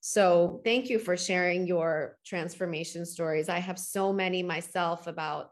So, 0.01 0.61
thank 0.65 0.89
you 0.89 0.99
for 0.99 1.17
sharing 1.17 1.67
your 1.67 2.17
transformation 2.25 3.07
stories. 3.07 3.49
I 3.49 3.59
have 3.59 3.79
so 3.79 4.13
many 4.13 4.43
myself 4.43 5.07
about 5.07 5.51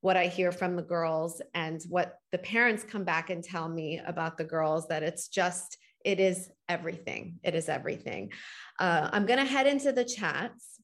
what 0.00 0.16
I 0.16 0.26
hear 0.26 0.52
from 0.52 0.76
the 0.76 0.82
girls 0.82 1.40
and 1.54 1.80
what 1.88 2.18
the 2.30 2.38
parents 2.38 2.84
come 2.84 3.04
back 3.04 3.30
and 3.30 3.42
tell 3.42 3.68
me 3.68 4.00
about 4.04 4.38
the 4.38 4.44
girls 4.44 4.88
that 4.88 5.02
it's 5.02 5.28
just, 5.28 5.78
it 6.04 6.20
is 6.20 6.48
everything. 6.68 7.38
It 7.42 7.54
is 7.54 7.68
everything. 7.68 8.30
Uh, 8.78 9.08
I'm 9.12 9.26
going 9.26 9.40
to 9.40 9.44
head 9.44 9.66
into 9.66 9.92
the 9.92 10.04
chats 10.04 10.80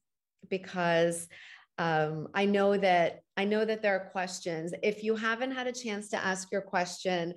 because 0.48 1.28
um, 1.78 2.28
I 2.34 2.44
know 2.44 2.76
that 2.76 3.22
I 3.36 3.44
know 3.44 3.64
that 3.64 3.80
there 3.80 3.96
are 3.96 4.10
questions. 4.10 4.74
If 4.82 5.02
you 5.02 5.16
haven't 5.16 5.52
had 5.52 5.66
a 5.66 5.72
chance 5.72 6.08
to 6.10 6.22
ask 6.22 6.52
your 6.52 6.60
question, 6.60 7.34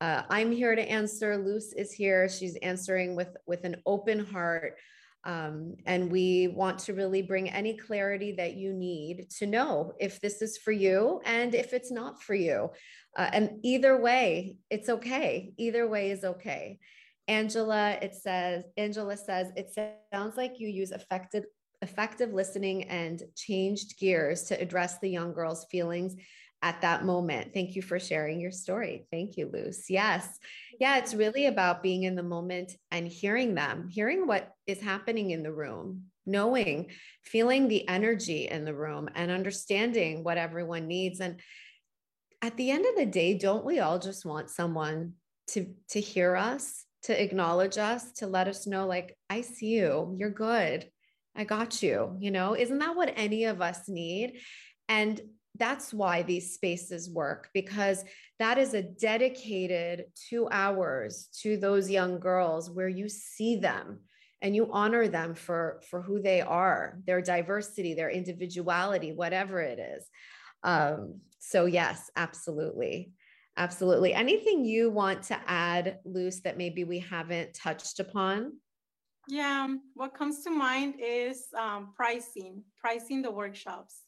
uh, 0.00 0.22
I'm 0.28 0.52
here 0.52 0.74
to 0.74 0.82
answer. 0.82 1.36
Luz 1.38 1.72
is 1.72 1.92
here. 1.92 2.28
She's 2.28 2.56
answering 2.56 3.16
with 3.16 3.36
with 3.46 3.64
an 3.64 3.76
open 3.86 4.24
heart. 4.24 4.76
Um, 5.24 5.74
and 5.84 6.10
we 6.10 6.48
want 6.48 6.78
to 6.80 6.94
really 6.94 7.22
bring 7.22 7.50
any 7.50 7.76
clarity 7.76 8.32
that 8.32 8.54
you 8.54 8.72
need 8.72 9.28
to 9.38 9.46
know 9.46 9.92
if 9.98 10.20
this 10.20 10.40
is 10.42 10.56
for 10.56 10.72
you 10.72 11.20
and 11.26 11.54
if 11.54 11.72
it's 11.72 11.90
not 11.90 12.22
for 12.22 12.34
you. 12.34 12.70
Uh, 13.16 13.28
and 13.32 13.58
either 13.64 14.00
way, 14.00 14.56
it's 14.70 14.88
okay. 14.88 15.52
Either 15.58 15.88
way 15.88 16.12
is 16.12 16.24
okay. 16.24 16.78
Angela, 17.26 17.98
it 18.00 18.14
says, 18.14 18.64
Angela 18.76 19.16
says, 19.16 19.52
it 19.54 19.76
sounds 20.12 20.36
like 20.36 20.60
you 20.60 20.68
use 20.68 20.92
effective 20.92 21.44
effective 21.82 22.32
listening 22.32 22.84
and 22.84 23.22
changed 23.36 23.98
gears 23.98 24.44
to 24.44 24.60
address 24.60 24.98
the 24.98 25.08
young 25.08 25.32
girl's 25.32 25.64
feelings 25.70 26.16
at 26.62 26.80
that 26.80 27.04
moment. 27.04 27.54
Thank 27.54 27.76
you 27.76 27.82
for 27.82 28.00
sharing 28.00 28.40
your 28.40 28.50
story. 28.50 29.06
Thank 29.12 29.36
you, 29.36 29.50
Luz. 29.52 29.84
Yes. 29.88 30.38
Yeah, 30.80 30.98
it's 30.98 31.14
really 31.14 31.46
about 31.46 31.82
being 31.82 32.02
in 32.02 32.16
the 32.16 32.22
moment 32.22 32.72
and 32.90 33.06
hearing 33.06 33.54
them, 33.54 33.88
hearing 33.88 34.26
what 34.26 34.52
is 34.66 34.80
happening 34.80 35.30
in 35.30 35.42
the 35.42 35.52
room, 35.52 36.04
knowing, 36.26 36.90
feeling 37.24 37.68
the 37.68 37.86
energy 37.88 38.48
in 38.48 38.64
the 38.64 38.74
room 38.74 39.08
and 39.14 39.30
understanding 39.30 40.24
what 40.24 40.38
everyone 40.38 40.88
needs. 40.88 41.20
And 41.20 41.40
at 42.42 42.56
the 42.56 42.70
end 42.70 42.86
of 42.86 42.96
the 42.96 43.06
day, 43.06 43.38
don't 43.38 43.64
we 43.64 43.78
all 43.78 43.98
just 43.98 44.24
want 44.24 44.50
someone 44.50 45.14
to 45.48 45.74
to 45.90 46.00
hear 46.00 46.36
us, 46.36 46.84
to 47.04 47.22
acknowledge 47.22 47.78
us, 47.78 48.12
to 48.12 48.26
let 48.26 48.48
us 48.48 48.66
know 48.66 48.86
like 48.86 49.16
I 49.30 49.40
see 49.40 49.66
you, 49.66 50.14
you're 50.18 50.30
good. 50.30 50.90
I 51.36 51.44
got 51.44 51.82
you. 51.82 52.16
You 52.18 52.30
know, 52.30 52.54
isn't 52.54 52.78
that 52.78 52.96
what 52.96 53.12
any 53.16 53.44
of 53.44 53.60
us 53.62 53.88
need? 53.88 54.40
And 54.88 55.20
that's 55.58 55.92
why 55.92 56.22
these 56.22 56.54
spaces 56.54 57.10
work 57.10 57.50
because 57.52 58.04
that 58.38 58.58
is 58.58 58.74
a 58.74 58.82
dedicated 58.82 60.04
two 60.28 60.48
hours 60.50 61.28
to 61.42 61.56
those 61.56 61.90
young 61.90 62.20
girls 62.20 62.70
where 62.70 62.88
you 62.88 63.08
see 63.08 63.56
them 63.56 64.00
and 64.40 64.54
you 64.54 64.68
honor 64.72 65.08
them 65.08 65.34
for 65.34 65.80
for 65.90 66.00
who 66.00 66.22
they 66.22 66.40
are 66.40 66.98
their 67.06 67.20
diversity 67.20 67.94
their 67.94 68.10
individuality 68.10 69.12
whatever 69.12 69.60
it 69.60 69.78
is 69.78 70.06
um, 70.62 71.20
so 71.40 71.66
yes 71.66 72.10
absolutely 72.16 73.12
absolutely 73.56 74.14
anything 74.14 74.64
you 74.64 74.90
want 74.90 75.22
to 75.24 75.38
add 75.46 75.98
Luz 76.04 76.40
that 76.42 76.56
maybe 76.56 76.84
we 76.84 77.00
haven't 77.00 77.54
touched 77.54 77.98
upon 77.98 78.52
yeah, 79.28 79.68
what 79.94 80.14
comes 80.14 80.42
to 80.44 80.50
mind 80.50 80.94
is 80.98 81.48
um, 81.56 81.92
pricing, 81.94 82.62
pricing 82.80 83.22
the 83.22 83.30
workshops. 83.30 84.02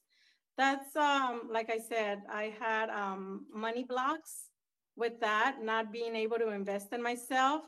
That's 0.57 0.97
um, 0.97 1.43
like 1.53 1.71
I 1.71 1.79
said, 1.79 2.23
I 2.31 2.55
had 2.59 2.89
um, 2.91 3.47
money 3.55 3.85
blocks 3.85 4.47
with 4.97 5.21
that, 5.21 5.57
not 5.63 5.93
being 5.93 6.17
able 6.17 6.39
to 6.39 6.49
invest 6.51 6.93
in 6.93 7.03
myself. 7.03 7.63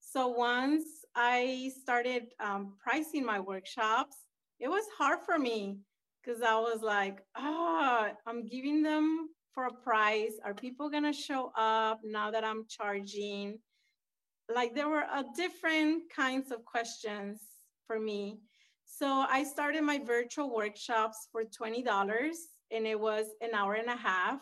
So 0.00 0.28
once 0.28 0.84
I 1.14 1.70
started 1.80 2.24
um, 2.40 2.74
pricing 2.82 3.24
my 3.24 3.40
workshops, 3.40 4.16
it 4.60 4.68
was 4.68 4.84
hard 4.98 5.20
for 5.24 5.38
me 5.38 5.78
because 6.24 6.42
I 6.42 6.58
was 6.58 6.80
like, 6.82 7.20
oh, 7.36 8.08
I'm 8.26 8.46
giving 8.46 8.82
them 8.82 9.28
for 9.54 9.66
a 9.66 9.72
price. 9.72 10.34
Are 10.44 10.54
people 10.54 10.90
gonna 10.90 11.12
show 11.12 11.52
up 11.56 12.00
now 12.04 12.30
that 12.32 12.44
I'm 12.44 12.64
charging? 12.68 13.58
Like 14.54 14.74
there 14.74 14.88
were 14.88 15.04
uh, 15.12 15.24
different 15.34 16.04
kinds 16.14 16.50
of 16.50 16.64
questions 16.64 17.40
for 17.86 17.98
me. 17.98 18.38
So 18.84 19.06
I 19.06 19.42
started 19.44 19.82
my 19.82 19.98
virtual 19.98 20.54
workshops 20.54 21.28
for 21.32 21.42
$20 21.44 21.84
and 22.70 22.86
it 22.86 22.98
was 22.98 23.26
an 23.40 23.50
hour 23.54 23.74
and 23.74 23.88
a 23.88 23.96
half. 23.96 24.40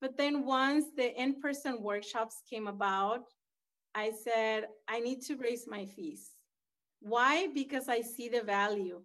But 0.00 0.16
then 0.16 0.44
once 0.44 0.84
the 0.96 1.18
in-person 1.20 1.82
workshops 1.82 2.42
came 2.48 2.66
about, 2.66 3.24
I 3.94 4.12
said, 4.12 4.66
I 4.88 5.00
need 5.00 5.22
to 5.22 5.36
raise 5.36 5.66
my 5.66 5.86
fees. 5.86 6.32
Why? 7.00 7.48
Because 7.54 7.88
I 7.88 8.00
see 8.02 8.28
the 8.28 8.42
value. 8.42 9.00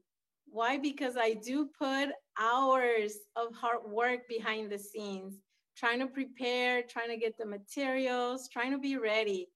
Why? 0.47 0.77
Because 0.77 1.15
I 1.15 1.35
do 1.35 1.69
put 1.77 2.09
hours 2.37 3.13
of 3.35 3.53
hard 3.53 3.83
work 3.85 4.21
behind 4.27 4.71
the 4.71 4.79
scenes, 4.79 5.35
trying 5.77 5.99
to 5.99 6.07
prepare, 6.07 6.81
trying 6.81 7.09
to 7.09 7.17
get 7.17 7.37
the 7.37 7.45
materials, 7.45 8.49
trying 8.51 8.71
to 8.71 8.79
be 8.79 8.97
ready 8.97 9.47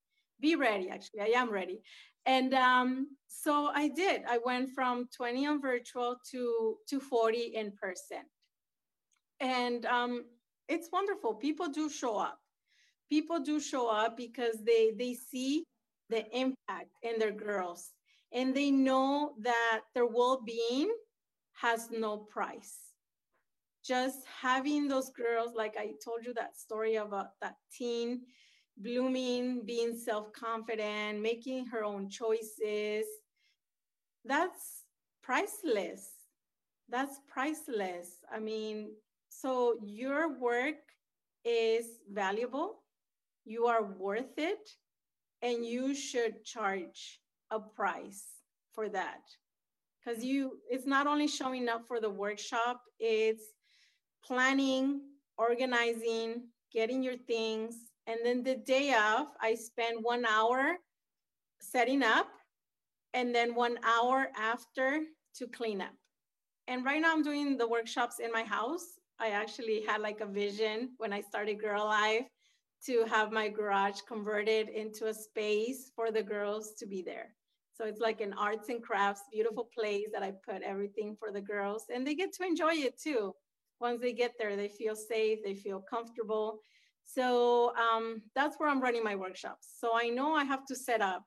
be 0.44 0.56
ready 0.56 0.90
actually. 0.90 1.22
I 1.22 1.40
am 1.42 1.50
ready. 1.50 1.82
And 2.26 2.54
um, 2.54 3.08
so 3.28 3.72
i 3.74 3.88
did. 3.88 4.22
I 4.30 4.40
went 4.46 4.70
from 4.76 5.08
20 5.16 5.48
on 5.48 5.62
virtual 5.62 6.18
to 6.32 6.76
to 6.90 7.00
40 7.00 7.40
in 7.56 7.72
person. 7.72 8.24
And 9.40 9.86
um, 9.86 10.26
it's 10.68 10.90
wonderful. 10.92 11.34
People 11.36 11.68
do 11.70 11.90
show 11.90 12.18
up. 12.18 12.38
People 13.10 13.40
do 13.40 13.60
show 13.60 13.88
up 13.90 14.16
because 14.18 14.56
they 14.64 14.94
they 14.98 15.14
see 15.16 15.64
the 16.10 16.24
impact 16.38 16.92
in 17.02 17.18
their 17.18 17.36
girls. 17.48 17.92
And 18.32 18.54
they 18.54 18.72
know 18.72 19.34
that 19.40 19.82
their 19.94 20.08
well-being 20.08 20.90
has 21.62 21.90
no 21.92 22.18
price. 22.18 22.76
Just 23.86 24.20
having 24.42 24.88
those 24.88 25.10
girls 25.24 25.52
like 25.62 25.76
i 25.78 25.88
told 26.06 26.26
you 26.26 26.34
that 26.34 26.58
story 26.66 26.96
about 26.96 27.30
that 27.42 27.56
teen 27.78 28.22
blooming, 28.78 29.66
being 29.66 29.98
self 29.98 30.34
confident, 30.34 31.22
making 31.22 31.66
her 31.68 31.84
own 31.84 32.10
choices. 32.10 33.06
That's 34.26 34.84
priceless. 35.22 36.10
That's 36.90 37.20
priceless. 37.28 38.24
I 38.32 38.40
mean, 38.40 38.92
so 39.30 39.78
your 39.84 40.38
work 40.40 40.76
is 41.46 41.86
valuable, 42.12 42.84
you 43.46 43.66
are 43.66 43.84
worth 43.84 44.38
it, 44.38 44.70
and 45.42 45.66
you 45.66 45.94
should 45.94 46.44
charge 46.46 47.20
a 47.52 47.60
price 47.60 48.24
for 48.74 48.90
that. 48.90 49.22
Because 50.00 50.24
you, 50.24 50.60
it's 50.70 50.86
not 50.86 51.08
only 51.08 51.28
showing 51.28 51.68
up 51.70 51.88
for 51.88 52.00
the 52.00 52.10
workshop, 52.10 52.82
it's 53.00 53.44
planning, 54.24 55.02
organizing, 55.38 56.48
getting 56.72 57.04
your 57.04 57.18
things, 57.18 57.76
and 58.08 58.20
then 58.24 58.44
the 58.44 58.56
day 58.56 58.94
of, 58.94 59.28
I 59.42 59.56
spend 59.56 60.04
one 60.04 60.26
hour 60.26 60.78
setting 61.62 62.04
up 62.04 62.28
and 63.14 63.34
then 63.34 63.56
one 63.56 63.78
hour 63.84 64.28
after 64.38 65.02
to 65.36 65.48
clean 65.48 65.82
up. 65.82 65.94
And 66.68 66.86
right 66.86 67.02
now 67.02 67.14
I'm 67.14 67.24
doing 67.24 67.58
the 67.58 67.68
workshops 67.68 68.20
in 68.20 68.32
my 68.32 68.44
house. 68.44 69.00
I 69.20 69.30
actually 69.30 69.84
had 69.88 70.02
like 70.02 70.22
a 70.22 70.26
vision 70.26 70.92
when 70.98 71.14
I 71.14 71.22
started 71.22 71.62
Girl 71.62 71.86
Life 71.86 72.26
to 72.86 73.06
have 73.06 73.32
my 73.32 73.48
garage 73.48 74.02
converted 74.08 74.70
into 74.70 75.08
a 75.08 75.14
space 75.14 75.92
for 75.96 76.12
the 76.12 76.24
girls 76.24 76.74
to 76.80 76.86
be 76.86 77.02
there. 77.02 77.36
So 77.74 77.86
it's 77.86 78.02
like 78.02 78.22
an 78.22 78.34
arts 78.34 78.70
and 78.70 78.84
crafts, 78.84 79.24
beautiful 79.32 79.70
place 79.78 80.08
that 80.14 80.24
I 80.24 80.34
put 80.48 80.62
everything 80.62 81.16
for 81.18 81.32
the 81.32 81.42
girls 81.42 81.86
and 81.94 82.06
they 82.06 82.16
get 82.16 82.34
to 82.34 82.46
enjoy 82.46 82.74
it 82.74 83.00
too. 83.00 83.34
Once 83.80 84.02
they 84.02 84.14
get 84.14 84.34
there, 84.38 84.56
they 84.56 84.68
feel 84.68 84.96
safe, 84.96 85.40
they 85.44 85.56
feel 85.56 85.82
comfortable. 85.82 86.60
So 87.06 87.74
um, 87.76 88.22
that's 88.36 88.56
where 88.58 88.70
I'm 88.70 88.82
running 88.82 89.04
my 89.04 89.16
workshops. 89.16 89.76
So 89.80 89.92
I 89.94 90.10
know 90.10 90.34
I 90.34 90.44
have 90.44 90.66
to 90.68 90.76
set 90.76 91.02
up 91.02 91.24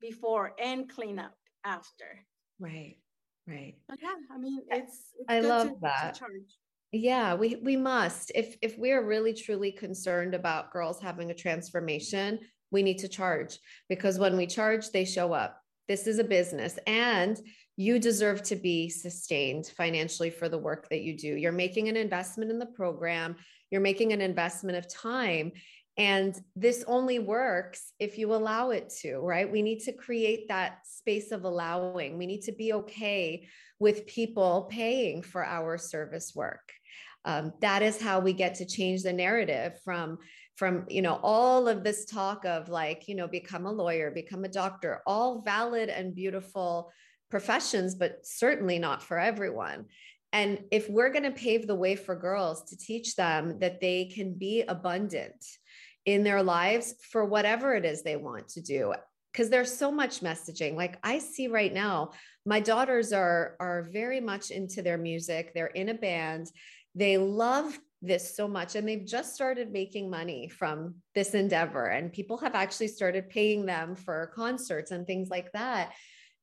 before 0.00 0.52
and 0.62 0.88
clean 0.88 1.18
up 1.18 1.34
after. 1.64 2.04
Right. 2.58 2.96
Right. 3.46 3.76
But 3.88 3.98
yeah, 4.02 4.14
I 4.32 4.38
mean, 4.38 4.62
it's. 4.70 5.12
it's 5.18 5.26
I 5.28 5.40
love 5.40 5.68
to, 5.68 5.76
that. 5.82 6.14
To 6.16 6.26
Yeah, 6.90 7.34
we 7.34 7.56
we 7.62 7.76
must. 7.76 8.32
If 8.34 8.56
if 8.60 8.76
we 8.76 8.90
are 8.90 9.04
really 9.04 9.32
truly 9.32 9.70
concerned 9.70 10.34
about 10.34 10.72
girls 10.72 11.00
having 11.00 11.30
a 11.30 11.34
transformation, 11.34 12.40
we 12.72 12.82
need 12.82 12.98
to 12.98 13.08
charge 13.08 13.58
because 13.88 14.18
when 14.18 14.36
we 14.36 14.46
charge, 14.46 14.90
they 14.90 15.04
show 15.04 15.32
up. 15.32 15.60
This 15.86 16.08
is 16.08 16.18
a 16.18 16.24
business 16.24 16.76
and 16.88 17.40
you 17.76 17.98
deserve 17.98 18.42
to 18.42 18.56
be 18.56 18.88
sustained 18.88 19.66
financially 19.76 20.30
for 20.30 20.48
the 20.48 20.58
work 20.58 20.88
that 20.88 21.02
you 21.02 21.16
do. 21.16 21.28
You're 21.28 21.52
making 21.52 21.88
an 21.88 21.96
investment 21.96 22.50
in 22.50 22.58
the 22.58 22.66
program, 22.66 23.36
you're 23.70 23.80
making 23.80 24.12
an 24.12 24.20
investment 24.20 24.78
of 24.78 24.88
time. 24.88 25.52
And 25.98 26.38
this 26.54 26.84
only 26.86 27.18
works 27.18 27.92
if 27.98 28.18
you 28.18 28.34
allow 28.34 28.70
it 28.70 28.92
to, 29.00 29.18
right? 29.18 29.50
We 29.50 29.62
need 29.62 29.80
to 29.84 29.92
create 29.92 30.48
that 30.48 30.86
space 30.86 31.32
of 31.32 31.44
allowing. 31.44 32.18
We 32.18 32.26
need 32.26 32.42
to 32.42 32.52
be 32.52 32.74
okay 32.74 33.48
with 33.78 34.06
people 34.06 34.68
paying 34.70 35.22
for 35.22 35.44
our 35.44 35.78
service 35.78 36.32
work. 36.34 36.72
Um, 37.24 37.52
that 37.60 37.82
is 37.82 38.00
how 38.00 38.20
we 38.20 38.32
get 38.32 38.56
to 38.56 38.66
change 38.66 39.02
the 39.02 39.12
narrative 39.12 39.80
from 39.84 40.18
from 40.56 40.86
you 40.88 41.02
know 41.02 41.20
all 41.22 41.68
of 41.68 41.84
this 41.84 42.06
talk 42.06 42.44
of 42.44 42.68
like 42.68 43.08
you 43.08 43.14
know 43.14 43.28
become 43.28 43.66
a 43.66 43.72
lawyer 43.72 44.10
become 44.10 44.44
a 44.44 44.48
doctor 44.48 45.02
all 45.06 45.42
valid 45.42 45.88
and 45.88 46.14
beautiful 46.14 46.90
professions 47.30 47.94
but 47.94 48.20
certainly 48.24 48.78
not 48.78 49.02
for 49.02 49.18
everyone 49.18 49.84
and 50.36 50.58
if 50.70 50.90
we're 50.90 51.08
going 51.08 51.22
to 51.22 51.30
pave 51.30 51.66
the 51.66 51.74
way 51.74 51.96
for 51.96 52.14
girls 52.14 52.64
to 52.64 52.76
teach 52.76 53.16
them 53.16 53.58
that 53.60 53.80
they 53.80 54.04
can 54.04 54.34
be 54.34 54.62
abundant 54.68 55.42
in 56.04 56.24
their 56.24 56.42
lives 56.42 56.94
for 57.10 57.24
whatever 57.24 57.74
it 57.74 57.86
is 57.86 58.02
they 58.02 58.16
want 58.16 58.46
to 58.48 58.60
do 58.60 58.92
because 59.32 59.48
there's 59.48 59.74
so 59.74 59.90
much 59.90 60.20
messaging. 60.20 60.76
Like 60.76 60.98
i 61.02 61.18
see 61.18 61.48
right 61.48 61.72
now 61.72 62.10
my 62.44 62.60
daughters 62.60 63.14
are 63.14 63.56
are 63.60 63.88
very 63.90 64.20
much 64.20 64.50
into 64.50 64.82
their 64.82 64.98
music. 64.98 65.52
They're 65.54 65.68
in 65.82 65.88
a 65.88 65.94
band. 65.94 66.48
They 66.94 67.16
love 67.16 67.78
this 68.02 68.36
so 68.36 68.46
much 68.46 68.76
and 68.76 68.86
they've 68.86 69.06
just 69.06 69.34
started 69.34 69.72
making 69.72 70.10
money 70.10 70.50
from 70.50 70.96
this 71.14 71.32
endeavor. 71.32 71.86
And 71.86 72.12
people 72.12 72.36
have 72.38 72.54
actually 72.54 72.88
started 72.88 73.30
paying 73.30 73.64
them 73.64 73.96
for 73.96 74.32
concerts 74.34 74.90
and 74.90 75.06
things 75.06 75.30
like 75.30 75.50
that. 75.52 75.92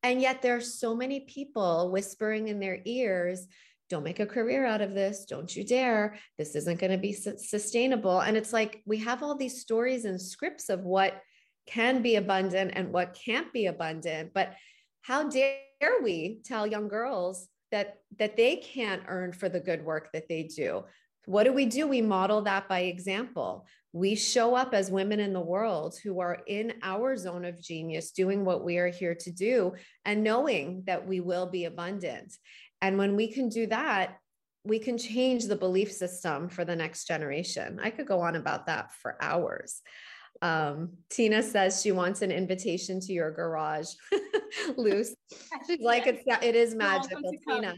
And 0.01 0.19
yet 0.19 0.41
there's 0.41 0.79
so 0.79 0.95
many 0.95 1.21
people 1.21 1.91
whispering 1.91 2.47
in 2.47 2.59
their 2.59 2.79
ears 2.85 3.47
don't 3.89 4.03
make 4.03 4.19
a 4.19 4.25
career 4.25 4.65
out 4.65 4.81
of 4.81 4.93
this. 4.93 5.25
Don't 5.25 5.53
you 5.55 5.63
dare. 5.63 6.17
This 6.37 6.55
isn't 6.55 6.79
going 6.79 6.91
to 6.91 6.97
be 6.97 7.13
sustainable. 7.13 8.21
And 8.21 8.37
it's 8.37 8.53
like 8.53 8.81
we 8.85 8.97
have 8.99 9.21
all 9.21 9.35
these 9.35 9.61
stories 9.61 10.05
and 10.05 10.21
scripts 10.21 10.69
of 10.69 10.81
what 10.81 11.21
can 11.67 12.01
be 12.01 12.15
abundant 12.15 12.71
and 12.73 12.91
what 12.91 13.17
can't 13.25 13.51
be 13.53 13.67
abundant. 13.67 14.31
But 14.33 14.53
how 15.01 15.29
dare 15.29 15.59
we 16.01 16.39
tell 16.45 16.65
young 16.65 16.87
girls 16.87 17.47
that 17.71 17.97
that 18.19 18.37
they 18.37 18.57
can't 18.57 19.03
earn 19.07 19.33
for 19.33 19.49
the 19.49 19.59
good 19.59 19.83
work 19.83 20.09
that 20.13 20.27
they 20.27 20.43
do? 20.43 20.83
What 21.25 21.45
do 21.45 21.53
we 21.53 21.65
do? 21.65 21.87
We 21.87 22.01
model 22.01 22.41
that 22.41 22.67
by 22.67 22.81
example. 22.81 23.65
We 23.93 24.15
show 24.15 24.55
up 24.55 24.73
as 24.73 24.89
women 24.91 25.19
in 25.19 25.33
the 25.33 25.39
world 25.39 25.95
who 26.03 26.19
are 26.19 26.39
in 26.47 26.73
our 26.81 27.15
zone 27.15 27.45
of 27.45 27.61
genius, 27.61 28.11
doing 28.11 28.43
what 28.43 28.65
we 28.65 28.77
are 28.77 28.89
here 28.89 29.15
to 29.15 29.31
do, 29.31 29.73
and 30.03 30.23
knowing 30.23 30.83
that 30.87 31.07
we 31.07 31.19
will 31.19 31.45
be 31.45 31.65
abundant. 31.65 32.33
And 32.83 32.97
when 32.97 33.15
we 33.15 33.27
can 33.29 33.47
do 33.47 33.65
that, 33.67 34.17
we 34.65 34.77
can 34.77 34.97
change 34.97 35.45
the 35.45 35.55
belief 35.55 35.91
system 35.91 36.49
for 36.49 36.65
the 36.65 36.75
next 36.75 37.07
generation. 37.07 37.79
I 37.81 37.89
could 37.89 38.05
go 38.05 38.19
on 38.19 38.35
about 38.35 38.65
that 38.67 38.91
for 38.91 39.15
hours. 39.21 39.81
Um, 40.41 40.89
Tina 41.09 41.41
says 41.41 41.81
she 41.81 41.93
wants 41.93 42.21
an 42.21 42.31
invitation 42.31 42.99
to 42.99 43.13
your 43.13 43.31
garage. 43.31 43.87
Luz. 44.77 45.15
She's 45.65 45.79
like, 45.79 46.07
it's, 46.07 46.23
it 46.43 46.55
is 46.55 46.75
magical. 46.75 47.31
Tina, 47.47 47.75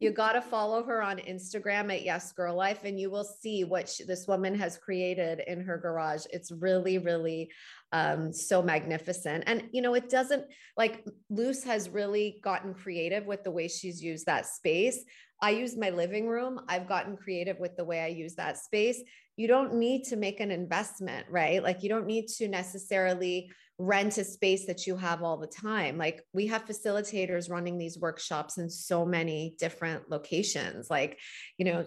you 0.00 0.10
got 0.10 0.32
to 0.32 0.40
follow 0.40 0.82
her 0.82 1.02
on 1.02 1.18
Instagram 1.18 1.92
at 1.92 2.02
Yes 2.02 2.32
Girl 2.32 2.56
Life, 2.56 2.82
and 2.82 2.98
you 2.98 3.10
will 3.10 3.24
see 3.24 3.62
what 3.62 3.88
she, 3.88 4.02
this 4.02 4.26
woman 4.26 4.56
has 4.56 4.76
created 4.76 5.40
in 5.46 5.60
her 5.60 5.78
garage. 5.78 6.24
It's 6.32 6.50
really, 6.50 6.98
really 6.98 7.50
um, 7.92 8.32
so 8.32 8.62
magnificent. 8.62 9.44
And, 9.46 9.68
you 9.72 9.82
know, 9.82 9.94
it 9.94 10.08
doesn't 10.08 10.44
like 10.76 11.04
Luz 11.30 11.64
has 11.64 11.88
really 11.88 12.40
gotten 12.42 12.74
creative 12.74 13.26
with 13.26 13.44
the 13.44 13.50
way 13.50 13.68
she's 13.68 14.02
used 14.02 14.26
that 14.26 14.46
space. 14.46 15.04
I 15.40 15.50
use 15.50 15.76
my 15.76 15.90
living 15.90 16.26
room. 16.26 16.60
I've 16.68 16.88
gotten 16.88 17.16
creative 17.16 17.58
with 17.58 17.76
the 17.76 17.84
way 17.84 18.00
I 18.00 18.08
use 18.08 18.34
that 18.34 18.58
space. 18.58 19.00
You 19.36 19.46
don't 19.46 19.74
need 19.74 20.04
to 20.04 20.16
make 20.16 20.40
an 20.40 20.50
investment, 20.50 21.26
right? 21.30 21.62
Like, 21.62 21.82
you 21.82 21.88
don't 21.88 22.06
need 22.06 22.26
to 22.38 22.48
necessarily 22.48 23.50
rent 23.78 24.18
a 24.18 24.24
space 24.24 24.66
that 24.66 24.88
you 24.88 24.96
have 24.96 25.22
all 25.22 25.36
the 25.36 25.46
time. 25.46 25.96
Like 25.96 26.24
we 26.32 26.48
have 26.48 26.66
facilitators 26.66 27.48
running 27.48 27.78
these 27.78 27.96
workshops 27.98 28.58
in 28.58 28.68
so 28.68 29.06
many 29.06 29.54
different 29.60 30.10
locations. 30.10 30.90
Like, 30.90 31.18
you 31.58 31.64
know, 31.64 31.86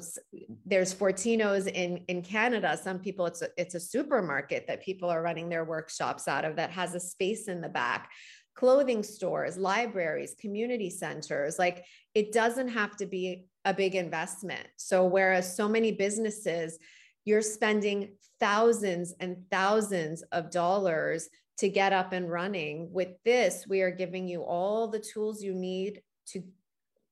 there's 0.66 0.96
Fortinos 0.96 1.68
in 1.68 1.98
in 2.08 2.22
Canada. 2.22 2.80
Some 2.82 3.00
people 3.00 3.26
it's 3.26 3.42
a, 3.42 3.50
it's 3.58 3.76
a 3.76 3.80
supermarket 3.80 4.68
that 4.68 4.82
people 4.82 5.10
are 5.10 5.22
running 5.22 5.50
their 5.50 5.66
workshops 5.66 6.30
out 6.30 6.46
of 6.46 6.56
that 6.56 6.72
has 6.72 6.96
a 6.96 7.00
space 7.00 7.50
in 7.50 7.60
the 7.60 7.70
back. 7.70 8.10
Clothing 8.56 9.04
stores, 9.04 9.58
libraries, 9.58 10.36
community 10.40 10.90
centers. 10.90 11.60
Like 11.60 11.84
it 12.16 12.32
doesn't 12.32 12.70
have 12.70 12.96
to 12.98 13.06
be 13.06 13.48
a 13.66 13.74
big 13.74 13.96
investment. 13.96 14.66
So 14.78 15.06
whereas 15.06 15.56
so 15.56 15.68
many 15.68 15.92
businesses 15.92 16.80
you're 17.26 17.42
spending 17.42 18.16
thousands 18.40 19.14
and 19.20 19.38
thousands 19.52 20.24
of 20.32 20.50
dollars 20.50 21.30
to 21.62 21.70
get 21.70 21.94
up 21.94 22.12
and 22.12 22.30
running. 22.30 22.92
With 22.92 23.22
this, 23.24 23.66
we 23.70 23.82
are 23.82 23.92
giving 23.92 24.28
you 24.28 24.42
all 24.42 24.88
the 24.88 25.00
tools 25.00 25.44
you 25.44 25.54
need 25.54 26.02
to 26.28 26.44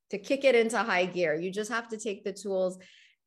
to 0.09 0.17
kick 0.17 0.43
it 0.43 0.55
into 0.55 0.79
high 0.79 1.05
gear. 1.05 1.35
You 1.35 1.51
just 1.51 1.71
have 1.71 1.87
to 1.89 1.97
take 1.97 2.23
the 2.23 2.33
tools 2.33 2.79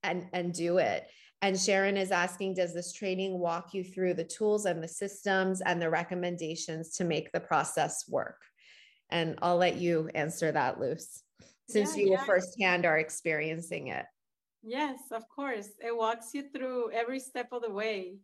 and 0.02 0.26
and 0.32 0.52
do 0.52 0.78
it. 0.78 1.06
And 1.40 1.58
Sharon 1.58 1.96
is 1.96 2.10
asking, 2.10 2.54
does 2.54 2.74
this 2.74 2.92
training 2.92 3.38
walk 3.38 3.72
you 3.72 3.82
through 3.82 4.14
the 4.14 4.24
tools 4.24 4.64
and 4.64 4.82
the 4.82 4.88
systems 4.88 5.60
and 5.60 5.80
the 5.80 5.90
recommendations 5.90 6.96
to 6.96 7.04
make 7.04 7.30
the 7.32 7.40
process 7.40 8.04
work? 8.08 8.40
And 9.10 9.38
I'll 9.42 9.56
let 9.56 9.76
you 9.76 10.08
answer 10.14 10.50
that, 10.52 10.80
Luz, 10.80 11.22
since 11.68 11.96
yeah, 11.96 12.04
you 12.04 12.10
yeah. 12.12 12.24
firsthand 12.24 12.84
are 12.84 12.98
experiencing 12.98 13.88
it. 13.88 14.06
Yes, 14.62 15.00
of 15.10 15.22
course. 15.28 15.68
It 15.84 15.96
walks 15.96 16.34
you 16.34 16.44
through 16.52 16.92
every 16.92 17.18
step 17.18 17.48
of 17.52 17.62
the 17.62 17.70
way. 17.70 18.18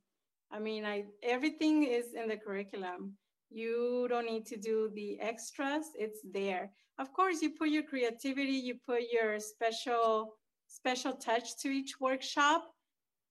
I 0.50 0.58
mean, 0.58 0.84
I 0.84 1.04
everything 1.22 1.84
is 1.84 2.14
in 2.14 2.28
the 2.28 2.36
curriculum. 2.36 3.14
You 3.50 4.06
don't 4.08 4.26
need 4.26 4.46
to 4.46 4.56
do 4.56 4.90
the 4.94 5.18
extras, 5.20 5.86
it's 5.94 6.20
there. 6.32 6.70
Of 6.98 7.12
course, 7.12 7.40
you 7.42 7.50
put 7.50 7.68
your 7.68 7.82
creativity, 7.82 8.52
you 8.52 8.74
put 8.86 9.02
your 9.12 9.38
special 9.40 10.34
special 10.66 11.14
touch 11.14 11.56
to 11.62 11.68
each 11.68 12.00
workshop, 12.00 12.64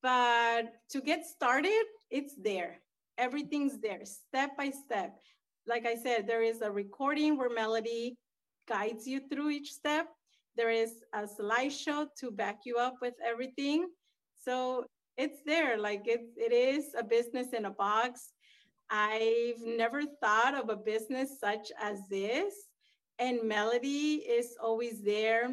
but 0.02 0.72
to 0.90 1.00
get 1.00 1.24
started, 1.24 1.84
it's 2.10 2.34
there. 2.36 2.80
Everything's 3.16 3.78
there, 3.80 4.04
step 4.04 4.56
by 4.56 4.70
step. 4.70 5.16
Like 5.66 5.86
I 5.86 5.96
said, 5.96 6.26
there 6.26 6.42
is 6.42 6.62
a 6.62 6.70
recording 6.70 7.36
where 7.36 7.50
Melody 7.50 8.16
guides 8.68 9.06
you 9.06 9.20
through 9.28 9.50
each 9.50 9.72
step. 9.72 10.06
There 10.56 10.70
is 10.70 11.02
a 11.14 11.26
slideshow 11.26 12.06
to 12.20 12.30
back 12.30 12.60
you 12.64 12.76
up 12.76 12.94
with 13.00 13.14
everything. 13.24 13.88
So 14.34 14.84
it's 15.18 15.40
there. 15.44 15.76
Like 15.76 16.02
it, 16.06 16.22
it 16.36 16.52
is 16.52 16.94
a 16.98 17.04
business 17.04 17.48
in 17.52 17.66
a 17.66 17.70
box. 17.70 18.32
I've 18.88 19.60
never 19.60 20.02
thought 20.22 20.54
of 20.54 20.70
a 20.70 20.76
business 20.76 21.38
such 21.38 21.70
as 21.80 21.98
this. 22.08 22.54
And 23.18 23.42
Melody 23.42 24.22
is 24.38 24.54
always 24.62 25.02
there 25.02 25.50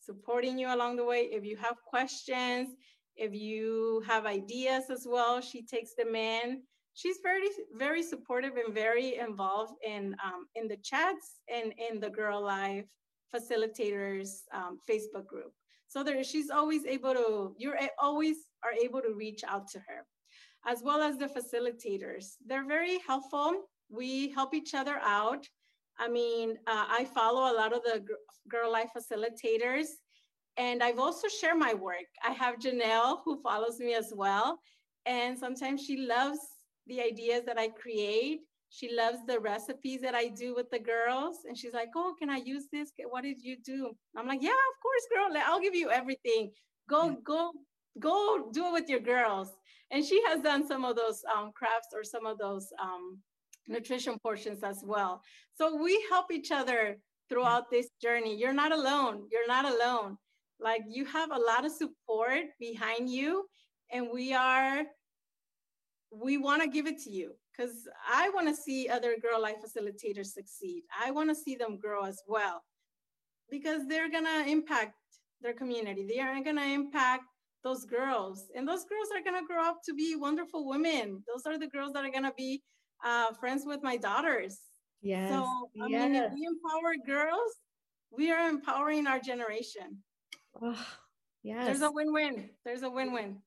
supporting 0.00 0.58
you 0.58 0.74
along 0.74 0.96
the 0.96 1.04
way. 1.04 1.28
If 1.30 1.44
you 1.44 1.56
have 1.56 1.76
questions, 1.84 2.70
if 3.16 3.32
you 3.32 4.02
have 4.06 4.26
ideas 4.26 4.84
as 4.90 5.06
well, 5.08 5.40
she 5.40 5.62
takes 5.62 5.94
them 5.94 6.14
in. 6.14 6.62
She's 6.94 7.18
very, 7.22 7.48
very 7.76 8.02
supportive 8.02 8.56
and 8.56 8.74
very 8.74 9.18
involved 9.18 9.74
in 9.84 10.14
um, 10.24 10.46
in 10.54 10.68
the 10.68 10.76
chats 10.76 11.40
and 11.52 11.72
in 11.88 12.00
the 12.00 12.10
Girl 12.10 12.40
Life 12.40 12.86
facilitators 13.34 14.42
um, 14.52 14.78
Facebook 14.88 15.26
group. 15.26 15.52
So 15.94 16.02
there, 16.02 16.24
she's 16.24 16.50
always 16.50 16.84
able 16.86 17.14
to, 17.14 17.54
you're 17.56 17.78
always 18.02 18.38
are 18.64 18.72
able 18.72 19.00
to 19.00 19.14
reach 19.14 19.42
out 19.46 19.68
to 19.68 19.78
her, 19.78 20.04
as 20.66 20.82
well 20.82 21.00
as 21.00 21.18
the 21.18 21.28
facilitators. 21.28 22.32
They're 22.44 22.66
very 22.66 22.98
helpful. 23.06 23.66
We 23.88 24.30
help 24.30 24.54
each 24.54 24.74
other 24.74 24.98
out. 25.04 25.46
I 25.96 26.08
mean, 26.08 26.58
uh, 26.66 26.86
I 26.88 27.06
follow 27.14 27.42
a 27.42 27.54
lot 27.54 27.72
of 27.72 27.84
the 27.84 28.04
Girl 28.48 28.72
Life 28.72 28.90
facilitators, 28.96 29.86
and 30.56 30.82
I've 30.82 30.98
also 30.98 31.28
shared 31.28 31.58
my 31.58 31.74
work. 31.74 32.08
I 32.24 32.32
have 32.32 32.58
Janelle 32.58 33.18
who 33.24 33.40
follows 33.40 33.78
me 33.78 33.94
as 33.94 34.12
well, 34.16 34.58
and 35.06 35.38
sometimes 35.38 35.84
she 35.84 35.96
loves 35.98 36.40
the 36.88 37.02
ideas 37.02 37.44
that 37.46 37.56
I 37.56 37.68
create 37.68 38.40
she 38.70 38.94
loves 38.94 39.18
the 39.26 39.38
recipes 39.38 40.00
that 40.00 40.14
I 40.14 40.28
do 40.28 40.54
with 40.54 40.70
the 40.70 40.78
girls. 40.78 41.38
And 41.46 41.56
she's 41.56 41.72
like, 41.72 41.90
Oh, 41.94 42.14
can 42.18 42.28
I 42.30 42.38
use 42.38 42.66
this? 42.72 42.90
What 43.08 43.22
did 43.22 43.40
you 43.40 43.56
do? 43.64 43.92
I'm 44.16 44.26
like, 44.26 44.42
Yeah, 44.42 44.50
of 44.50 44.76
course, 44.82 45.06
girl. 45.14 45.42
I'll 45.46 45.60
give 45.60 45.74
you 45.74 45.90
everything. 45.90 46.50
Go, 46.88 47.10
yeah. 47.10 47.14
go, 47.24 47.52
go 47.98 48.50
do 48.52 48.66
it 48.66 48.72
with 48.72 48.88
your 48.88 49.00
girls. 49.00 49.52
And 49.90 50.04
she 50.04 50.22
has 50.26 50.40
done 50.40 50.66
some 50.66 50.84
of 50.84 50.96
those 50.96 51.22
um, 51.36 51.52
crafts 51.54 51.88
or 51.94 52.02
some 52.02 52.26
of 52.26 52.38
those 52.38 52.68
um, 52.82 53.18
nutrition 53.68 54.18
portions 54.18 54.62
as 54.64 54.82
well. 54.84 55.22
So 55.56 55.80
we 55.80 56.04
help 56.10 56.32
each 56.32 56.50
other 56.50 56.98
throughout 57.28 57.70
this 57.70 57.88
journey. 58.02 58.36
You're 58.36 58.52
not 58.52 58.72
alone. 58.72 59.28
You're 59.30 59.46
not 59.46 59.64
alone. 59.64 60.16
Like 60.60 60.82
you 60.88 61.04
have 61.04 61.30
a 61.30 61.38
lot 61.38 61.64
of 61.64 61.72
support 61.72 62.44
behind 62.58 63.10
you, 63.10 63.46
and 63.92 64.08
we 64.12 64.32
are, 64.32 64.82
we 66.10 66.38
want 66.38 66.62
to 66.62 66.68
give 66.68 66.86
it 66.86 66.98
to 67.02 67.10
you 67.10 67.34
because 67.56 67.88
I 68.08 68.30
want 68.30 68.48
to 68.48 68.54
see 68.54 68.88
other 68.88 69.16
girl 69.20 69.40
life 69.40 69.56
facilitators 69.64 70.26
succeed. 70.26 70.82
I 71.04 71.10
want 71.10 71.30
to 71.30 71.34
see 71.34 71.54
them 71.54 71.78
grow 71.78 72.04
as 72.04 72.22
well 72.26 72.64
because 73.50 73.86
they're 73.86 74.10
going 74.10 74.24
to 74.24 74.50
impact 74.50 74.94
their 75.40 75.52
community. 75.52 76.06
They 76.08 76.20
are 76.20 76.42
going 76.42 76.56
to 76.56 76.64
impact 76.64 77.24
those 77.62 77.84
girls, 77.84 78.50
and 78.54 78.68
those 78.68 78.84
girls 78.84 79.08
are 79.14 79.22
going 79.22 79.40
to 79.40 79.46
grow 79.46 79.62
up 79.64 79.78
to 79.86 79.94
be 79.94 80.16
wonderful 80.16 80.68
women. 80.68 81.22
Those 81.26 81.46
are 81.46 81.58
the 81.58 81.66
girls 81.66 81.94
that 81.94 82.04
are 82.04 82.10
going 82.10 82.24
to 82.24 82.34
be 82.36 82.62
uh, 83.04 83.32
friends 83.32 83.64
with 83.66 83.82
my 83.82 83.96
daughters. 83.96 84.58
Yes. 85.00 85.30
So, 85.30 85.44
I 85.82 85.86
yes. 85.88 86.02
mean, 86.02 86.14
if 86.14 86.32
we 86.32 86.46
empower 86.46 86.94
girls, 87.06 87.52
we 88.10 88.30
are 88.30 88.48
empowering 88.48 89.06
our 89.06 89.18
generation. 89.18 90.02
Oh, 90.60 90.86
yes. 91.42 91.66
There's 91.66 91.82
a 91.82 91.90
win-win. 91.90 92.50
There's 92.64 92.82
a 92.82 92.90
win-win. 92.90 93.38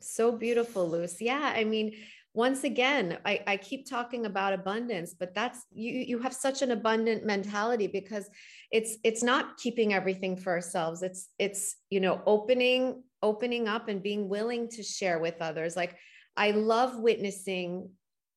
So 0.00 0.32
beautiful, 0.32 0.88
Luz. 0.88 1.20
Yeah. 1.20 1.52
I 1.54 1.64
mean, 1.64 1.94
once 2.34 2.64
again, 2.64 3.18
I, 3.24 3.42
I 3.46 3.56
keep 3.56 3.88
talking 3.88 4.26
about 4.26 4.52
abundance, 4.52 5.14
but 5.18 5.34
that's 5.34 5.64
you 5.72 5.92
you 5.92 6.18
have 6.20 6.34
such 6.34 6.62
an 6.62 6.70
abundant 6.70 7.24
mentality 7.24 7.86
because 7.86 8.28
it's 8.70 8.98
it's 9.02 9.22
not 9.22 9.56
keeping 9.56 9.92
everything 9.94 10.36
for 10.36 10.52
ourselves. 10.52 11.02
It's 11.02 11.30
it's 11.38 11.76
you 11.90 12.00
know 12.00 12.20
opening 12.26 13.02
opening 13.22 13.66
up 13.66 13.88
and 13.88 14.02
being 14.02 14.28
willing 14.28 14.68
to 14.70 14.82
share 14.82 15.18
with 15.18 15.40
others. 15.40 15.74
Like 15.76 15.96
I 16.36 16.52
love 16.52 17.00
witnessing 17.00 17.90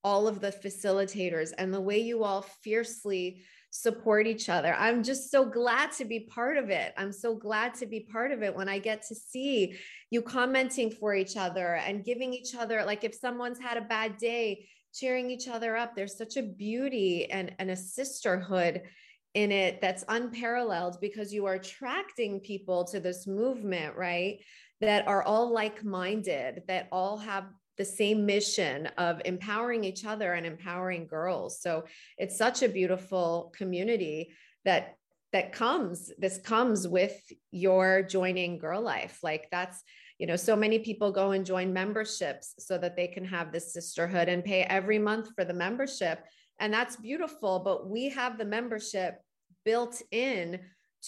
all 0.04 0.28
of 0.28 0.39
the 0.39 0.52
facilitators 0.52 1.52
and 1.58 1.74
the 1.74 1.82
way 1.82 2.00
you 2.00 2.24
all 2.24 2.42
fiercely 2.42 3.44
support 3.72 4.28
each 4.28 4.49
other. 4.49 4.76
I'm 4.76 5.01
just 5.01 5.32
so 5.32 5.45
glad 5.45 5.93
to 5.93 6.05
be 6.05 6.19
part 6.19 6.57
of 6.57 6.69
it. 6.69 6.93
I'm 6.97 7.13
so 7.13 7.34
glad 7.34 7.74
to 7.76 7.86
be 7.86 8.01
part 8.01 8.32
of 8.32 8.43
it 8.43 8.53
when 8.53 8.67
I 8.67 8.80
get 8.80 9.01
to 9.07 9.15
see 9.15 9.76
you 10.09 10.22
commenting 10.22 10.91
for 10.91 11.15
each 11.15 11.38
other 11.38 11.76
and 11.76 12.03
giving 12.03 12.34
each 12.34 12.53
other, 12.53 12.84
like 12.86 13.05
if 13.05 13.15
someone's 13.15 13.59
had 13.59 13.78
a 13.78 13.82
bad 13.82 14.17
day, 14.17 14.67
cheering 14.93 15.32
each 15.32 15.47
other 15.47 15.78
up. 15.78 15.95
There's 15.95 16.17
such 16.17 16.36
a 16.36 16.43
beauty 16.43 17.32
and, 17.32 17.55
and 17.59 17.72
a 17.72 17.76
sisterhood 17.78 18.82
in 19.34 19.53
it 19.53 19.80
that's 19.80 20.03
unparalleled 20.09 20.97
because 20.99 21.34
you 21.34 21.45
are 21.45 21.53
attracting 21.53 22.41
people 22.41 22.84
to 22.86 22.99
this 22.99 23.26
movement, 23.26 23.95
right? 23.95 24.39
That 24.82 25.07
are 25.07 25.24
all 25.24 25.53
like 25.53 25.86
minded, 25.86 26.63
that 26.67 26.89
all 26.91 27.17
have 27.19 27.45
the 27.82 27.86
same 27.86 28.28
mission 28.28 28.86
of 29.00 29.20
empowering 29.26 29.84
each 29.84 30.06
other 30.06 30.34
and 30.34 30.46
empowering 30.46 31.08
girls. 31.08 31.60
So 31.60 31.86
it's 32.16 32.38
such 32.38 32.62
a 32.62 32.70
beautiful 32.70 33.52
community 33.58 34.36
that 34.66 34.98
that 35.34 35.52
comes 35.52 36.12
this 36.20 36.38
comes 36.38 36.88
with 36.88 37.20
your 37.50 38.04
joining 38.04 38.60
girl 38.60 38.82
life. 38.84 39.18
Like 39.24 39.48
that's 39.52 39.82
you 40.20 40.28
know 40.28 40.36
so 40.36 40.56
many 40.56 40.78
people 40.78 41.12
go 41.12 41.32
and 41.32 41.44
join 41.44 41.74
memberships 41.74 42.54
so 42.60 42.78
that 42.78 42.96
they 42.96 43.08
can 43.08 43.26
have 43.26 43.52
this 43.52 43.74
sisterhood 43.74 44.30
and 44.30 44.46
pay 44.46 44.62
every 44.62 45.00
month 45.00 45.30
for 45.36 45.44
the 45.44 45.56
membership. 45.66 46.24
And 46.60 46.72
that's 46.72 46.98
beautiful 46.98 47.64
but 47.66 47.90
we 47.90 48.10
have 48.10 48.38
the 48.38 48.46
membership 48.46 49.16
built 49.66 50.00
in 50.12 50.60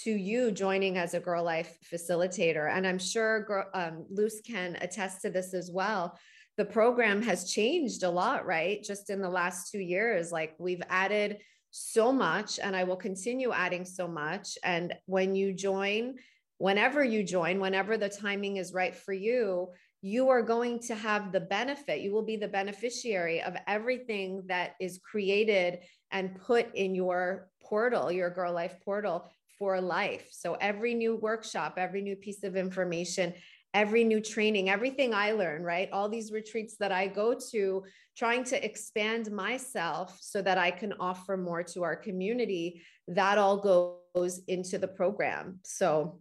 to 0.05 0.09
you 0.09 0.49
joining 0.49 0.97
as 0.97 1.13
a 1.13 1.19
girl 1.19 1.43
life 1.43 1.77
facilitator. 1.93 2.67
And 2.75 2.87
i'm 2.87 2.97
sure 2.97 3.69
um, 3.75 4.07
Luz 4.09 4.41
can 4.43 4.75
attest 4.81 5.21
to 5.21 5.29
this 5.29 5.53
as 5.53 5.69
well 5.69 6.17
the 6.57 6.65
program 6.65 7.21
has 7.23 7.51
changed 7.51 8.03
a 8.03 8.09
lot, 8.09 8.45
right? 8.45 8.83
Just 8.83 9.09
in 9.09 9.21
the 9.21 9.29
last 9.29 9.71
two 9.71 9.79
years, 9.79 10.31
like 10.31 10.53
we've 10.59 10.83
added 10.89 11.39
so 11.71 12.11
much 12.11 12.59
and 12.59 12.75
I 12.75 12.83
will 12.83 12.95
continue 12.95 13.51
adding 13.51 13.85
so 13.85 14.07
much. 14.07 14.57
And 14.63 14.93
when 15.07 15.33
you 15.33 15.53
join, 15.53 16.15
whenever 16.59 17.03
you 17.03 17.23
join, 17.23 17.59
whenever 17.59 17.97
the 17.97 18.09
timing 18.09 18.57
is 18.57 18.73
right 18.73 18.95
for 18.95 19.13
you, 19.13 19.69
you 20.03 20.29
are 20.29 20.43
going 20.43 20.79
to 20.79 20.95
have 20.95 21.31
the 21.31 21.39
benefit. 21.39 22.01
You 22.01 22.11
will 22.11 22.25
be 22.25 22.35
the 22.35 22.47
beneficiary 22.47 23.41
of 23.41 23.55
everything 23.67 24.43
that 24.47 24.75
is 24.79 24.99
created 24.99 25.79
and 26.11 26.39
put 26.41 26.75
in 26.75 26.93
your 26.93 27.49
portal, 27.63 28.11
your 28.11 28.29
Girl 28.29 28.53
Life 28.53 28.75
portal 28.83 29.31
for 29.57 29.79
life. 29.79 30.27
So 30.31 30.55
every 30.55 30.93
new 30.93 31.15
workshop, 31.15 31.75
every 31.77 32.01
new 32.01 32.15
piece 32.15 32.43
of 32.43 32.55
information, 32.55 33.33
every 33.73 34.03
new 34.03 34.21
training, 34.21 34.69
everything 34.69 35.13
I 35.13 35.31
learn, 35.31 35.63
right? 35.63 35.89
All 35.91 36.07
these 36.07 36.31
retreats 36.31 36.75
that 36.79 36.91
I 36.91 37.07
go 37.07 37.35
to, 37.51 37.83
trying 38.15 38.43
to 38.45 38.63
expand 38.63 39.31
myself 39.31 40.17
so 40.21 40.41
that 40.41 40.57
I 40.57 40.71
can 40.71 40.93
offer 40.99 41.37
more 41.37 41.63
to 41.63 41.83
our 41.83 41.95
community, 41.95 42.83
that 43.07 43.37
all 43.37 43.57
goes 43.57 44.41
into 44.47 44.77
the 44.77 44.87
program. 44.87 45.59
So, 45.63 46.19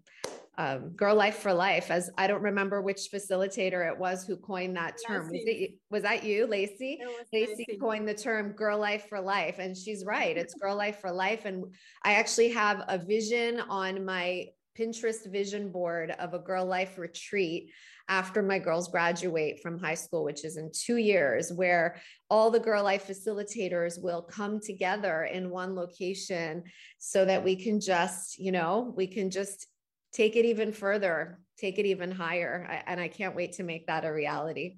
um, 0.58 0.90
girl 0.90 1.14
life 1.14 1.36
for 1.36 1.54
life 1.54 1.90
as 1.90 2.10
i 2.18 2.26
don't 2.26 2.42
remember 2.42 2.82
which 2.82 3.08
facilitator 3.12 3.90
it 3.90 3.98
was 3.98 4.26
who 4.26 4.36
coined 4.36 4.76
that 4.76 4.98
term. 5.06 5.30
Was 5.30 5.40
it 5.46 5.74
was 5.90 6.02
that 6.02 6.24
you 6.24 6.46
lacey 6.46 7.00
lacey 7.32 7.64
coined 7.80 8.06
the 8.06 8.12
term 8.12 8.52
girl 8.52 8.78
life 8.78 9.06
for 9.08 9.18
life 9.18 9.58
and 9.58 9.74
she's 9.74 10.04
right. 10.04 10.36
It's 10.36 10.52
girl 10.60 10.76
life 10.76 11.00
for 11.00 11.10
life 11.10 11.46
and 11.46 11.64
i 12.04 12.12
actually 12.12 12.50
have 12.50 12.84
a 12.86 12.98
vision 12.98 13.60
on 13.60 14.04
my 14.04 14.48
Pinterest 14.78 15.30
vision 15.30 15.70
board 15.70 16.14
of 16.18 16.34
a 16.34 16.38
girl 16.38 16.64
life 16.64 16.98
retreat 16.98 17.70
after 18.08 18.42
my 18.42 18.58
girls 18.58 18.88
graduate 18.88 19.60
from 19.62 19.78
high 19.78 19.94
school, 19.94 20.24
which 20.24 20.44
is 20.44 20.56
in 20.56 20.70
two 20.72 20.96
years, 20.96 21.52
where 21.52 21.96
all 22.30 22.50
the 22.50 22.60
girl 22.60 22.82
life 22.82 23.06
facilitators 23.06 24.02
will 24.02 24.22
come 24.22 24.60
together 24.60 25.24
in 25.24 25.50
one 25.50 25.74
location 25.74 26.64
so 26.98 27.24
that 27.24 27.44
we 27.44 27.56
can 27.56 27.80
just, 27.80 28.38
you 28.38 28.52
know, 28.52 28.92
we 28.96 29.06
can 29.06 29.30
just 29.30 29.66
take 30.12 30.36
it 30.36 30.44
even 30.44 30.72
further, 30.72 31.38
take 31.58 31.78
it 31.78 31.86
even 31.86 32.10
higher. 32.10 32.66
I, 32.68 32.90
and 32.90 33.00
I 33.00 33.08
can't 33.08 33.36
wait 33.36 33.52
to 33.54 33.62
make 33.62 33.86
that 33.86 34.04
a 34.04 34.12
reality. 34.12 34.76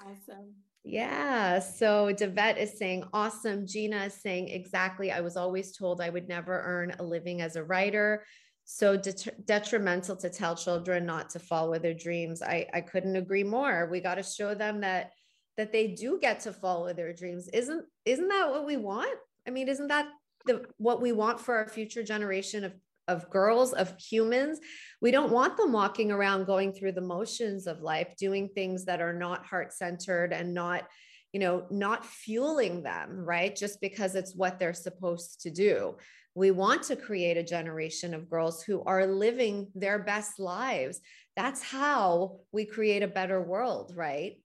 Awesome. 0.00 0.54
Yeah. 0.84 1.60
So 1.60 2.12
Devette 2.12 2.58
is 2.58 2.76
saying, 2.76 3.04
awesome. 3.12 3.66
Gina 3.66 4.06
is 4.06 4.14
saying, 4.14 4.48
exactly. 4.48 5.12
I 5.12 5.20
was 5.20 5.36
always 5.36 5.76
told 5.76 6.00
I 6.00 6.10
would 6.10 6.28
never 6.28 6.60
earn 6.60 6.96
a 6.98 7.04
living 7.04 7.40
as 7.40 7.54
a 7.54 7.62
writer 7.62 8.24
so 8.64 8.96
det- 8.96 9.46
detrimental 9.46 10.16
to 10.16 10.30
tell 10.30 10.56
children 10.56 11.04
not 11.04 11.30
to 11.30 11.38
follow 11.38 11.78
their 11.78 11.94
dreams. 11.94 12.42
I 12.42 12.66
i 12.72 12.80
couldn't 12.80 13.16
agree 13.16 13.44
more. 13.44 13.88
We 13.90 14.00
got 14.00 14.16
to 14.16 14.22
show 14.22 14.54
them 14.54 14.80
that 14.80 15.12
that 15.56 15.72
they 15.72 15.88
do 15.88 16.18
get 16.20 16.40
to 16.40 16.52
follow 16.52 16.92
their 16.92 17.12
dreams. 17.12 17.48
Isn't 17.52 17.84
isn't 18.04 18.28
that 18.28 18.50
what 18.50 18.66
we 18.66 18.76
want? 18.76 19.18
I 19.46 19.50
mean 19.50 19.68
isn't 19.68 19.88
that 19.88 20.08
the 20.46 20.64
what 20.78 21.00
we 21.00 21.12
want 21.12 21.40
for 21.40 21.56
our 21.56 21.68
future 21.68 22.02
generation 22.02 22.64
of 22.64 22.72
of 23.08 23.28
girls 23.30 23.72
of 23.72 23.98
humans? 23.98 24.60
We 25.00 25.10
don't 25.10 25.32
want 25.32 25.56
them 25.56 25.72
walking 25.72 26.12
around 26.12 26.46
going 26.46 26.72
through 26.72 26.92
the 26.92 27.00
motions 27.00 27.66
of 27.66 27.80
life 27.80 28.14
doing 28.16 28.48
things 28.48 28.84
that 28.84 29.00
are 29.00 29.12
not 29.12 29.44
heart 29.44 29.72
centered 29.72 30.32
and 30.32 30.54
not 30.54 30.86
you 31.32 31.40
know 31.40 31.66
not 31.70 32.06
fueling 32.06 32.84
them 32.84 33.24
right? 33.24 33.54
Just 33.54 33.80
because 33.80 34.14
it's 34.14 34.36
what 34.36 34.58
they're 34.58 34.72
supposed 34.72 35.40
to 35.42 35.50
do 35.50 35.96
we 36.34 36.50
want 36.50 36.82
to 36.84 36.96
create 36.96 37.36
a 37.36 37.42
generation 37.42 38.14
of 38.14 38.30
girls 38.30 38.62
who 38.62 38.82
are 38.84 39.06
living 39.06 39.68
their 39.74 39.98
best 39.98 40.38
lives. 40.38 41.00
That's 41.36 41.62
how 41.62 42.40
we 42.52 42.64
create 42.64 43.02
a 43.02 43.08
better 43.08 43.42
world, 43.42 43.92
right? 43.94 44.36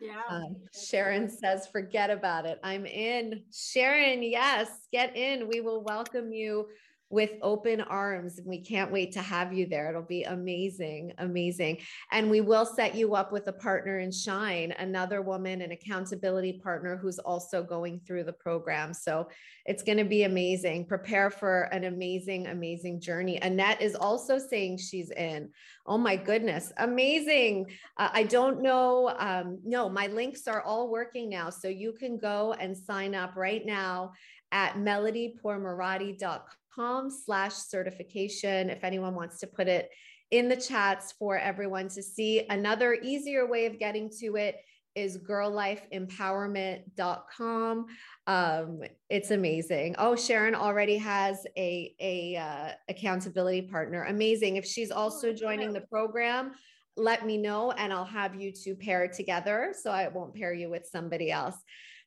Yeah. 0.00 0.22
Um, 0.28 0.56
Sharon 0.72 1.30
says, 1.30 1.66
forget 1.66 2.10
about 2.10 2.46
it. 2.46 2.60
I'm 2.62 2.86
in. 2.86 3.42
Sharon, 3.52 4.22
yes, 4.22 4.68
get 4.92 5.16
in. 5.16 5.48
We 5.48 5.60
will 5.60 5.82
welcome 5.82 6.32
you 6.32 6.68
with 7.16 7.32
open 7.40 7.80
arms. 7.80 8.36
And 8.36 8.46
we 8.46 8.60
can't 8.60 8.92
wait 8.92 9.10
to 9.12 9.22
have 9.22 9.50
you 9.50 9.64
there. 9.64 9.88
It'll 9.88 10.02
be 10.02 10.24
amazing, 10.24 11.14
amazing. 11.16 11.78
And 12.12 12.30
we 12.30 12.42
will 12.42 12.66
set 12.66 12.94
you 12.94 13.14
up 13.14 13.32
with 13.32 13.48
a 13.48 13.54
partner 13.54 14.00
in 14.00 14.12
Shine, 14.12 14.72
another 14.72 15.22
woman, 15.22 15.62
an 15.62 15.72
accountability 15.72 16.60
partner 16.62 16.94
who's 16.94 17.18
also 17.18 17.62
going 17.62 18.00
through 18.00 18.24
the 18.24 18.34
program. 18.34 18.92
So 18.92 19.30
it's 19.64 19.82
going 19.82 19.96
to 19.96 20.04
be 20.04 20.24
amazing. 20.24 20.84
Prepare 20.84 21.30
for 21.30 21.62
an 21.72 21.84
amazing, 21.84 22.48
amazing 22.48 23.00
journey. 23.00 23.38
Annette 23.40 23.80
is 23.80 23.94
also 23.94 24.36
saying 24.36 24.76
she's 24.76 25.10
in. 25.10 25.48
Oh 25.86 25.96
my 25.96 26.16
goodness, 26.16 26.70
amazing. 26.76 27.70
Uh, 27.96 28.10
I 28.12 28.24
don't 28.24 28.60
know. 28.60 29.16
Um, 29.18 29.58
no, 29.64 29.88
my 29.88 30.08
links 30.08 30.46
are 30.46 30.60
all 30.60 30.90
working 30.90 31.30
now. 31.30 31.48
So 31.48 31.68
you 31.68 31.94
can 31.98 32.18
go 32.18 32.52
and 32.60 32.76
sign 32.76 33.14
up 33.14 33.36
right 33.36 33.64
now 33.64 34.12
at 34.52 34.74
melodypourmoradi.com 34.74 36.42
com 36.76 37.10
slash 37.10 37.54
certification 37.54 38.70
if 38.70 38.84
anyone 38.84 39.14
wants 39.14 39.40
to 39.40 39.46
put 39.46 39.66
it 39.66 39.88
in 40.30 40.48
the 40.48 40.56
chats 40.56 41.12
for 41.12 41.38
everyone 41.38 41.88
to 41.88 42.02
see. 42.02 42.44
Another 42.50 42.94
easier 42.94 43.48
way 43.48 43.66
of 43.66 43.78
getting 43.78 44.10
to 44.20 44.34
it 44.36 44.56
is 44.94 45.18
girllifeempowerment.com. 45.18 47.86
Um, 48.26 48.80
it's 49.10 49.30
amazing. 49.30 49.94
Oh, 49.98 50.16
Sharon 50.16 50.54
already 50.54 50.96
has 50.96 51.44
a, 51.56 51.94
a 52.00 52.36
uh, 52.36 52.70
accountability 52.88 53.60
partner. 53.62 54.04
Amazing. 54.04 54.56
If 54.56 54.64
she's 54.64 54.90
also 54.90 55.34
joining 55.34 55.74
the 55.74 55.82
program, 55.82 56.52
let 56.96 57.26
me 57.26 57.36
know 57.36 57.72
and 57.72 57.92
I'll 57.92 58.06
have 58.06 58.40
you 58.40 58.52
two 58.52 58.74
pair 58.74 59.06
together 59.06 59.74
so 59.78 59.90
I 59.90 60.08
won't 60.08 60.34
pair 60.34 60.54
you 60.54 60.70
with 60.70 60.88
somebody 60.90 61.30
else. 61.30 61.56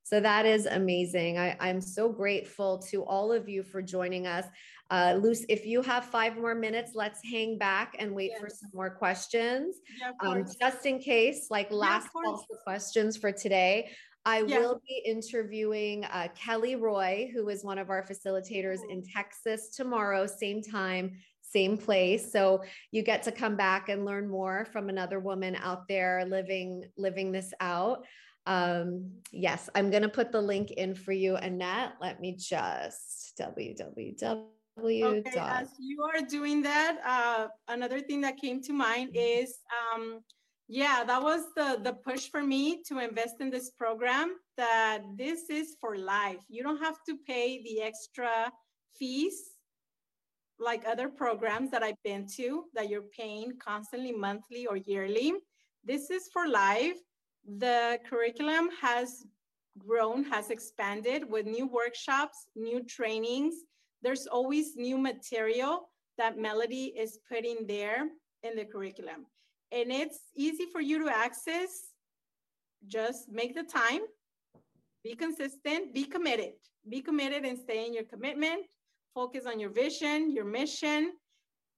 So 0.10 0.20
that 0.22 0.48
is 0.48 0.66
amazing. 0.66 1.38
I, 1.38 1.56
I'm 1.60 1.80
so 1.80 2.10
grateful 2.10 2.80
to 2.90 3.04
all 3.04 3.32
of 3.32 3.48
you 3.48 3.62
for 3.62 3.80
joining 3.80 4.26
us. 4.26 4.44
Uh, 4.90 5.20
Luz, 5.22 5.46
if 5.50 5.68
you 5.68 5.84
have 5.84 6.04
five 6.04 6.36
more 6.36 6.56
minutes, 6.56 6.94
let's 6.96 7.20
hang 7.24 7.60
back 7.60 7.96
and 8.00 8.16
wait 8.16 8.32
yes. 8.32 8.42
for 8.42 8.50
some 8.50 8.72
more 8.74 8.90
questions. 8.90 9.76
Yeah, 10.02 10.14
um, 10.28 10.46
just 10.60 10.88
in 10.88 10.98
case, 10.98 11.50
like 11.52 11.72
last 11.72 12.08
yeah, 12.16 12.24
call 12.24 12.38
for 12.38 12.58
questions 12.64 13.18
for 13.18 13.32
today. 13.32 13.92
I 14.26 14.42
yeah. 14.42 14.58
will 14.58 14.82
be 14.88 15.04
interviewing 15.06 16.06
uh, 16.06 16.30
Kelly 16.36 16.76
Roy, 16.76 17.30
who 17.32 17.48
is 17.50 17.64
one 17.64 17.78
of 17.78 17.92
our 17.92 18.04
facilitators 18.04 18.80
in 18.90 19.04
Texas 19.04 19.70
tomorrow, 19.76 20.26
same 20.26 20.64
time, 20.64 21.20
same 21.42 21.78
place. 21.78 22.32
So 22.32 22.64
you 22.90 23.04
get 23.04 23.22
to 23.24 23.32
come 23.32 23.56
back 23.56 23.90
and 23.90 24.06
learn 24.06 24.28
more 24.28 24.66
from 24.74 24.90
another 24.90 25.20
woman 25.20 25.56
out 25.56 25.88
there 25.88 26.26
living 26.26 26.86
living 26.98 27.32
this 27.32 27.54
out. 27.60 28.06
Um, 28.46 29.12
yes, 29.32 29.70
I'm 29.76 29.90
going 29.90 30.04
to 30.04 30.10
put 30.10 30.32
the 30.32 30.42
link 30.42 30.72
in 30.72 30.96
for 30.96 31.12
you, 31.12 31.36
Annette. 31.36 31.94
Let 32.02 32.20
me 32.20 32.36
just 32.38 33.40
www. 33.40 34.46
Okay, 34.82 35.40
as 35.40 35.70
you 35.78 36.04
are 36.04 36.22
doing 36.22 36.62
that, 36.64 37.00
uh, 37.06 37.48
another 37.68 38.00
thing 38.00 38.22
that 38.22 38.38
came 38.38 38.62
to 38.64 38.74
mind 38.74 39.12
is, 39.14 39.58
um, 39.78 40.22
yeah, 40.70 41.04
that 41.06 41.22
was 41.22 41.42
the 41.56 41.80
the 41.84 41.94
push 41.94 42.30
for 42.30 42.42
me 42.42 42.82
to 42.88 43.00
invest 43.00 43.36
in 43.42 43.50
this 43.50 43.72
program. 43.72 44.36
That 44.56 45.02
this 45.16 45.50
is 45.50 45.76
for 45.82 45.98
life. 45.98 46.40
You 46.48 46.64
don't 46.64 46.82
have 46.82 46.98
to 47.08 47.18
pay 47.28 47.62
the 47.64 47.82
extra 47.82 48.52
fees 48.98 49.52
like 50.60 50.84
other 50.86 51.10
programs 51.10 51.72
that 51.72 51.84
I've 51.84 52.02
been 52.04 52.28
to 52.36 52.66
that 52.74 52.90
you're 52.90 53.10
paying 53.18 53.54
constantly, 53.60 54.12
monthly 54.12 54.66
or 54.68 54.78
yearly. 54.78 55.34
This 55.84 56.10
is 56.10 56.30
for 56.34 56.48
life. 56.48 56.98
The 57.58 58.00
curriculum 58.08 58.70
has 58.80 59.26
grown, 59.80 60.24
has 60.26 60.52
expanded 60.52 61.28
with 61.28 61.48
new 61.48 61.66
workshops, 61.66 62.48
new 62.56 62.84
trainings. 62.84 63.56
There's 64.04 64.28
always 64.28 64.76
new 64.76 65.00
material 65.00 65.90
that 66.20 66.38
Melody 66.38 66.94
is 66.96 67.20
putting 67.28 67.66
there 67.66 68.10
in 68.44 68.56
the 68.56 68.66
curriculum. 68.66 69.26
And 69.72 69.92
it's 69.92 70.20
easy 70.36 70.66
for 70.72 70.80
you 70.80 71.04
to 71.04 71.10
access. 71.10 71.94
Just 72.88 73.30
make 73.32 73.56
the 73.56 73.64
time, 73.64 74.02
be 75.04 75.16
consistent, 75.16 75.94
be 75.94 76.04
committed. 76.04 76.54
Be 76.88 77.02
committed 77.02 77.46
and 77.46 77.58
stay 77.58 77.86
in 77.86 77.94
your 77.94 78.04
commitment. 78.04 78.66
Focus 79.16 79.46
on 79.46 79.60
your 79.60 79.70
vision, 79.72 80.32
your 80.32 80.46
mission, 80.46 81.14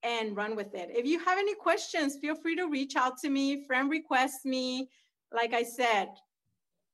and 0.03 0.35
run 0.35 0.55
with 0.55 0.73
it. 0.75 0.89
If 0.91 1.05
you 1.05 1.19
have 1.19 1.37
any 1.37 1.55
questions, 1.55 2.17
feel 2.19 2.35
free 2.35 2.55
to 2.55 2.67
reach 2.67 2.95
out 2.95 3.17
to 3.19 3.29
me, 3.29 3.65
friend 3.65 3.89
request 3.89 4.45
me, 4.45 4.89
like 5.31 5.53
I 5.53 5.63
said, 5.63 6.09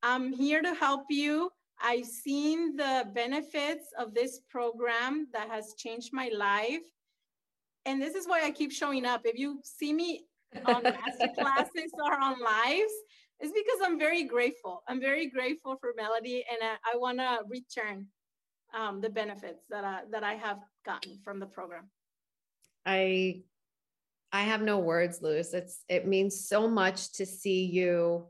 I'm 0.03 0.31
here 0.31 0.61
to 0.61 0.73
help 0.73 1.05
you. 1.09 1.49
I've 1.81 2.05
seen 2.05 2.75
the 2.75 3.05
benefits 3.13 3.88
of 3.97 4.13
this 4.13 4.39
program 4.49 5.27
that 5.33 5.49
has 5.49 5.73
changed 5.77 6.09
my 6.13 6.29
life. 6.35 6.81
And 7.85 8.01
this 8.01 8.15
is 8.15 8.27
why 8.27 8.43
I 8.43 8.51
keep 8.51 8.71
showing 8.71 9.05
up. 9.05 9.21
If 9.25 9.38
you 9.38 9.59
see 9.63 9.93
me 9.93 10.25
on 10.65 10.83
master 10.83 11.29
classes 11.38 11.91
or 11.93 12.13
on 12.19 12.41
lives, 12.41 12.93
it's 13.39 13.53
because 13.53 13.79
I'm 13.83 13.99
very 13.99 14.23
grateful. 14.23 14.83
I'm 14.88 14.99
very 14.99 15.29
grateful 15.29 15.77
for 15.79 15.93
Melody 15.95 16.43
and 16.49 16.57
I, 16.61 16.93
I 16.93 16.97
want 16.97 17.19
to 17.19 17.39
return 17.47 18.07
um, 18.77 18.99
the 18.99 19.09
benefits 19.09 19.63
that 19.69 19.83
I, 19.83 20.01
that 20.11 20.23
I 20.23 20.33
have 20.33 20.59
gotten 20.85 21.19
from 21.23 21.39
the 21.39 21.45
program. 21.45 21.89
I 22.85 23.41
I 24.38 24.41
have 24.41 24.61
no 24.61 24.77
words, 24.77 25.23
Luz. 25.23 25.51
It's 25.55 25.83
it 25.89 26.05
means 26.05 26.47
so 26.47 26.67
much 26.67 27.13
to 27.13 27.25
see 27.25 27.65
you 27.65 28.27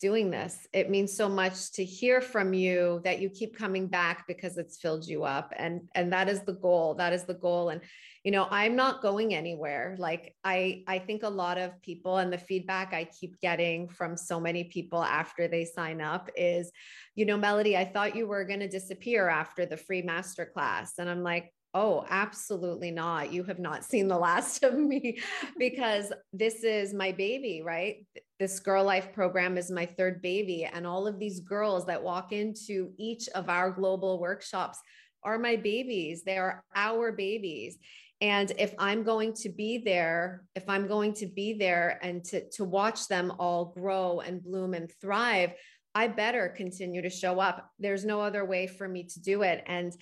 doing 0.00 0.30
this. 0.30 0.68
It 0.72 0.88
means 0.88 1.12
so 1.12 1.28
much 1.28 1.72
to 1.72 1.84
hear 1.84 2.20
from 2.20 2.54
you 2.54 3.00
that 3.02 3.20
you 3.20 3.28
keep 3.28 3.58
coming 3.58 3.88
back 3.88 4.24
because 4.28 4.56
it's 4.56 4.78
filled 4.78 5.04
you 5.04 5.24
up. 5.24 5.52
And 5.56 5.88
and 5.96 6.12
that 6.12 6.28
is 6.28 6.42
the 6.42 6.52
goal. 6.52 6.94
That 6.94 7.12
is 7.12 7.24
the 7.24 7.34
goal. 7.34 7.70
And 7.70 7.80
you 8.22 8.30
know, 8.30 8.46
I'm 8.52 8.76
not 8.76 9.02
going 9.02 9.34
anywhere. 9.34 9.96
Like 9.98 10.36
I 10.44 10.84
I 10.86 11.00
think 11.00 11.24
a 11.24 11.28
lot 11.28 11.58
of 11.58 11.82
people 11.82 12.18
and 12.18 12.32
the 12.32 12.38
feedback 12.38 12.94
I 12.94 13.02
keep 13.18 13.40
getting 13.40 13.88
from 13.88 14.16
so 14.16 14.38
many 14.38 14.62
people 14.62 15.02
after 15.02 15.48
they 15.48 15.64
sign 15.64 16.00
up 16.00 16.30
is, 16.36 16.70
you 17.16 17.26
know, 17.26 17.36
Melody, 17.36 17.76
I 17.76 17.84
thought 17.84 18.14
you 18.14 18.28
were 18.28 18.44
going 18.44 18.60
to 18.60 18.68
disappear 18.68 19.28
after 19.28 19.66
the 19.66 19.76
free 19.76 20.02
masterclass. 20.02 20.90
And 21.00 21.10
I'm 21.10 21.24
like, 21.24 21.52
Oh, 21.76 22.06
absolutely 22.08 22.92
not. 22.92 23.32
You 23.32 23.42
have 23.44 23.58
not 23.58 23.84
seen 23.84 24.06
the 24.06 24.16
last 24.16 24.62
of 24.62 24.78
me 24.78 25.18
because 25.58 26.12
this 26.32 26.62
is 26.62 26.94
my 26.94 27.10
baby, 27.10 27.62
right? 27.62 28.06
This 28.38 28.60
Girl 28.60 28.84
Life 28.84 29.12
program 29.12 29.58
is 29.58 29.72
my 29.72 29.84
third 29.84 30.22
baby. 30.22 30.64
And 30.64 30.86
all 30.86 31.08
of 31.08 31.18
these 31.18 31.40
girls 31.40 31.84
that 31.86 32.02
walk 32.02 32.32
into 32.32 32.92
each 32.96 33.28
of 33.30 33.48
our 33.48 33.72
global 33.72 34.20
workshops 34.20 34.78
are 35.24 35.38
my 35.38 35.56
babies. 35.56 36.22
They 36.22 36.38
are 36.38 36.62
our 36.76 37.10
babies. 37.10 37.78
And 38.20 38.52
if 38.56 38.72
I'm 38.78 39.02
going 39.02 39.34
to 39.34 39.48
be 39.48 39.78
there, 39.78 40.44
if 40.54 40.68
I'm 40.68 40.86
going 40.86 41.12
to 41.14 41.26
be 41.26 41.54
there 41.54 41.98
and 42.02 42.24
to, 42.26 42.48
to 42.50 42.64
watch 42.64 43.08
them 43.08 43.32
all 43.38 43.66
grow 43.76 44.20
and 44.20 44.42
bloom 44.42 44.74
and 44.74 44.90
thrive, 45.00 45.54
I 45.96 46.06
better 46.06 46.48
continue 46.48 47.02
to 47.02 47.10
show 47.10 47.40
up. 47.40 47.68
There's 47.80 48.04
no 48.04 48.20
other 48.20 48.44
way 48.44 48.68
for 48.68 48.86
me 48.86 49.04
to 49.04 49.20
do 49.20 49.42
it. 49.42 49.64
And 49.66 49.92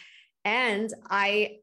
and 0.44 0.92
i 1.08 1.56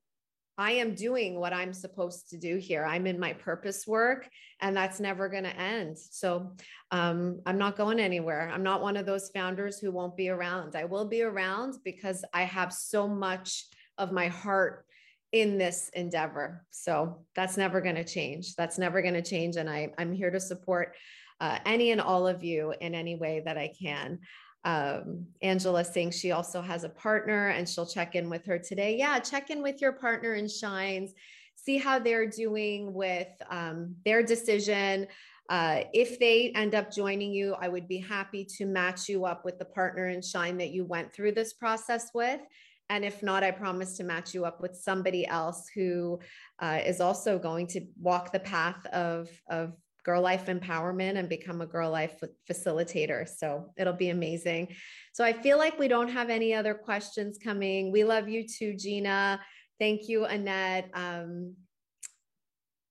i 0.59 0.71
am 0.71 0.93
doing 0.93 1.39
what 1.39 1.53
i'm 1.53 1.73
supposed 1.73 2.29
to 2.29 2.37
do 2.37 2.57
here. 2.57 2.85
I'm 2.85 3.07
in 3.07 3.19
my 3.19 3.33
purpose 3.33 3.87
work 3.87 4.29
and 4.61 4.75
that's 4.75 4.99
never 4.99 5.29
going 5.29 5.45
to 5.45 5.55
end. 5.55 5.97
So 5.97 6.51
um, 6.91 7.39
i'm 7.47 7.57
not 7.57 7.77
going 7.77 7.99
anywhere. 7.99 8.51
I'm 8.53 8.61
not 8.61 8.81
one 8.81 8.97
of 8.97 9.07
those 9.07 9.31
founders 9.33 9.79
who 9.79 9.91
won't 9.91 10.17
be 10.17 10.29
around. 10.29 10.75
I 10.75 10.85
will 10.85 11.05
be 11.05 11.23
around 11.23 11.75
because 11.83 12.23
i 12.33 12.43
have 12.43 12.71
so 12.73 13.07
much 13.07 13.65
of 13.97 14.11
my 14.11 14.27
heart 14.27 14.85
in 15.31 15.57
this 15.57 15.89
endeavor. 15.93 16.65
So 16.71 17.25
that's 17.35 17.55
never 17.55 17.81
going 17.81 17.95
to 17.95 18.03
change. 18.03 18.55
That's 18.55 18.77
never 18.77 19.01
going 19.01 19.13
to 19.13 19.21
change 19.21 19.55
and 19.55 19.69
I, 19.69 19.91
i'm 19.97 20.13
here 20.13 20.31
to 20.31 20.39
support 20.39 20.95
uh, 21.39 21.57
any 21.65 21.91
and 21.91 22.01
all 22.01 22.27
of 22.27 22.43
you 22.43 22.73
in 22.81 22.93
any 22.93 23.15
way 23.15 23.41
that 23.45 23.57
i 23.57 23.71
can 23.81 24.19
um, 24.65 25.25
Angela 25.41 25.83
saying 25.83 26.11
she 26.11 26.31
also 26.31 26.61
has 26.61 26.83
a 26.83 26.89
partner 26.89 27.49
and 27.49 27.67
she'll 27.67 27.85
check 27.85 28.15
in 28.15 28.29
with 28.29 28.45
her 28.45 28.59
today. 28.59 28.97
Yeah, 28.97 29.19
check 29.19 29.49
in 29.49 29.61
with 29.61 29.81
your 29.81 29.93
partner 29.93 30.35
in 30.35 30.47
Shines, 30.47 31.13
see 31.55 31.77
how 31.77 31.99
they're 31.99 32.27
doing 32.27 32.93
with 32.93 33.29
um, 33.49 33.95
their 34.05 34.23
decision. 34.23 35.07
Uh, 35.49 35.83
if 35.93 36.19
they 36.19 36.51
end 36.55 36.75
up 36.75 36.91
joining 36.91 37.33
you, 37.33 37.55
I 37.59 37.69
would 37.69 37.87
be 37.87 37.97
happy 37.97 38.45
to 38.57 38.65
match 38.65 39.09
you 39.09 39.25
up 39.25 39.45
with 39.45 39.57
the 39.57 39.65
partner 39.65 40.09
in 40.09 40.21
Shine 40.21 40.57
that 40.57 40.69
you 40.69 40.85
went 40.85 41.13
through 41.13 41.31
this 41.31 41.53
process 41.53 42.11
with. 42.13 42.41
And 42.89 43.05
if 43.05 43.21
not, 43.21 43.43
I 43.43 43.51
promise 43.51 43.97
to 43.97 44.03
match 44.03 44.33
you 44.33 44.45
up 44.45 44.61
with 44.61 44.75
somebody 44.75 45.25
else 45.27 45.69
who 45.73 46.19
uh, 46.59 46.79
is 46.85 46.99
also 46.99 47.37
going 47.37 47.67
to 47.67 47.81
walk 47.99 48.31
the 48.31 48.39
path 48.39 48.83
of, 48.87 49.29
of 49.49 49.73
girl 50.03 50.21
life 50.21 50.45
empowerment 50.47 51.17
and 51.17 51.29
become 51.29 51.61
a 51.61 51.65
girl 51.65 51.91
life 51.91 52.21
facilitator. 52.49 53.27
So 53.27 53.71
it'll 53.77 53.93
be 53.93 54.09
amazing. 54.09 54.69
So 55.13 55.23
I 55.23 55.33
feel 55.33 55.57
like 55.57 55.77
we 55.77 55.87
don't 55.87 56.09
have 56.09 56.29
any 56.29 56.53
other 56.53 56.73
questions 56.73 57.37
coming. 57.43 57.91
We 57.91 58.03
love 58.03 58.29
you 58.29 58.45
too, 58.47 58.75
Gina. 58.75 59.39
Thank 59.79 60.07
you, 60.07 60.25
Annette. 60.25 60.89
Um, 60.93 61.55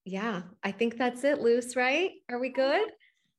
yeah, 0.04 0.42
I 0.62 0.72
think 0.72 0.96
that's 0.96 1.24
it, 1.24 1.40
Luz, 1.40 1.76
right? 1.76 2.12
Are 2.30 2.38
we 2.38 2.48
good? 2.48 2.88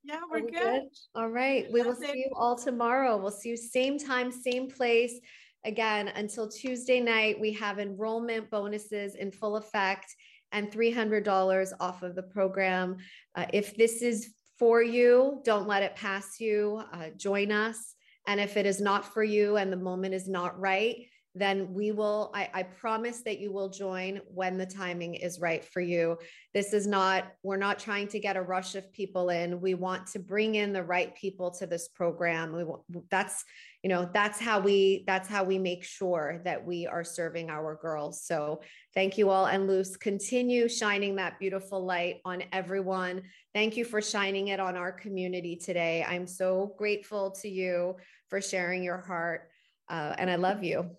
Yeah, 0.03 0.21
we're 0.31 0.45
we 0.45 0.51
good? 0.51 0.61
good. 0.61 0.83
All 1.15 1.29
right. 1.29 1.67
We 1.71 1.81
will 1.81 1.95
see 1.95 2.15
you 2.15 2.31
all 2.35 2.55
tomorrow. 2.55 3.17
We'll 3.17 3.31
see 3.31 3.49
you 3.49 3.57
same 3.57 3.97
time, 3.97 4.31
same 4.31 4.69
place. 4.69 5.19
Again, 5.65 6.07
until 6.09 6.47
Tuesday 6.47 7.01
night, 7.01 7.39
we 7.39 7.51
have 7.53 7.79
enrollment 7.79 8.49
bonuses 8.49 9.15
in 9.15 9.31
full 9.31 9.57
effect 9.57 10.15
and 10.51 10.71
$300 10.71 11.71
off 11.79 12.03
of 12.03 12.15
the 12.15 12.23
program. 12.23 12.97
Uh, 13.35 13.45
if 13.53 13.75
this 13.75 14.01
is 14.01 14.33
for 14.57 14.81
you, 14.81 15.41
don't 15.45 15.67
let 15.67 15.83
it 15.83 15.95
pass 15.95 16.39
you. 16.39 16.81
Uh, 16.91 17.09
join 17.15 17.51
us. 17.51 17.95
And 18.27 18.39
if 18.39 18.57
it 18.57 18.65
is 18.65 18.81
not 18.81 19.05
for 19.13 19.23
you 19.23 19.57
and 19.57 19.71
the 19.71 19.77
moment 19.77 20.13
is 20.13 20.27
not 20.27 20.59
right, 20.59 20.97
then 21.35 21.73
we 21.73 21.91
will, 21.91 22.31
I, 22.33 22.49
I, 22.53 22.63
promise 22.63 23.21
that 23.21 23.39
you 23.39 23.51
will 23.51 23.69
join 23.69 24.19
when 24.33 24.57
the 24.57 24.65
timing 24.65 25.13
is 25.13 25.39
right 25.39 25.63
for 25.63 25.79
you. 25.79 26.17
This 26.55 26.73
is 26.73 26.87
not, 26.87 27.31
we're 27.43 27.55
not 27.55 27.77
trying 27.77 28.07
to 28.09 28.19
get 28.19 28.35
a 28.35 28.41
rush 28.41 28.73
of 28.73 28.91
people 28.91 29.29
in. 29.29 29.61
We 29.61 29.75
want 29.75 30.07
to 30.07 30.19
bring 30.19 30.55
in 30.55 30.73
the 30.73 30.83
right 30.83 31.15
people 31.15 31.51
to 31.51 31.67
this 31.67 31.87
program. 31.89 32.55
We 32.55 32.63
want, 32.63 32.81
that's, 33.11 33.45
you 33.83 33.89
know, 33.89 34.09
that's 34.11 34.39
how 34.39 34.59
we, 34.59 35.03
that's 35.05 35.29
how 35.29 35.43
we 35.43 35.59
make 35.59 35.83
sure 35.83 36.41
that 36.45 36.65
we 36.65 36.87
are 36.87 37.03
serving 37.03 37.51
our 37.51 37.75
girls. 37.79 38.23
So 38.25 38.61
thank 38.95 39.17
you 39.17 39.29
all. 39.29 39.45
And 39.45 39.67
Luz, 39.67 39.97
continue 39.97 40.67
shining 40.67 41.15
that 41.17 41.39
beautiful 41.39 41.85
light 41.85 42.21
on 42.25 42.43
everyone. 42.51 43.21
Thank 43.53 43.77
you 43.77 43.85
for 43.85 44.01
shining 44.01 44.47
it 44.47 44.59
on 44.59 44.75
our 44.75 44.91
community 44.91 45.55
today. 45.55 46.03
I'm 46.07 46.25
so 46.25 46.73
grateful 46.77 47.31
to 47.41 47.47
you 47.47 47.97
for 48.29 48.41
sharing 48.41 48.83
your 48.83 48.97
heart. 48.97 49.49
Uh, 49.87 50.15
and 50.17 50.29
I 50.29 50.35
love 50.35 50.63
you. 50.63 50.89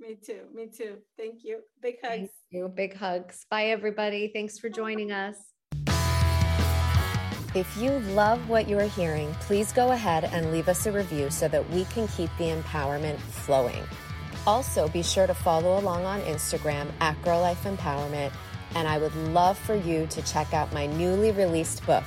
Me 0.00 0.16
too. 0.26 0.40
Me 0.54 0.66
too. 0.66 0.96
Thank 1.18 1.44
you. 1.44 1.60
Big 1.82 1.96
hugs. 2.02 2.16
Thank 2.16 2.30
you. 2.50 2.68
Big 2.74 2.96
hugs. 2.96 3.44
Bye, 3.50 3.66
everybody. 3.66 4.30
Thanks 4.32 4.58
for 4.58 4.70
joining 4.70 5.12
us. 5.12 5.36
If 7.54 7.76
you 7.76 7.90
love 8.14 8.48
what 8.48 8.68
you 8.68 8.78
are 8.78 8.88
hearing, 8.88 9.34
please 9.40 9.72
go 9.72 9.90
ahead 9.90 10.24
and 10.24 10.52
leave 10.52 10.68
us 10.68 10.86
a 10.86 10.92
review 10.92 11.30
so 11.30 11.48
that 11.48 11.68
we 11.70 11.84
can 11.86 12.08
keep 12.08 12.30
the 12.38 12.44
empowerment 12.44 13.18
flowing. 13.18 13.82
Also, 14.46 14.88
be 14.88 15.02
sure 15.02 15.26
to 15.26 15.34
follow 15.34 15.78
along 15.78 16.06
on 16.06 16.20
Instagram 16.22 16.90
at 17.00 17.20
Girl 17.22 17.40
Life 17.40 17.64
Empowerment. 17.64 18.32
And 18.74 18.88
I 18.88 18.98
would 18.98 19.14
love 19.16 19.58
for 19.58 19.74
you 19.74 20.06
to 20.06 20.22
check 20.22 20.54
out 20.54 20.72
my 20.72 20.86
newly 20.86 21.32
released 21.32 21.84
book, 21.84 22.04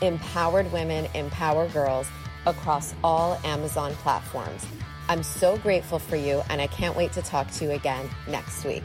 Empowered 0.00 0.72
Women 0.72 1.06
Empower 1.14 1.68
Girls, 1.68 2.08
across 2.46 2.94
all 3.04 3.38
Amazon 3.44 3.92
platforms. 3.96 4.66
I'm 5.08 5.22
so 5.22 5.56
grateful 5.58 5.98
for 5.98 6.16
you, 6.16 6.42
and 6.50 6.60
I 6.60 6.66
can't 6.66 6.96
wait 6.96 7.12
to 7.12 7.22
talk 7.22 7.50
to 7.52 7.64
you 7.64 7.70
again 7.72 8.08
next 8.28 8.64
week. 8.64 8.82